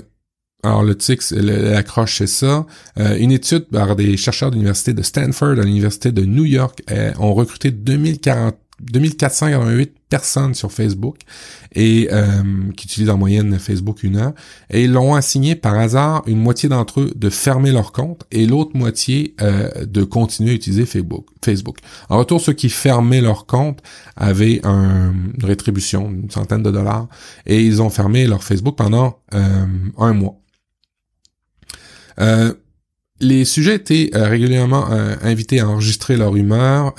alors 0.63 0.83
le 0.83 0.97
TIC, 0.97 1.21
l'accroche, 1.33 2.19
c'est 2.19 2.27
ça. 2.27 2.67
Euh, 2.99 3.17
une 3.19 3.33
étude 3.33 3.67
par 3.67 3.97
des 3.97 4.17
chercheurs 4.17 4.51
de 4.51 4.57
l'université 4.57 4.95
de 4.95 5.03
Stanford, 5.03 5.59
à 5.59 5.63
l'université 5.63 6.11
de 6.11 6.23
New 6.25 6.47
York, 6.47 6.83
euh, 6.91 7.13
ont 7.19 7.35
recruté 7.35 7.71
2040 7.71 8.57
2488 8.81 9.95
personnes 10.15 10.55
sur 10.55 10.71
Facebook 10.71 11.17
et 11.75 12.09
euh, 12.13 12.25
qui 12.77 12.87
utilisent 12.87 13.11
en 13.11 13.19
moyenne 13.19 13.59
Facebook 13.59 14.05
une 14.05 14.17
heure 14.17 14.33
et 14.71 14.85
ils 14.85 14.93
l'ont 14.93 15.17
assigné 15.17 15.57
par 15.57 15.75
hasard 15.75 16.23
une 16.29 16.39
moitié 16.39 16.69
d'entre 16.69 17.01
eux 17.01 17.13
de 17.17 17.31
fermer 17.31 17.73
leur 17.73 17.91
compte 17.91 18.23
et 18.31 18.47
l'autre 18.47 18.77
moitié 18.77 19.35
euh, 19.41 19.85
de 19.85 20.05
continuer 20.05 20.53
à 20.53 20.55
utiliser 20.55 20.87
Facebook. 20.87 21.27
Facebook. 21.45 21.79
En 22.11 22.19
retour, 22.19 22.41
ceux 22.41 22.53
qui 22.53 22.69
fermaient 22.69 23.21
leur 23.21 23.47
compte 23.47 23.81
avaient 24.15 24.61
une 24.63 25.33
rétribution 25.43 26.09
d'une 26.13 26.31
centaine 26.31 26.63
de 26.63 26.71
dollars 26.71 27.09
et 27.45 27.61
ils 27.65 27.83
ont 27.83 27.91
fermé 27.91 28.29
leur 28.29 28.45
Facebook 28.45 28.77
pendant 28.77 29.19
euh, 29.35 29.67
un 29.99 30.13
mois. 30.13 30.37
les 33.21 33.45
sujets 33.45 33.75
étaient 33.75 34.11
régulièrement 34.15 34.87
invités 35.33 35.59
à 35.59 35.69
enregistrer 35.69 36.17
leur 36.17 36.37
humeur, 36.37 36.95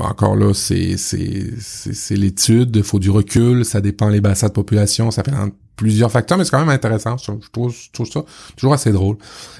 encore 0.00 0.36
là, 0.36 0.52
c'est 0.54 0.96
c'est 0.96 2.16
l'étude, 2.16 2.76
il 2.76 2.82
faut 2.82 2.98
du 2.98 3.10
recul, 3.10 3.64
ça 3.64 3.80
dépend 3.80 4.08
les 4.08 4.20
bassins 4.20 4.48
de 4.48 4.52
population, 4.52 5.10
ça 5.10 5.22
fait 5.22 5.32
plusieurs 5.76 6.10
facteurs, 6.10 6.38
mais 6.38 6.44
c'est 6.44 6.50
quand 6.50 6.60
même 6.60 6.68
intéressant. 6.68 7.16
Je 7.16 7.32
trouve, 7.50 7.74
ça 7.74 8.24
toujours 8.56 8.72
assez 8.72 8.92
drôle. 8.92 9.16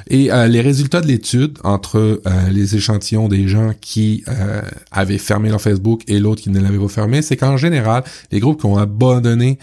Et 0.09 0.33
euh, 0.33 0.47
les 0.47 0.61
résultats 0.61 1.01
de 1.01 1.07
l'étude 1.07 1.59
entre 1.65 1.97
euh, 1.99 2.49
les 2.51 2.77
échantillons 2.77 3.29
des 3.29 3.49
gens 3.49 3.73
qui 3.81 4.23
euh, 4.29 4.63
avaient 4.91 5.19
fermé 5.19 5.49
leur 5.49 5.61
Facebook 5.61 6.03
et 6.07 6.21
l'autre 6.21 6.43
qui 6.43 6.51
ne 6.51 6.61
l'avait 6.61 6.79
pas 6.79 6.89
fermé, 6.89 7.23
c'est 7.23 7.37
qu'en 7.37 7.57
général, 7.57 8.05
les 8.31 8.41
groupes 8.41 8.61
qui 8.61 8.67
ont 8.67 8.79
abandonné 8.79 9.59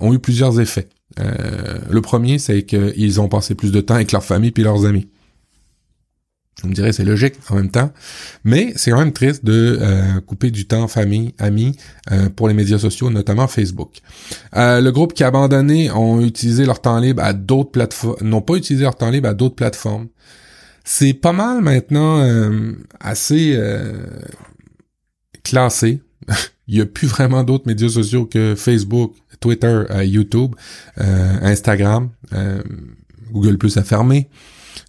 ont 0.00 0.12
eu 0.12 0.18
plusieurs 0.18 0.60
effets. 0.60 0.88
le 1.18 2.00
premier, 2.00 2.38
c'est 2.38 2.62
qu'ils 2.62 3.20
ont 3.20 3.28
passé 3.28 3.54
plus 3.54 3.72
de 3.72 3.80
temps 3.80 3.94
avec 3.94 4.12
leur 4.12 4.24
famille 4.24 4.50
puis 4.50 4.62
leurs 4.62 4.84
amis. 4.84 5.08
Vous 6.62 6.68
me 6.68 6.74
direz, 6.74 6.92
c'est 6.92 7.04
logique 7.04 7.34
en 7.48 7.54
même 7.54 7.70
temps, 7.70 7.90
mais 8.44 8.72
c'est 8.76 8.90
quand 8.90 8.98
même 8.98 9.12
triste 9.12 9.44
de 9.44 9.78
euh, 9.80 10.20
couper 10.20 10.50
du 10.50 10.66
temps 10.66 10.88
famille, 10.88 11.34
amis 11.38 11.76
euh, 12.12 12.28
pour 12.28 12.48
les 12.48 12.54
médias 12.54 12.78
sociaux, 12.78 13.08
notamment 13.08 13.46
Facebook. 13.46 14.00
Euh, 14.56 14.80
le 14.80 14.92
groupe 14.92 15.14
qui 15.14 15.24
a 15.24 15.28
abandonné 15.28 15.90
ont 15.90 16.20
utilisé 16.20 16.66
leur 16.66 16.82
temps 16.82 16.98
libre 16.98 17.22
à 17.22 17.32
d'autres 17.32 17.70
plateformes, 17.70 18.16
n'ont 18.22 18.42
pas 18.42 18.54
utilisé 18.54 18.84
leur 18.84 18.96
temps 18.96 19.10
libre 19.10 19.28
à 19.28 19.34
d'autres 19.34 19.54
plateformes. 19.54 20.08
C'est 20.84 21.14
pas 21.14 21.32
mal 21.32 21.62
maintenant 21.62 22.26
assez 22.98 23.56
classé. 25.44 26.02
Il 26.68 26.76
y 26.76 26.80
a 26.80 26.86
plus 26.86 27.06
vraiment 27.06 27.44
d'autres 27.44 27.66
médias 27.66 27.88
sociaux 27.88 28.26
que 28.26 28.54
Facebook, 28.56 29.14
Twitter, 29.40 29.84
YouTube, 30.02 30.54
Instagram, 30.96 32.10
Google 33.30 33.58
Plus 33.58 33.76
a 33.76 33.84
fermé. 33.84 34.28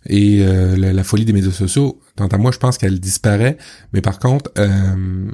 Et 0.08 0.40
euh, 0.42 0.76
la, 0.76 1.04
folie 1.04 1.26
des 1.26 1.34
médias 1.34 1.52
sociaux, 1.52 2.00
quant 2.18 2.28
à 2.28 2.38
moi, 2.38 2.52
je 2.52 2.58
pense 2.58 2.78
qu'elle 2.78 3.00
disparaît. 3.00 3.58
Mais 3.94 4.02
par 4.02 4.20
contre, 4.20 4.52
euh, 4.58 5.30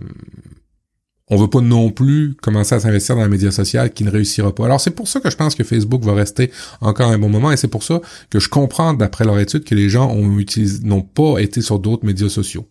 on 1.30 1.38
veut 1.38 1.50
pas 1.50 1.62
non 1.62 1.92
plus 1.92 2.36
commencer 2.42 2.76
à 2.76 2.80
s'investir 2.80 3.16
dans 3.16 3.22
la 3.22 3.30
média 3.30 3.52
social 3.52 3.92
qui 3.92 4.04
ne 4.04 4.12
réussira 4.12 4.54
pas. 4.54 4.66
Alors 4.66 4.80
c'est 4.80 4.92
pour 4.92 5.08
ça 5.08 5.20
que 5.20 5.30
je 5.30 5.36
pense 5.36 5.56
que 5.56 5.64
Facebook 5.64 6.04
va 6.04 6.14
rester 6.14 6.52
encore 6.80 7.12
un 7.12 7.18
bon 7.18 7.30
moment 7.30 7.52
et 7.52 7.58
c'est 7.58 7.68
pour 7.68 7.84
ça 7.84 8.02
que 8.30 8.40
je 8.40 8.50
comprends 8.50 8.94
d'après 8.94 9.26
leur 9.26 9.38
étude 9.40 9.64
que 9.64 9.76
les 9.76 9.90
gens 9.90 10.16
n'ont 10.16 11.02
pas 11.02 11.40
été 11.40 11.62
sur 11.62 11.80
d'autres 11.80 12.06
médias 12.06 12.30
sociaux. 12.30 12.66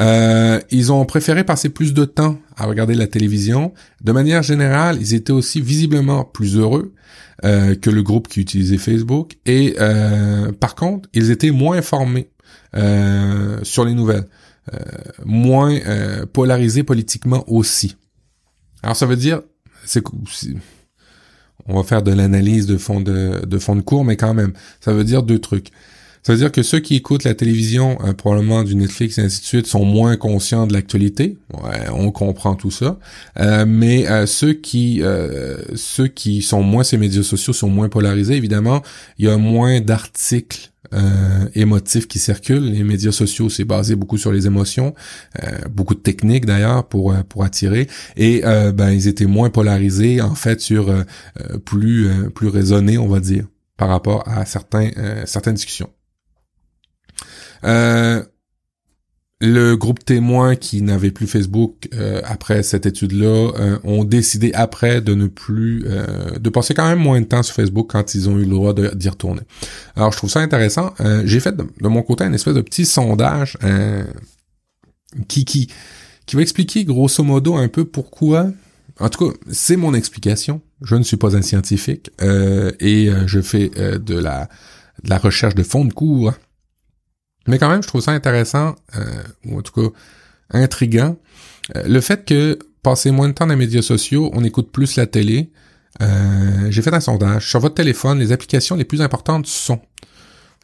Euh, 0.00 0.60
ils 0.70 0.92
ont 0.92 1.04
préféré 1.04 1.44
passer 1.44 1.68
plus 1.68 1.92
de 1.94 2.04
temps 2.04 2.38
à 2.56 2.66
regarder 2.66 2.94
la 2.94 3.06
télévision. 3.06 3.72
De 4.02 4.12
manière 4.12 4.42
générale, 4.42 4.98
ils 5.00 5.14
étaient 5.14 5.32
aussi 5.32 5.60
visiblement 5.60 6.24
plus 6.24 6.56
heureux 6.56 6.94
euh, 7.44 7.74
que 7.74 7.90
le 7.90 8.02
groupe 8.02 8.28
qui 8.28 8.40
utilisait 8.40 8.78
Facebook. 8.78 9.36
Et 9.46 9.76
euh, 9.80 10.52
par 10.52 10.74
contre, 10.74 11.08
ils 11.12 11.30
étaient 11.30 11.50
moins 11.50 11.76
informés 11.76 12.28
sur 13.64 13.84
les 13.84 13.92
nouvelles, 13.92 14.24
moins 15.26 15.78
polarisés 16.32 16.84
politiquement 16.84 17.44
aussi. 17.46 17.96
Alors 18.82 18.96
ça 18.96 19.04
veut 19.04 19.16
dire, 19.16 19.42
c'est 19.84 20.02
on 21.66 21.76
va 21.76 21.82
faire 21.82 22.02
de 22.02 22.12
l'analyse 22.12 22.66
de 22.66 22.78
fond 22.78 23.00
de, 23.00 23.44
de 23.44 23.58
fond 23.58 23.76
de 23.76 23.82
cours, 23.82 24.04
mais 24.04 24.16
quand 24.16 24.32
même, 24.32 24.52
ça 24.80 24.92
veut 24.92 25.04
dire 25.04 25.22
deux 25.22 25.38
trucs. 25.38 25.68
Ça 26.22 26.32
veut 26.32 26.38
dire 26.38 26.52
que 26.52 26.62
ceux 26.62 26.78
qui 26.78 26.94
écoutent 26.94 27.24
la 27.24 27.34
télévision, 27.34 27.98
euh, 28.04 28.12
probablement 28.12 28.62
du 28.62 28.76
Netflix 28.76 29.18
et 29.18 29.22
ainsi 29.22 29.40
de 29.40 29.44
suite, 29.44 29.66
sont 29.66 29.84
moins 29.84 30.16
conscients 30.16 30.68
de 30.68 30.72
l'actualité. 30.72 31.36
Ouais, 31.52 31.88
on 31.92 32.12
comprend 32.12 32.54
tout 32.54 32.70
ça. 32.70 33.00
Euh, 33.40 33.64
mais 33.66 34.08
euh, 34.08 34.26
ceux 34.26 34.52
qui 34.52 35.02
ceux 35.74 36.06
qui 36.06 36.42
sont 36.42 36.62
moins 36.62 36.84
ces 36.84 36.96
médias 36.96 37.24
sociaux 37.24 37.52
sont 37.52 37.68
moins 37.68 37.88
polarisés. 37.88 38.34
Évidemment, 38.34 38.82
il 39.18 39.26
y 39.26 39.28
a 39.28 39.36
moins 39.36 39.80
d'articles 39.80 40.70
émotifs 41.54 42.06
qui 42.06 42.18
circulent. 42.18 42.70
Les 42.70 42.84
médias 42.84 43.12
sociaux, 43.12 43.48
c'est 43.48 43.64
basé 43.64 43.96
beaucoup 43.96 44.18
sur 44.18 44.30
les 44.30 44.46
émotions, 44.46 44.94
beaucoup 45.70 45.94
de 45.94 46.00
techniques 46.00 46.44
d'ailleurs 46.44 46.86
pour 46.86 47.14
pour 47.28 47.44
attirer. 47.44 47.88
Et 48.16 48.42
ben 48.42 48.90
ils 48.90 49.08
étaient 49.08 49.26
moins 49.26 49.48
polarisés 49.48 50.20
en 50.20 50.34
fait 50.34 50.60
sur 50.60 50.92
plus 51.64 52.10
plus 52.34 52.48
raisonnés, 52.48 52.98
on 52.98 53.08
va 53.08 53.20
dire, 53.20 53.46
par 53.76 53.88
rapport 53.88 54.28
à 54.28 54.44
certains 54.44 54.90
certaines 55.24 55.54
discussions. 55.54 55.88
Euh, 57.64 58.22
le 59.40 59.74
groupe 59.74 60.04
témoin 60.04 60.54
qui 60.54 60.82
n'avait 60.82 61.10
plus 61.10 61.26
Facebook 61.26 61.88
euh, 61.94 62.20
après 62.24 62.62
cette 62.62 62.86
étude-là 62.86 63.50
euh, 63.58 63.78
ont 63.82 64.04
décidé 64.04 64.52
après 64.54 65.00
de 65.00 65.14
ne 65.14 65.26
plus 65.26 65.84
de 66.38 66.50
passer 66.50 66.74
quand 66.74 66.86
même 66.86 67.00
moins 67.00 67.20
de 67.20 67.26
temps 67.26 67.42
sur 67.42 67.56
Facebook 67.56 67.88
quand 67.90 68.14
ils 68.14 68.28
ont 68.28 68.38
eu 68.38 68.44
le 68.44 68.50
droit 68.50 68.72
d'y 68.72 69.08
retourner. 69.08 69.42
Alors 69.96 70.12
je 70.12 70.16
trouve 70.16 70.30
ça 70.30 70.40
intéressant. 70.40 70.94
J'ai 71.24 71.40
fait 71.40 71.56
de, 71.56 71.88
mon 71.88 72.02
côté 72.02 72.22
un 72.24 72.32
espèce 72.32 72.54
de 72.54 72.60
petit 72.60 72.84
sondage 72.84 73.58
qui 75.26 75.44
qui 75.44 75.68
qui 76.24 76.36
va 76.36 76.42
expliquer 76.42 76.84
grosso 76.84 77.24
modo 77.24 77.56
un 77.56 77.68
peu 77.68 77.84
pourquoi. 77.84 78.46
En 79.00 79.08
tout 79.08 79.28
cas, 79.28 79.36
c'est 79.50 79.76
mon 79.76 79.92
explication. 79.92 80.60
Je 80.82 80.94
ne 80.94 81.02
suis 81.02 81.16
pas 81.16 81.36
un 81.36 81.42
scientifique 81.42 82.10
et 82.20 83.10
je 83.26 83.40
fais 83.40 83.70
de 83.70 84.14
la 84.14 84.48
de 85.02 85.10
la 85.10 85.18
recherche 85.18 85.56
de 85.56 85.64
fond 85.64 85.84
de 85.84 85.92
cours 85.92 86.32
mais 87.46 87.58
quand 87.58 87.68
même, 87.68 87.82
je 87.82 87.88
trouve 87.88 88.00
ça 88.00 88.12
intéressant, 88.12 88.74
euh, 88.96 89.22
ou 89.46 89.58
en 89.58 89.62
tout 89.62 89.72
cas 89.72 89.96
intriguant, 90.50 91.16
euh, 91.76 91.82
le 91.86 92.00
fait 92.00 92.24
que 92.24 92.58
passer 92.82 93.10
moins 93.10 93.28
de 93.28 93.32
temps 93.32 93.46
dans 93.46 93.52
les 93.52 93.58
médias 93.58 93.82
sociaux, 93.82 94.30
on 94.34 94.44
écoute 94.44 94.70
plus 94.72 94.96
la 94.96 95.06
télé. 95.06 95.50
Euh, 96.00 96.70
j'ai 96.70 96.82
fait 96.82 96.92
un 96.92 97.00
sondage. 97.00 97.48
Sur 97.48 97.60
votre 97.60 97.74
téléphone, 97.74 98.18
les 98.18 98.32
applications 98.32 98.76
les 98.76 98.84
plus 98.84 99.02
importantes 99.02 99.46
sont 99.46 99.80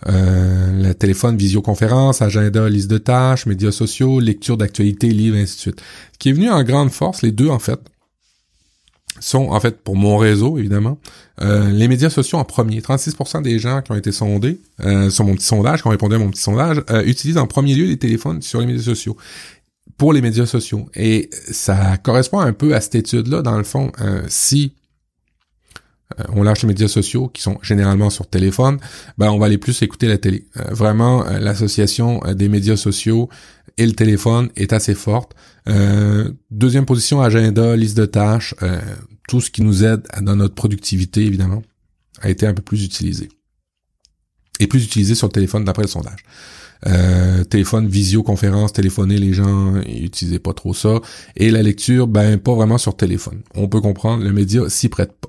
euh, 0.06 0.82
le 0.82 0.94
téléphone, 0.94 1.36
visioconférence, 1.36 2.22
agenda, 2.22 2.68
liste 2.68 2.90
de 2.90 2.98
tâches, 2.98 3.46
médias 3.46 3.72
sociaux, 3.72 4.20
lecture 4.20 4.56
d'actualités, 4.56 5.08
livres, 5.08 5.36
ainsi 5.36 5.56
de 5.56 5.60
suite. 5.60 5.82
Ce 6.12 6.18
qui 6.18 6.30
est 6.30 6.32
venu 6.32 6.50
en 6.50 6.62
grande 6.62 6.90
force, 6.90 7.22
les 7.22 7.32
deux 7.32 7.48
en 7.48 7.58
fait, 7.58 7.80
sont 9.20 9.48
en 9.50 9.60
fait 9.60 9.82
pour 9.82 9.96
mon 9.96 10.16
réseau 10.16 10.58
évidemment 10.58 10.98
euh, 11.40 11.70
les 11.70 11.88
médias 11.88 12.10
sociaux 12.10 12.38
en 12.38 12.44
premier. 12.44 12.80
36% 12.80 13.42
des 13.42 13.58
gens 13.58 13.82
qui 13.82 13.92
ont 13.92 13.96
été 13.96 14.12
sondés 14.12 14.60
euh, 14.80 15.10
sur 15.10 15.24
mon 15.24 15.34
petit 15.34 15.46
sondage, 15.46 15.82
qui 15.82 15.86
ont 15.86 15.90
répondu 15.90 16.14
à 16.14 16.18
mon 16.18 16.30
petit 16.30 16.42
sondage, 16.42 16.82
euh, 16.90 17.02
utilisent 17.04 17.38
en 17.38 17.46
premier 17.46 17.74
lieu 17.74 17.86
les 17.86 17.98
téléphones 17.98 18.42
sur 18.42 18.60
les 18.60 18.66
médias 18.66 18.82
sociaux 18.82 19.16
pour 19.98 20.12
les 20.12 20.22
médias 20.22 20.46
sociaux. 20.46 20.88
Et 20.94 21.28
ça 21.50 21.96
correspond 21.98 22.38
un 22.38 22.52
peu 22.52 22.74
à 22.74 22.80
cette 22.80 22.94
étude-là, 22.94 23.42
dans 23.42 23.58
le 23.58 23.64
fond, 23.64 23.92
euh, 24.00 24.22
si 24.28 24.72
on 26.30 26.42
lâche 26.42 26.62
les 26.62 26.68
médias 26.68 26.88
sociaux 26.88 27.28
qui 27.28 27.42
sont 27.42 27.58
généralement 27.62 28.10
sur 28.10 28.26
téléphone, 28.26 28.78
ben 29.18 29.30
on 29.30 29.38
va 29.38 29.46
aller 29.46 29.58
plus 29.58 29.82
écouter 29.82 30.08
la 30.08 30.18
télé. 30.18 30.46
Euh, 30.56 30.72
vraiment, 30.72 31.24
l'association 31.24 32.20
des 32.34 32.48
médias 32.48 32.76
sociaux 32.76 33.28
et 33.76 33.86
le 33.86 33.92
téléphone 33.92 34.50
est 34.56 34.72
assez 34.72 34.94
forte. 34.94 35.34
deuxième 36.50 36.86
position, 36.86 37.20
agenda, 37.20 37.76
liste 37.76 37.96
de 37.96 38.06
tâches, 38.06 38.54
tout 39.28 39.40
ce 39.40 39.50
qui 39.50 39.62
nous 39.62 39.84
aide 39.84 40.02
dans 40.20 40.34
notre 40.34 40.54
productivité, 40.54 41.24
évidemment, 41.24 41.62
a 42.20 42.30
été 42.30 42.46
un 42.46 42.54
peu 42.54 42.62
plus 42.62 42.84
utilisé. 42.84 43.28
Et 44.58 44.66
plus 44.66 44.84
utilisé 44.84 45.14
sur 45.14 45.28
le 45.28 45.32
téléphone 45.32 45.64
d'après 45.64 45.82
le 45.82 45.88
sondage. 45.88 46.24
Euh, 46.86 47.44
téléphone, 47.44 47.88
visioconférence, 47.88 48.72
téléphoner, 48.72 49.18
les 49.18 49.32
gens 49.32 49.76
utilisaient 49.82 50.38
pas 50.38 50.52
trop 50.52 50.74
ça. 50.74 51.00
Et 51.36 51.50
la 51.50 51.62
lecture, 51.62 52.06
ben 52.06 52.38
pas 52.38 52.54
vraiment 52.54 52.78
sur 52.78 52.96
téléphone. 52.96 53.42
On 53.54 53.68
peut 53.68 53.80
comprendre, 53.80 54.24
le 54.24 54.32
média 54.32 54.68
s'y 54.68 54.88
prête 54.88 55.12
pas. 55.12 55.28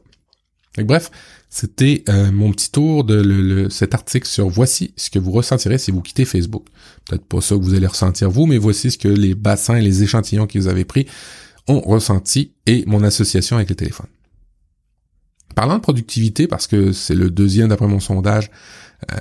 Bref, 0.77 1.11
c'était 1.49 2.03
euh, 2.09 2.31
mon 2.31 2.51
petit 2.51 2.71
tour 2.71 3.03
de 3.03 3.67
cet 3.69 3.93
article 3.95 4.27
sur 4.27 4.49
voici 4.49 4.93
ce 4.95 5.09
que 5.09 5.19
vous 5.19 5.31
ressentirez 5.31 5.77
si 5.77 5.91
vous 5.91 6.01
quittez 6.01 6.25
Facebook. 6.25 6.65
Peut-être 7.05 7.25
pas 7.25 7.41
ça 7.41 7.55
que 7.55 7.61
vous 7.61 7.73
allez 7.73 7.87
ressentir 7.87 8.29
vous, 8.29 8.45
mais 8.45 8.57
voici 8.57 8.91
ce 8.91 8.97
que 8.97 9.07
les 9.07 9.33
bassins 9.33 9.75
et 9.75 9.81
les 9.81 10.03
échantillons 10.03 10.47
que 10.47 10.59
vous 10.59 10.67
avez 10.67 10.85
pris 10.85 11.07
ont 11.67 11.81
ressenti 11.81 12.53
et 12.65 12.83
mon 12.85 13.03
association 13.03 13.55
avec 13.55 13.69
le 13.69 13.75
téléphone. 13.75 14.07
Parlant 15.55 15.75
de 15.75 15.81
productivité, 15.81 16.47
parce 16.47 16.67
que 16.67 16.91
c'est 16.91 17.15
le 17.15 17.31
deuxième 17.31 17.69
d'après 17.69 17.87
mon 17.87 17.99
sondage, 17.99 18.51
euh, 19.11 19.17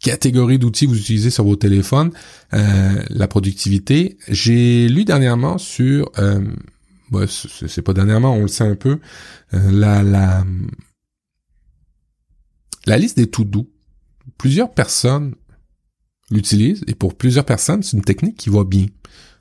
catégorie 0.00 0.58
d'outils 0.58 0.84
que 0.84 0.90
vous 0.90 0.98
utilisez 0.98 1.30
sur 1.30 1.44
vos 1.44 1.56
téléphones, 1.56 2.12
euh, 2.52 3.02
la 3.08 3.28
productivité. 3.28 4.18
J'ai 4.28 4.88
lu 4.88 5.04
dernièrement 5.04 5.58
sur, 5.58 6.12
bah, 7.10 7.26
c'est 7.28 7.82
pas 7.82 7.92
dernièrement, 7.92 8.34
on 8.34 8.42
le 8.42 8.48
sait 8.48 8.64
un 8.64 8.76
peu, 8.76 8.98
euh, 9.54 9.70
la, 9.70 10.02
la, 10.02 10.44
la 12.86 12.98
liste 12.98 13.16
des 13.16 13.30
to-do. 13.30 13.70
Plusieurs 14.38 14.72
personnes 14.72 15.34
l'utilisent 16.30 16.82
et 16.86 16.94
pour 16.94 17.14
plusieurs 17.14 17.44
personnes, 17.44 17.82
c'est 17.82 17.96
une 17.96 18.04
technique 18.04 18.36
qui 18.36 18.50
va 18.50 18.64
bien. 18.64 18.86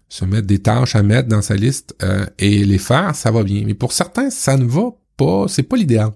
Se 0.07 0.23
mettre 0.23 0.45
des 0.45 0.59
tâches 0.59 0.95
à 0.95 1.01
mettre 1.01 1.27
dans 1.27 1.41
sa 1.41 1.55
liste 1.55 1.95
euh, 2.03 2.25
et 2.37 2.63
les 2.63 2.77
faire, 2.77 3.15
ça 3.15 3.31
va 3.31 3.43
bien. 3.43 3.63
Mais 3.65 3.73
pour 3.73 3.91
certains, 3.91 4.29
ça 4.29 4.55
ne 4.57 4.65
va 4.65 4.91
pas, 5.17 5.47
c'est 5.47 5.63
pas 5.63 5.77
l'idéal. 5.77 6.11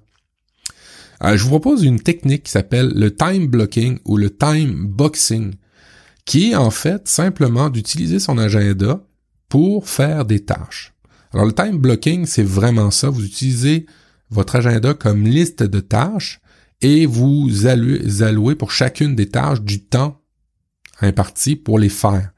Euh, 1.24 1.36
je 1.36 1.43
vous 1.43 1.50
propose 1.50 1.84
une 1.84 2.00
technique 2.00 2.43
qui 2.43 2.52
s'appelle 2.52 2.91
le 2.95 3.16
time 3.16 3.47
blocking 3.47 4.00
ou 4.06 4.18
le 4.18 4.30
time 4.30 4.86
boxing, 4.88 5.56
qui 6.26 6.52
est 6.52 6.56
en 6.56 6.70
fait 6.70 7.08
simplement 7.08 7.70
d'utiliser 7.70 8.20
son 8.20 8.38
agenda 8.38 9.04
pour 9.50 9.89
faire 9.89 10.26
des 10.26 10.45
tâches. 10.45 10.93
Alors 11.34 11.45
le 11.45 11.53
time 11.53 11.77
blocking, 11.77 12.25
c'est 12.25 12.43
vraiment 12.43 12.91
ça. 12.91 13.09
Vous 13.09 13.23
utilisez 13.23 13.86
votre 14.30 14.55
agenda 14.55 14.93
comme 14.93 15.23
liste 15.23 15.63
de 15.63 15.80
tâches 15.80 16.41
et 16.82 17.05
vous 17.05 17.67
allouez, 17.67 18.55
pour 18.55 18.71
chacune 18.71 19.15
des 19.15 19.30
tâches 19.30 19.61
du 19.61 19.84
temps 19.84 20.21
imparti 21.01 21.55
pour 21.55 21.80
les 21.80 21.89
faire, 21.89 22.32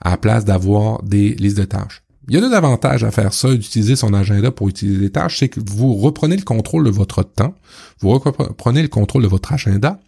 à 0.00 0.10
la 0.10 0.16
place 0.16 0.44
d'avoir 0.44 1.02
des 1.02 1.34
listes 1.34 1.58
de 1.58 1.64
tâches. 1.64 2.02
Il 2.28 2.34
y 2.34 2.38
a 2.38 2.40
deux 2.40 2.54
avantages 2.54 3.04
à 3.04 3.10
faire 3.10 3.34
ça, 3.34 3.52
d'utiliser 3.52 3.96
son 3.96 4.14
agenda 4.14 4.50
pour 4.50 4.68
utiliser 4.68 4.98
des 4.98 5.10
tâches, 5.10 5.38
c'est 5.38 5.48
que 5.48 5.60
vous 5.64 5.94
reprenez 5.94 6.36
le 6.36 6.42
contrôle 6.42 6.84
de 6.84 6.90
votre 6.90 7.22
temps, 7.22 7.54
vous 8.00 8.10
reprenez 8.10 8.82
le 8.82 8.88
contrôle 8.88 9.22
de 9.22 9.28
votre 9.28 9.52
agenda, 9.52 10.00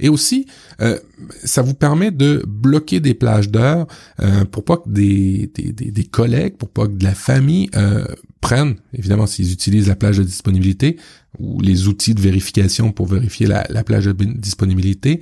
et 0.00 0.08
aussi, 0.08 0.46
euh, 0.80 0.98
ça 1.44 1.62
vous 1.62 1.74
permet 1.74 2.10
de 2.10 2.42
bloquer 2.46 3.00
des 3.00 3.14
plages 3.14 3.50
d'heures 3.50 3.86
euh, 4.20 4.44
pour 4.44 4.64
pas 4.64 4.78
que 4.78 4.88
des, 4.88 5.50
des, 5.54 5.72
des, 5.72 6.04
collègues, 6.04 6.56
pour 6.56 6.68
pas 6.68 6.86
que 6.86 6.92
de 6.92 7.04
la 7.04 7.14
famille 7.14 7.70
euh, 7.76 8.04
prennent, 8.40 8.76
évidemment 8.92 9.26
s'ils 9.26 9.52
utilisent 9.52 9.88
la 9.88 9.96
plage 9.96 10.18
de 10.18 10.24
disponibilité 10.24 10.98
ou 11.38 11.60
les 11.60 11.88
outils 11.88 12.14
de 12.14 12.20
vérification 12.20 12.92
pour 12.92 13.06
vérifier 13.06 13.46
la, 13.46 13.66
la 13.70 13.84
plage 13.84 14.04
de 14.04 14.12
disponibilité, 14.12 15.20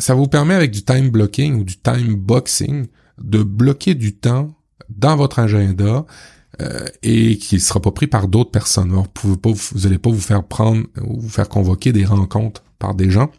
ça 0.00 0.14
vous 0.14 0.28
permet 0.28 0.54
avec 0.54 0.70
du 0.70 0.82
time 0.84 1.10
blocking 1.10 1.56
ou 1.60 1.64
du 1.64 1.76
time 1.76 2.14
boxing 2.14 2.86
de 3.20 3.42
bloquer 3.42 3.94
du 3.94 4.14
temps 4.14 4.54
dans 4.88 5.16
votre 5.16 5.40
agenda 5.40 6.06
euh, 6.60 6.86
et 7.02 7.38
qui 7.38 7.56
ne 7.56 7.60
sera 7.60 7.80
pas 7.80 7.90
pris 7.90 8.06
par 8.06 8.26
d'autres 8.26 8.50
personnes. 8.50 8.90
vous 8.90 9.04
pouvez 9.14 9.36
pas, 9.36 9.50
vous 9.50 9.86
allez 9.86 9.98
pas 9.98 10.10
vous 10.10 10.20
faire 10.20 10.42
prendre 10.42 10.86
ou 11.02 11.20
vous 11.20 11.28
faire 11.28 11.48
convoquer 11.48 11.92
des 11.92 12.04
rencontres 12.04 12.64
par 12.78 12.94
des 12.94 13.10
gens 13.10 13.30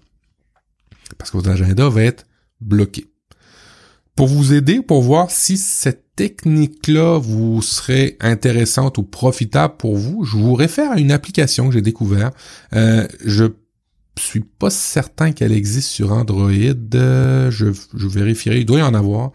parce 1.18 1.32
que 1.32 1.38
votre 1.38 1.50
agenda 1.50 1.90
va 1.90 2.04
être 2.04 2.26
bloqué. 2.62 3.06
Pour 4.16 4.28
vous 4.28 4.54
aider, 4.54 4.82
pour 4.82 5.02
voir 5.02 5.32
si 5.32 5.58
cette 5.58 6.16
technique-là 6.16 7.20
vous 7.20 7.62
serait 7.62 8.18
intéressante 8.20 8.98
ou 8.98 9.04
profitable 9.04 9.76
pour 9.78 9.96
vous, 9.96 10.26
je 10.26 10.36
vous 10.36 10.54
réfère 10.54 10.92
à 10.92 11.00
une 11.00 11.12
application 11.12 11.68
que 11.68 11.74
j'ai 11.74 11.82
découvert. 11.82 12.32
Euh, 12.74 13.08
je 13.24 13.46
suis 14.18 14.42
pas 14.42 14.70
certain 14.70 15.32
qu'elle 15.32 15.54
existe 15.54 15.88
sur 15.88 16.12
Android. 16.12 16.52
je, 16.52 17.50
je 17.50 18.08
vérifierai. 18.08 18.60
Il 18.60 18.66
doit 18.66 18.80
y 18.80 18.84
en 18.84 18.94
avoir. 18.94 19.32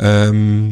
Euh, 0.00 0.70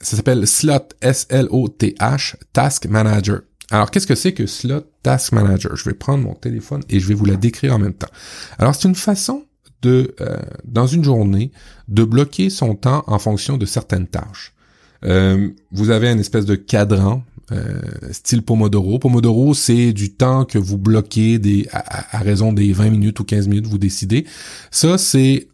ça 0.00 0.16
s'appelle 0.16 0.46
Slot, 0.46 0.90
S-L-O-T-H, 1.00 2.36
Task 2.52 2.86
Manager. 2.86 3.40
Alors, 3.70 3.90
qu'est-ce 3.90 4.06
que 4.06 4.14
c'est 4.14 4.32
que 4.32 4.46
Slot 4.46 4.84
Task 5.02 5.32
Manager? 5.32 5.76
Je 5.76 5.84
vais 5.84 5.94
prendre 5.94 6.22
mon 6.22 6.34
téléphone 6.34 6.82
et 6.90 7.00
je 7.00 7.08
vais 7.08 7.14
vous 7.14 7.24
la 7.24 7.36
décrire 7.36 7.74
en 7.74 7.78
même 7.78 7.94
temps. 7.94 8.10
Alors, 8.58 8.74
c'est 8.74 8.88
une 8.88 8.94
façon 8.94 9.44
de, 9.82 10.14
euh, 10.20 10.36
dans 10.64 10.86
une 10.86 11.04
journée, 11.04 11.50
de 11.88 12.04
bloquer 12.04 12.50
son 12.50 12.74
temps 12.74 13.04
en 13.06 13.18
fonction 13.18 13.56
de 13.56 13.66
certaines 13.66 14.06
tâches. 14.06 14.52
Euh, 15.04 15.50
vous 15.72 15.90
avez 15.90 16.08
une 16.10 16.20
espèce 16.20 16.46
de 16.46 16.54
cadran, 16.54 17.22
euh, 17.52 17.80
style 18.10 18.42
Pomodoro. 18.42 18.98
Pomodoro, 18.98 19.52
c'est 19.52 19.92
du 19.92 20.12
temps 20.12 20.44
que 20.44 20.58
vous 20.58 20.78
bloquez 20.78 21.38
à, 21.72 22.16
à, 22.16 22.20
raison 22.20 22.52
des 22.52 22.72
20 22.72 22.90
minutes 22.90 23.20
ou 23.20 23.24
15 23.24 23.48
minutes, 23.48 23.66
vous 23.66 23.78
décidez. 23.78 24.24
Ça, 24.70 24.96
c'est 24.96 25.48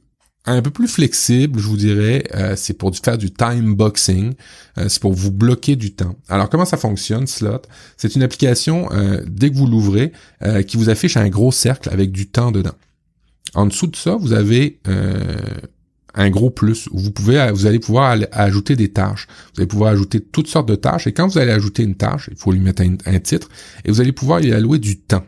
un 0.47 0.63
peu 0.63 0.71
plus 0.71 0.89
flexible, 0.89 1.61
je 1.61 1.67
vous 1.67 1.77
dirais, 1.77 2.25
euh, 2.35 2.55
c'est 2.57 2.75
pour 2.75 2.97
faire 2.97 3.19
du 3.19 3.31
time 3.31 3.75
boxing, 3.75 4.33
euh, 4.79 4.87
c'est 4.89 5.01
pour 5.01 5.13
vous 5.13 5.31
bloquer 5.31 5.77
du 5.77 5.93
temps. 5.93 6.17
Alors 6.29 6.49
comment 6.49 6.65
ça 6.65 6.77
fonctionne, 6.77 7.27
Slot? 7.27 7.63
C'est 7.97 8.15
une 8.15 8.23
application 8.23 8.89
euh, 8.93 9.23
dès 9.29 9.51
que 9.51 9.57
vous 9.57 9.67
l'ouvrez 9.67 10.13
qui 10.67 10.77
vous 10.77 10.89
affiche 10.89 11.17
un 11.17 11.29
gros 11.29 11.53
cercle 11.53 11.91
avec 11.91 12.13
du 12.13 12.27
temps 12.27 12.51
dedans. 12.51 12.75
En 13.55 13.67
dessous 13.67 13.87
de 13.87 13.97
ça, 13.97 14.17
vous 14.17 14.33
avez 14.33 14.81
un 16.15 16.31
gros 16.31 16.51
plus 16.51 16.89
vous 16.93 17.11
pouvez, 17.11 17.51
vous 17.53 17.67
allez 17.67 17.79
pouvoir 17.79 18.17
ajouter 18.33 18.75
des 18.75 18.91
tâches. 18.91 19.27
Vous 19.55 19.61
allez 19.61 19.69
pouvoir 19.69 19.93
ajouter 19.93 20.21
toutes 20.21 20.49
sortes 20.49 20.69
de 20.69 20.77
tâches 20.77 21.07
et 21.07 21.13
quand 21.13 21.29
vous 21.29 21.39
allez 21.39 21.53
ajouter 21.53 21.83
une 21.83 21.95
tâche, 21.95 22.31
il 22.31 22.39
faut 22.39 22.53
lui 22.53 22.61
mettre 22.61 22.83
un 22.83 23.19
titre 23.19 23.49
et 23.85 23.91
vous 23.91 24.01
allez 24.01 24.13
pouvoir 24.13 24.41
y 24.41 24.53
allouer 24.53 24.79
du 24.79 24.99
temps. 24.99 25.25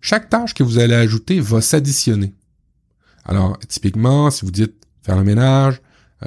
Chaque 0.00 0.28
tâche 0.28 0.54
que 0.54 0.62
vous 0.62 0.78
allez 0.78 0.94
ajouter 0.94 1.40
va 1.40 1.60
s'additionner. 1.60 2.34
Alors, 3.26 3.58
typiquement, 3.68 4.30
si 4.30 4.44
vous 4.44 4.50
dites 4.50 4.74
faire 5.02 5.16
le 5.16 5.24
ménage, 5.24 5.80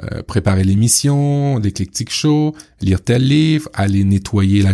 euh, 0.04 0.22
préparer 0.22 0.62
l'émission, 0.62 1.58
l'éclectique 1.58 2.10
show, 2.10 2.54
lire 2.80 3.02
tel 3.02 3.26
livre, 3.26 3.68
aller 3.74 4.04
nettoyer 4.04 4.62
la, 4.62 4.72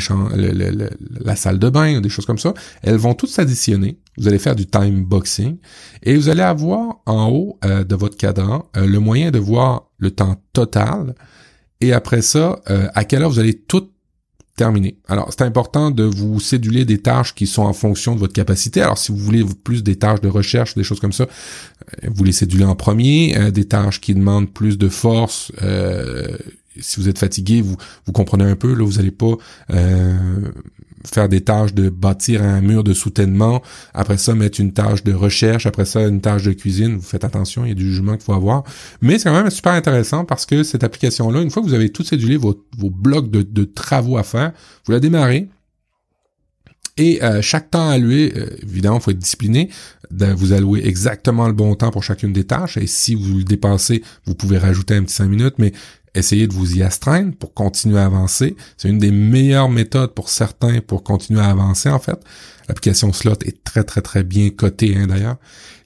la 1.25 1.37
salle 1.37 1.59
de 1.59 1.71
bain, 1.71 2.03
des 2.03 2.11
choses 2.11 2.27
comme 2.27 2.39
ça, 2.39 2.53
elles 2.83 2.97
vont 2.97 3.15
toutes 3.15 3.31
s'additionner. 3.31 3.99
Vous 4.19 4.29
allez 4.29 4.39
faire 4.39 4.55
du 4.55 4.67
time 4.67 5.05
boxing 5.05 5.57
et 6.03 6.17
vous 6.17 6.29
allez 6.29 6.43
avoir 6.43 7.01
en 7.07 7.31
haut 7.31 7.59
euh, 7.65 7.83
de 7.83 7.95
votre 7.95 8.19
cadran 8.19 8.69
euh, 8.77 8.87
le 8.87 9.01
moyen 9.01 9.31
de 9.31 9.39
voir 9.39 9.91
le 9.97 10.11
temps 10.11 10.37
total 10.53 11.15
et 11.81 11.95
après 11.95 12.23
ça, 12.23 12.61
à 12.95 13.05
quelle 13.05 13.23
heure 13.23 13.31
vous 13.31 13.39
allez 13.39 13.59
tout 13.59 13.91
terminé. 14.57 14.97
Alors, 15.07 15.29
c'est 15.31 15.43
important 15.43 15.91
de 15.91 16.03
vous 16.03 16.41
céduler 16.41 16.85
des 16.85 16.99
tâches 16.99 17.35
qui 17.35 17.47
sont 17.47 17.63
en 17.63 17.75
fonction 17.75 18.15
de 18.15 18.21
votre 18.21 18.33
capacité. 18.33 18.81
Alors, 18.81 18.99
si 18.99 19.13
vous 19.13 19.19
voulez 19.19 19.45
plus 19.63 19.83
des 19.83 19.97
tâches 19.97 20.23
de 20.23 20.29
recherche, 20.29 20.75
des 20.75 20.83
choses 20.83 20.99
comme 20.99 21.13
ça, 21.13 21.25
euh, 21.25 22.09
vous 22.13 22.25
les 22.25 22.33
cédulez 22.33 22.65
en 22.65 22.75
premier. 22.75 23.37
Euh, 23.37 23.51
des 23.51 23.67
tâches 23.67 24.01
qui 24.01 24.15
demandent 24.15 24.51
plus 24.51 24.79
de 24.79 24.89
force, 24.89 25.53
euh, 25.63 26.37
si 26.81 27.01
vous 27.01 27.09
êtes 27.09 27.19
fatigué, 27.19 27.61
vous, 27.61 27.77
vous 28.07 28.13
comprenez 28.13 28.45
un 28.45 28.57
peu, 28.57 28.75
là, 28.75 28.85
vous 28.85 28.95
n'allez 28.95 29.11
pas 29.11 29.37
faire 31.07 31.29
des 31.29 31.41
tâches 31.43 31.75
de 31.75 31.89
bâtir 31.89 32.43
un 32.43 32.61
mur 32.61 32.85
de 32.85 32.93
soutènement, 32.93 33.63
après 33.95 34.19
ça 34.19 34.35
mettre 34.35 34.61
une 34.61 34.73
tâche 34.73 35.05
de 35.05 35.13
recherche, 35.13 35.67
après 35.67 35.85
ça 35.85 36.03
une 36.03 36.21
tâche 36.21 36.43
de 36.43 36.53
cuisine, 36.53 36.97
vous 36.97 37.03
faites 37.03 37.25
attention, 37.25 37.65
il 37.65 37.69
y 37.69 37.73
a 37.73 37.75
du 37.75 37.87
jugement 37.89 38.13
qu'il 38.13 38.25
faut 38.25 38.35
avoir. 38.35 38.65
Mais 39.01 39.19
c'est 39.19 39.29
quand 39.29 39.43
même 39.43 39.51
super 39.51 39.73
intéressant 39.73 40.25
parce 40.25 40.47
que 40.47 40.63
cette 40.63 40.85
application-là, 40.85 41.41
une 41.41 41.51
fois 41.51 41.63
que 41.63 41.69
vous 41.69 41.75
avez 41.75 41.91
tout 41.91 42.05
cédulé 42.05 42.37
vos, 42.37 42.67
vos 42.79 42.91
blocs 42.91 43.31
de, 43.31 43.43
de 43.43 43.65
travaux 43.65 44.19
à 44.19 44.23
faire, 44.23 44.53
vous 44.87 44.93
la 44.93 45.01
démarrez, 45.01 45.49
Et 46.99 47.23
euh, 47.23 47.43
chaque 47.43 47.71
temps 47.71 47.91
alloué, 47.91 48.33
euh, 48.37 48.57
évidemment, 48.63 48.97
il 48.97 49.03
faut 49.03 49.11
être 49.11 49.19
discipliné, 49.19 49.71
de 50.11 50.27
vous 50.27 50.53
allouer 50.53 50.81
exactement 50.85 51.47
le 51.47 51.53
bon 51.53 51.75
temps 51.75 51.91
pour 51.91 52.03
chacune 52.03 52.33
des 52.33 52.45
tâches. 52.45 52.79
Et 52.79 52.87
si 52.87 53.15
vous 53.15 53.39
le 53.39 53.45
dépassez, 53.45 54.03
vous 54.25 54.35
pouvez 54.35 54.57
rajouter 54.59 54.95
un 54.95 55.03
petit 55.03 55.15
5 55.15 55.29
minutes, 55.29 55.55
mais 55.59 55.73
essayez 56.19 56.47
de 56.47 56.53
vous 56.53 56.77
y 56.77 56.83
astreindre 56.83 57.35
pour 57.37 57.55
continuer 57.55 57.99
à 57.99 58.07
avancer. 58.07 58.57
C'est 58.77 58.89
une 58.89 58.99
des 58.99 59.11
meilleures 59.11 59.69
méthodes 59.69 60.15
pour 60.15 60.29
certains 60.29 60.81
pour 60.81 61.03
continuer 61.03 61.41
à 61.41 61.51
avancer, 61.51 61.89
en 61.89 61.99
fait. 61.99 62.19
L'application 62.69 63.13
Slot 63.13 63.37
est 63.45 63.63
très, 63.65 63.85
très, 63.85 64.01
très 64.01 64.25
bien 64.25 64.51
cotée, 64.51 64.97
hein, 64.97 65.07
d'ailleurs. 65.07 65.37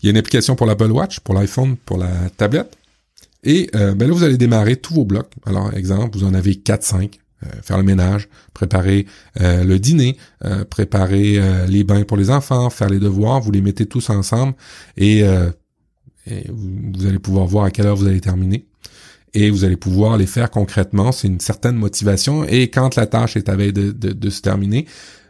Il 0.02 0.06
y 0.06 0.08
a 0.08 0.10
une 0.10 0.16
application 0.16 0.56
pour 0.56 0.66
l'Apple 0.66 0.90
Watch, 0.90 1.20
pour 1.20 1.34
l'iPhone, 1.34 1.76
pour 1.76 1.98
la 1.98 2.30
tablette. 2.36 2.76
Et 3.44 3.70
euh, 3.74 3.94
ben 3.94 4.08
là, 4.08 4.14
vous 4.14 4.22
allez 4.22 4.36
démarrer 4.36 4.76
tous 4.76 4.94
vos 4.94 5.04
blocs. 5.04 5.32
Alors, 5.46 5.74
exemple, 5.74 6.18
vous 6.18 6.24
en 6.24 6.34
avez 6.34 6.52
4-5. 6.52 7.14
Euh, 7.42 7.48
faire 7.62 7.78
le 7.78 7.84
ménage, 7.84 8.28
préparer 8.52 9.06
euh, 9.40 9.64
le 9.64 9.78
dîner, 9.78 10.18
préparer 10.68 11.40
les 11.68 11.84
bains 11.84 12.02
pour 12.02 12.18
les 12.18 12.28
enfants, 12.28 12.68
faire 12.68 12.90
les 12.90 12.98
devoirs, 12.98 13.40
vous 13.40 13.50
les 13.50 13.62
mettez 13.62 13.86
tous 13.86 14.10
ensemble 14.10 14.54
et, 14.98 15.24
vous, 16.26 17.06
allez 17.06 17.18
pouvoir 17.18 17.46
voir 17.46 17.64
à 17.64 17.70
quelle 17.70 17.86
heure 17.86 17.96
vous 17.96 18.06
allez 18.06 18.20
terminer. 18.20 18.66
Et 19.34 19.50
vous 19.50 19.64
allez 19.64 19.76
pouvoir 19.76 20.16
les 20.16 20.26
faire 20.26 20.50
concrètement. 20.50 21.12
C'est 21.12 21.28
une 21.28 21.40
certaine 21.40 21.76
motivation. 21.76 22.44
Et 22.44 22.68
quand 22.68 22.96
la 22.96 23.06
tâche 23.06 23.36
est 23.36 23.48
à 23.48 23.56
veille 23.56 23.72
de 23.72 24.30
se 24.30 24.40
terminer, 24.40 24.86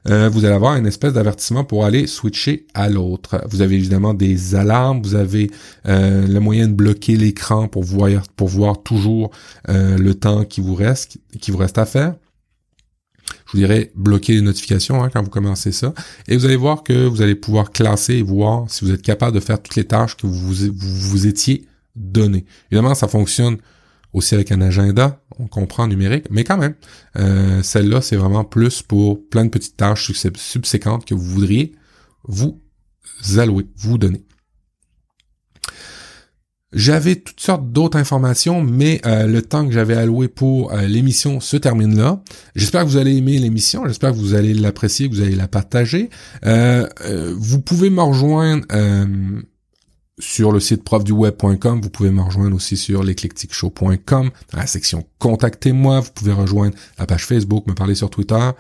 euh, 0.09 0.29
vous 0.29 0.45
allez 0.45 0.55
avoir 0.55 0.77
une 0.77 0.87
espèce 0.87 1.13
d'avertissement 1.13 1.65
pour 1.65 1.85
aller 1.85 2.07
switcher 2.07 2.67
à 2.75 2.89
l'autre. 2.89 3.43
Vous 3.49 3.61
avez 3.61 3.77
évidemment 3.77 4.15
des 4.15 4.55
alarmes, 4.55 5.03
vous 5.03 5.15
avez 5.15 5.51
euh, 5.87 6.27
le 6.27 6.41
moyen 6.41 6.69
de 6.69 6.73
bloquer 6.73 7.17
l'écran 7.17 7.69
pour 7.69 7.85
voir, 7.85 8.09
pour 8.37 8.49
voir 8.49 8.83
toujours 8.83 9.31
euh, 9.69 9.99
le 9.99 10.15
temps 10.15 10.45
qui 10.45 10.61
vous 10.61 10.75
reste, 10.75 11.19
qui 11.41 11.51
vous 11.51 11.59
reste 11.59 11.79
à 11.79 11.85
faire. 11.85 12.15
Je 13.47 13.53
vous 13.53 13.59
dirais 13.59 13.93
bloquer 13.95 14.35
les 14.35 14.41
notifications 14.41 15.03
hein, 15.03 15.11
quand 15.13 15.23
vous 15.23 15.31
commencez 15.31 15.73
ça. 15.73 15.93
Et 16.29 16.37
vous 16.37 16.45
allez 16.47 16.57
voir 16.57 16.83
que 16.83 17.07
vous 17.07 17.21
allez 17.21 17.35
pouvoir 17.35 17.71
classer 17.71 18.15
et 18.15 18.23
voir 18.23 18.65
si 18.69 18.85
vous 18.85 18.93
êtes 18.93 19.03
capable 19.03 19.35
de 19.35 19.41
faire 19.41 19.61
toutes 19.61 19.77
les 19.77 19.85
tâches 19.85 20.17
que 20.17 20.27
vous 20.27 20.53
vous, 20.53 20.73
vous 20.73 21.27
étiez 21.27 21.67
données. 21.95 22.45
Évidemment, 22.71 22.95
ça 22.95 23.09
fonctionne 23.09 23.59
aussi 24.13 24.35
avec 24.35 24.53
un 24.53 24.61
agenda, 24.61 25.23
on 25.39 25.47
comprend 25.47 25.87
numérique, 25.87 26.27
mais 26.31 26.45
quand 26.45 26.59
même, 26.59 26.75
euh, 27.17 27.63
celle-là, 27.63 28.01
c'est 28.01 28.17
vraiment 28.17 28.45
plus 28.45 28.83
pour 28.83 29.27
plein 29.29 29.45
de 29.45 29.51
petites 29.51 29.77
tâches 29.77 30.13
subséquentes 30.37 31.05
que 31.05 31.15
vous 31.15 31.23
voudriez 31.23 31.73
vous 32.25 32.61
allouer, 33.39 33.67
vous 33.77 33.99
donner. 33.99 34.25
J'avais 36.73 37.17
toutes 37.17 37.41
sortes 37.41 37.73
d'autres 37.73 37.99
informations, 37.99 38.63
mais 38.63 39.01
euh, 39.05 39.27
le 39.27 39.43
temps 39.43 39.67
que 39.67 39.73
j'avais 39.73 39.97
alloué 39.97 40.29
pour 40.29 40.73
euh, 40.73 40.83
l'émission 40.83 41.41
se 41.41 41.57
termine 41.57 41.97
là. 41.97 42.23
J'espère 42.55 42.85
que 42.85 42.89
vous 42.89 42.97
allez 42.97 43.17
aimer 43.17 43.39
l'émission, 43.39 43.85
j'espère 43.87 44.13
que 44.13 44.17
vous 44.17 44.35
allez 44.35 44.55
l'apprécier, 44.55 45.09
que 45.09 45.15
vous 45.15 45.23
allez 45.23 45.35
la 45.35 45.49
partager. 45.49 46.11
vous 46.45 47.61
pouvez 47.61 47.91
me 47.91 48.03
rejoindre 48.03 48.67
sur 50.21 50.53
le 50.53 50.61
site 50.61 50.85
profduweb.com. 50.85 51.81
Vous 51.81 51.91
pouvez 51.91 52.11
me 52.11 52.23
rejoindre 52.23 52.55
aussi 52.55 52.77
sur 52.77 53.03
l'éclecticshow.com. 53.03 54.31
Dans 54.53 54.59
la 54.59 54.67
section 54.67 55.05
Contactez-moi, 55.19 56.01
vous 56.01 56.11
pouvez 56.15 56.33
rejoindre 56.33 56.77
la 56.99 57.07
page 57.07 57.27
Facebook, 57.27 57.67
me 57.67 57.75
parler 57.75 57.95
sur 57.95 58.11
Twitter. 58.11 58.51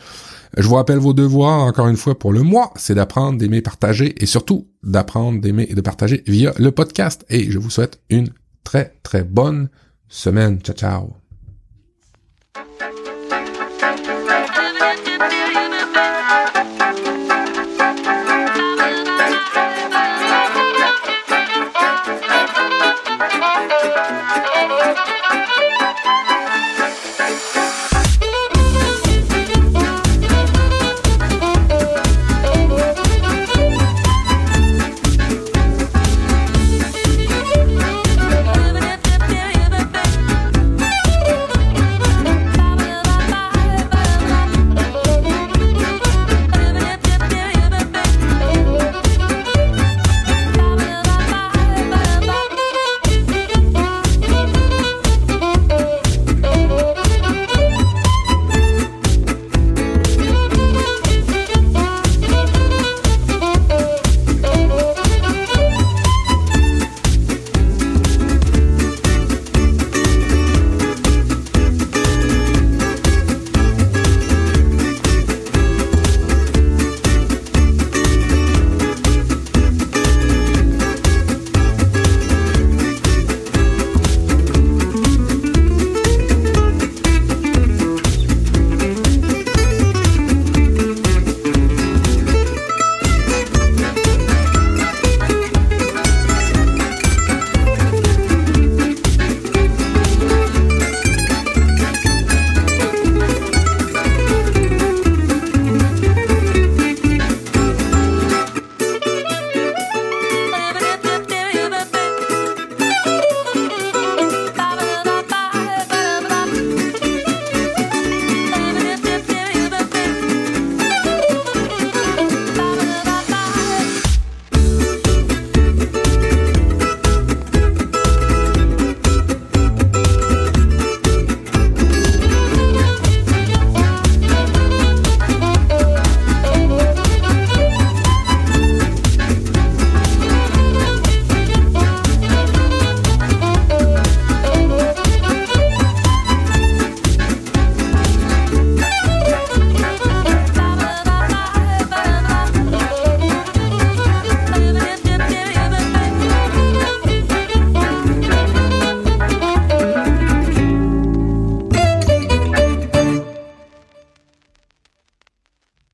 Je 0.56 0.66
vous 0.66 0.74
rappelle 0.74 0.98
vos 0.98 1.12
devoirs, 1.12 1.60
encore 1.60 1.88
une 1.88 1.96
fois, 1.96 2.18
pour 2.18 2.32
le 2.32 2.42
mois, 2.42 2.72
c'est 2.76 2.94
d'apprendre, 2.94 3.38
d'aimer, 3.38 3.62
partager 3.62 4.14
et 4.22 4.26
surtout 4.26 4.66
d'apprendre, 4.82 5.40
d'aimer 5.40 5.66
et 5.68 5.74
de 5.74 5.80
partager 5.80 6.24
via 6.26 6.52
le 6.58 6.72
podcast. 6.72 7.24
Et 7.30 7.50
je 7.50 7.58
vous 7.58 7.70
souhaite 7.70 8.00
une 8.10 8.30
très, 8.64 8.94
très 9.02 9.22
bonne 9.22 9.68
semaine. 10.08 10.60
Ciao, 10.60 10.74
ciao. 10.74 11.19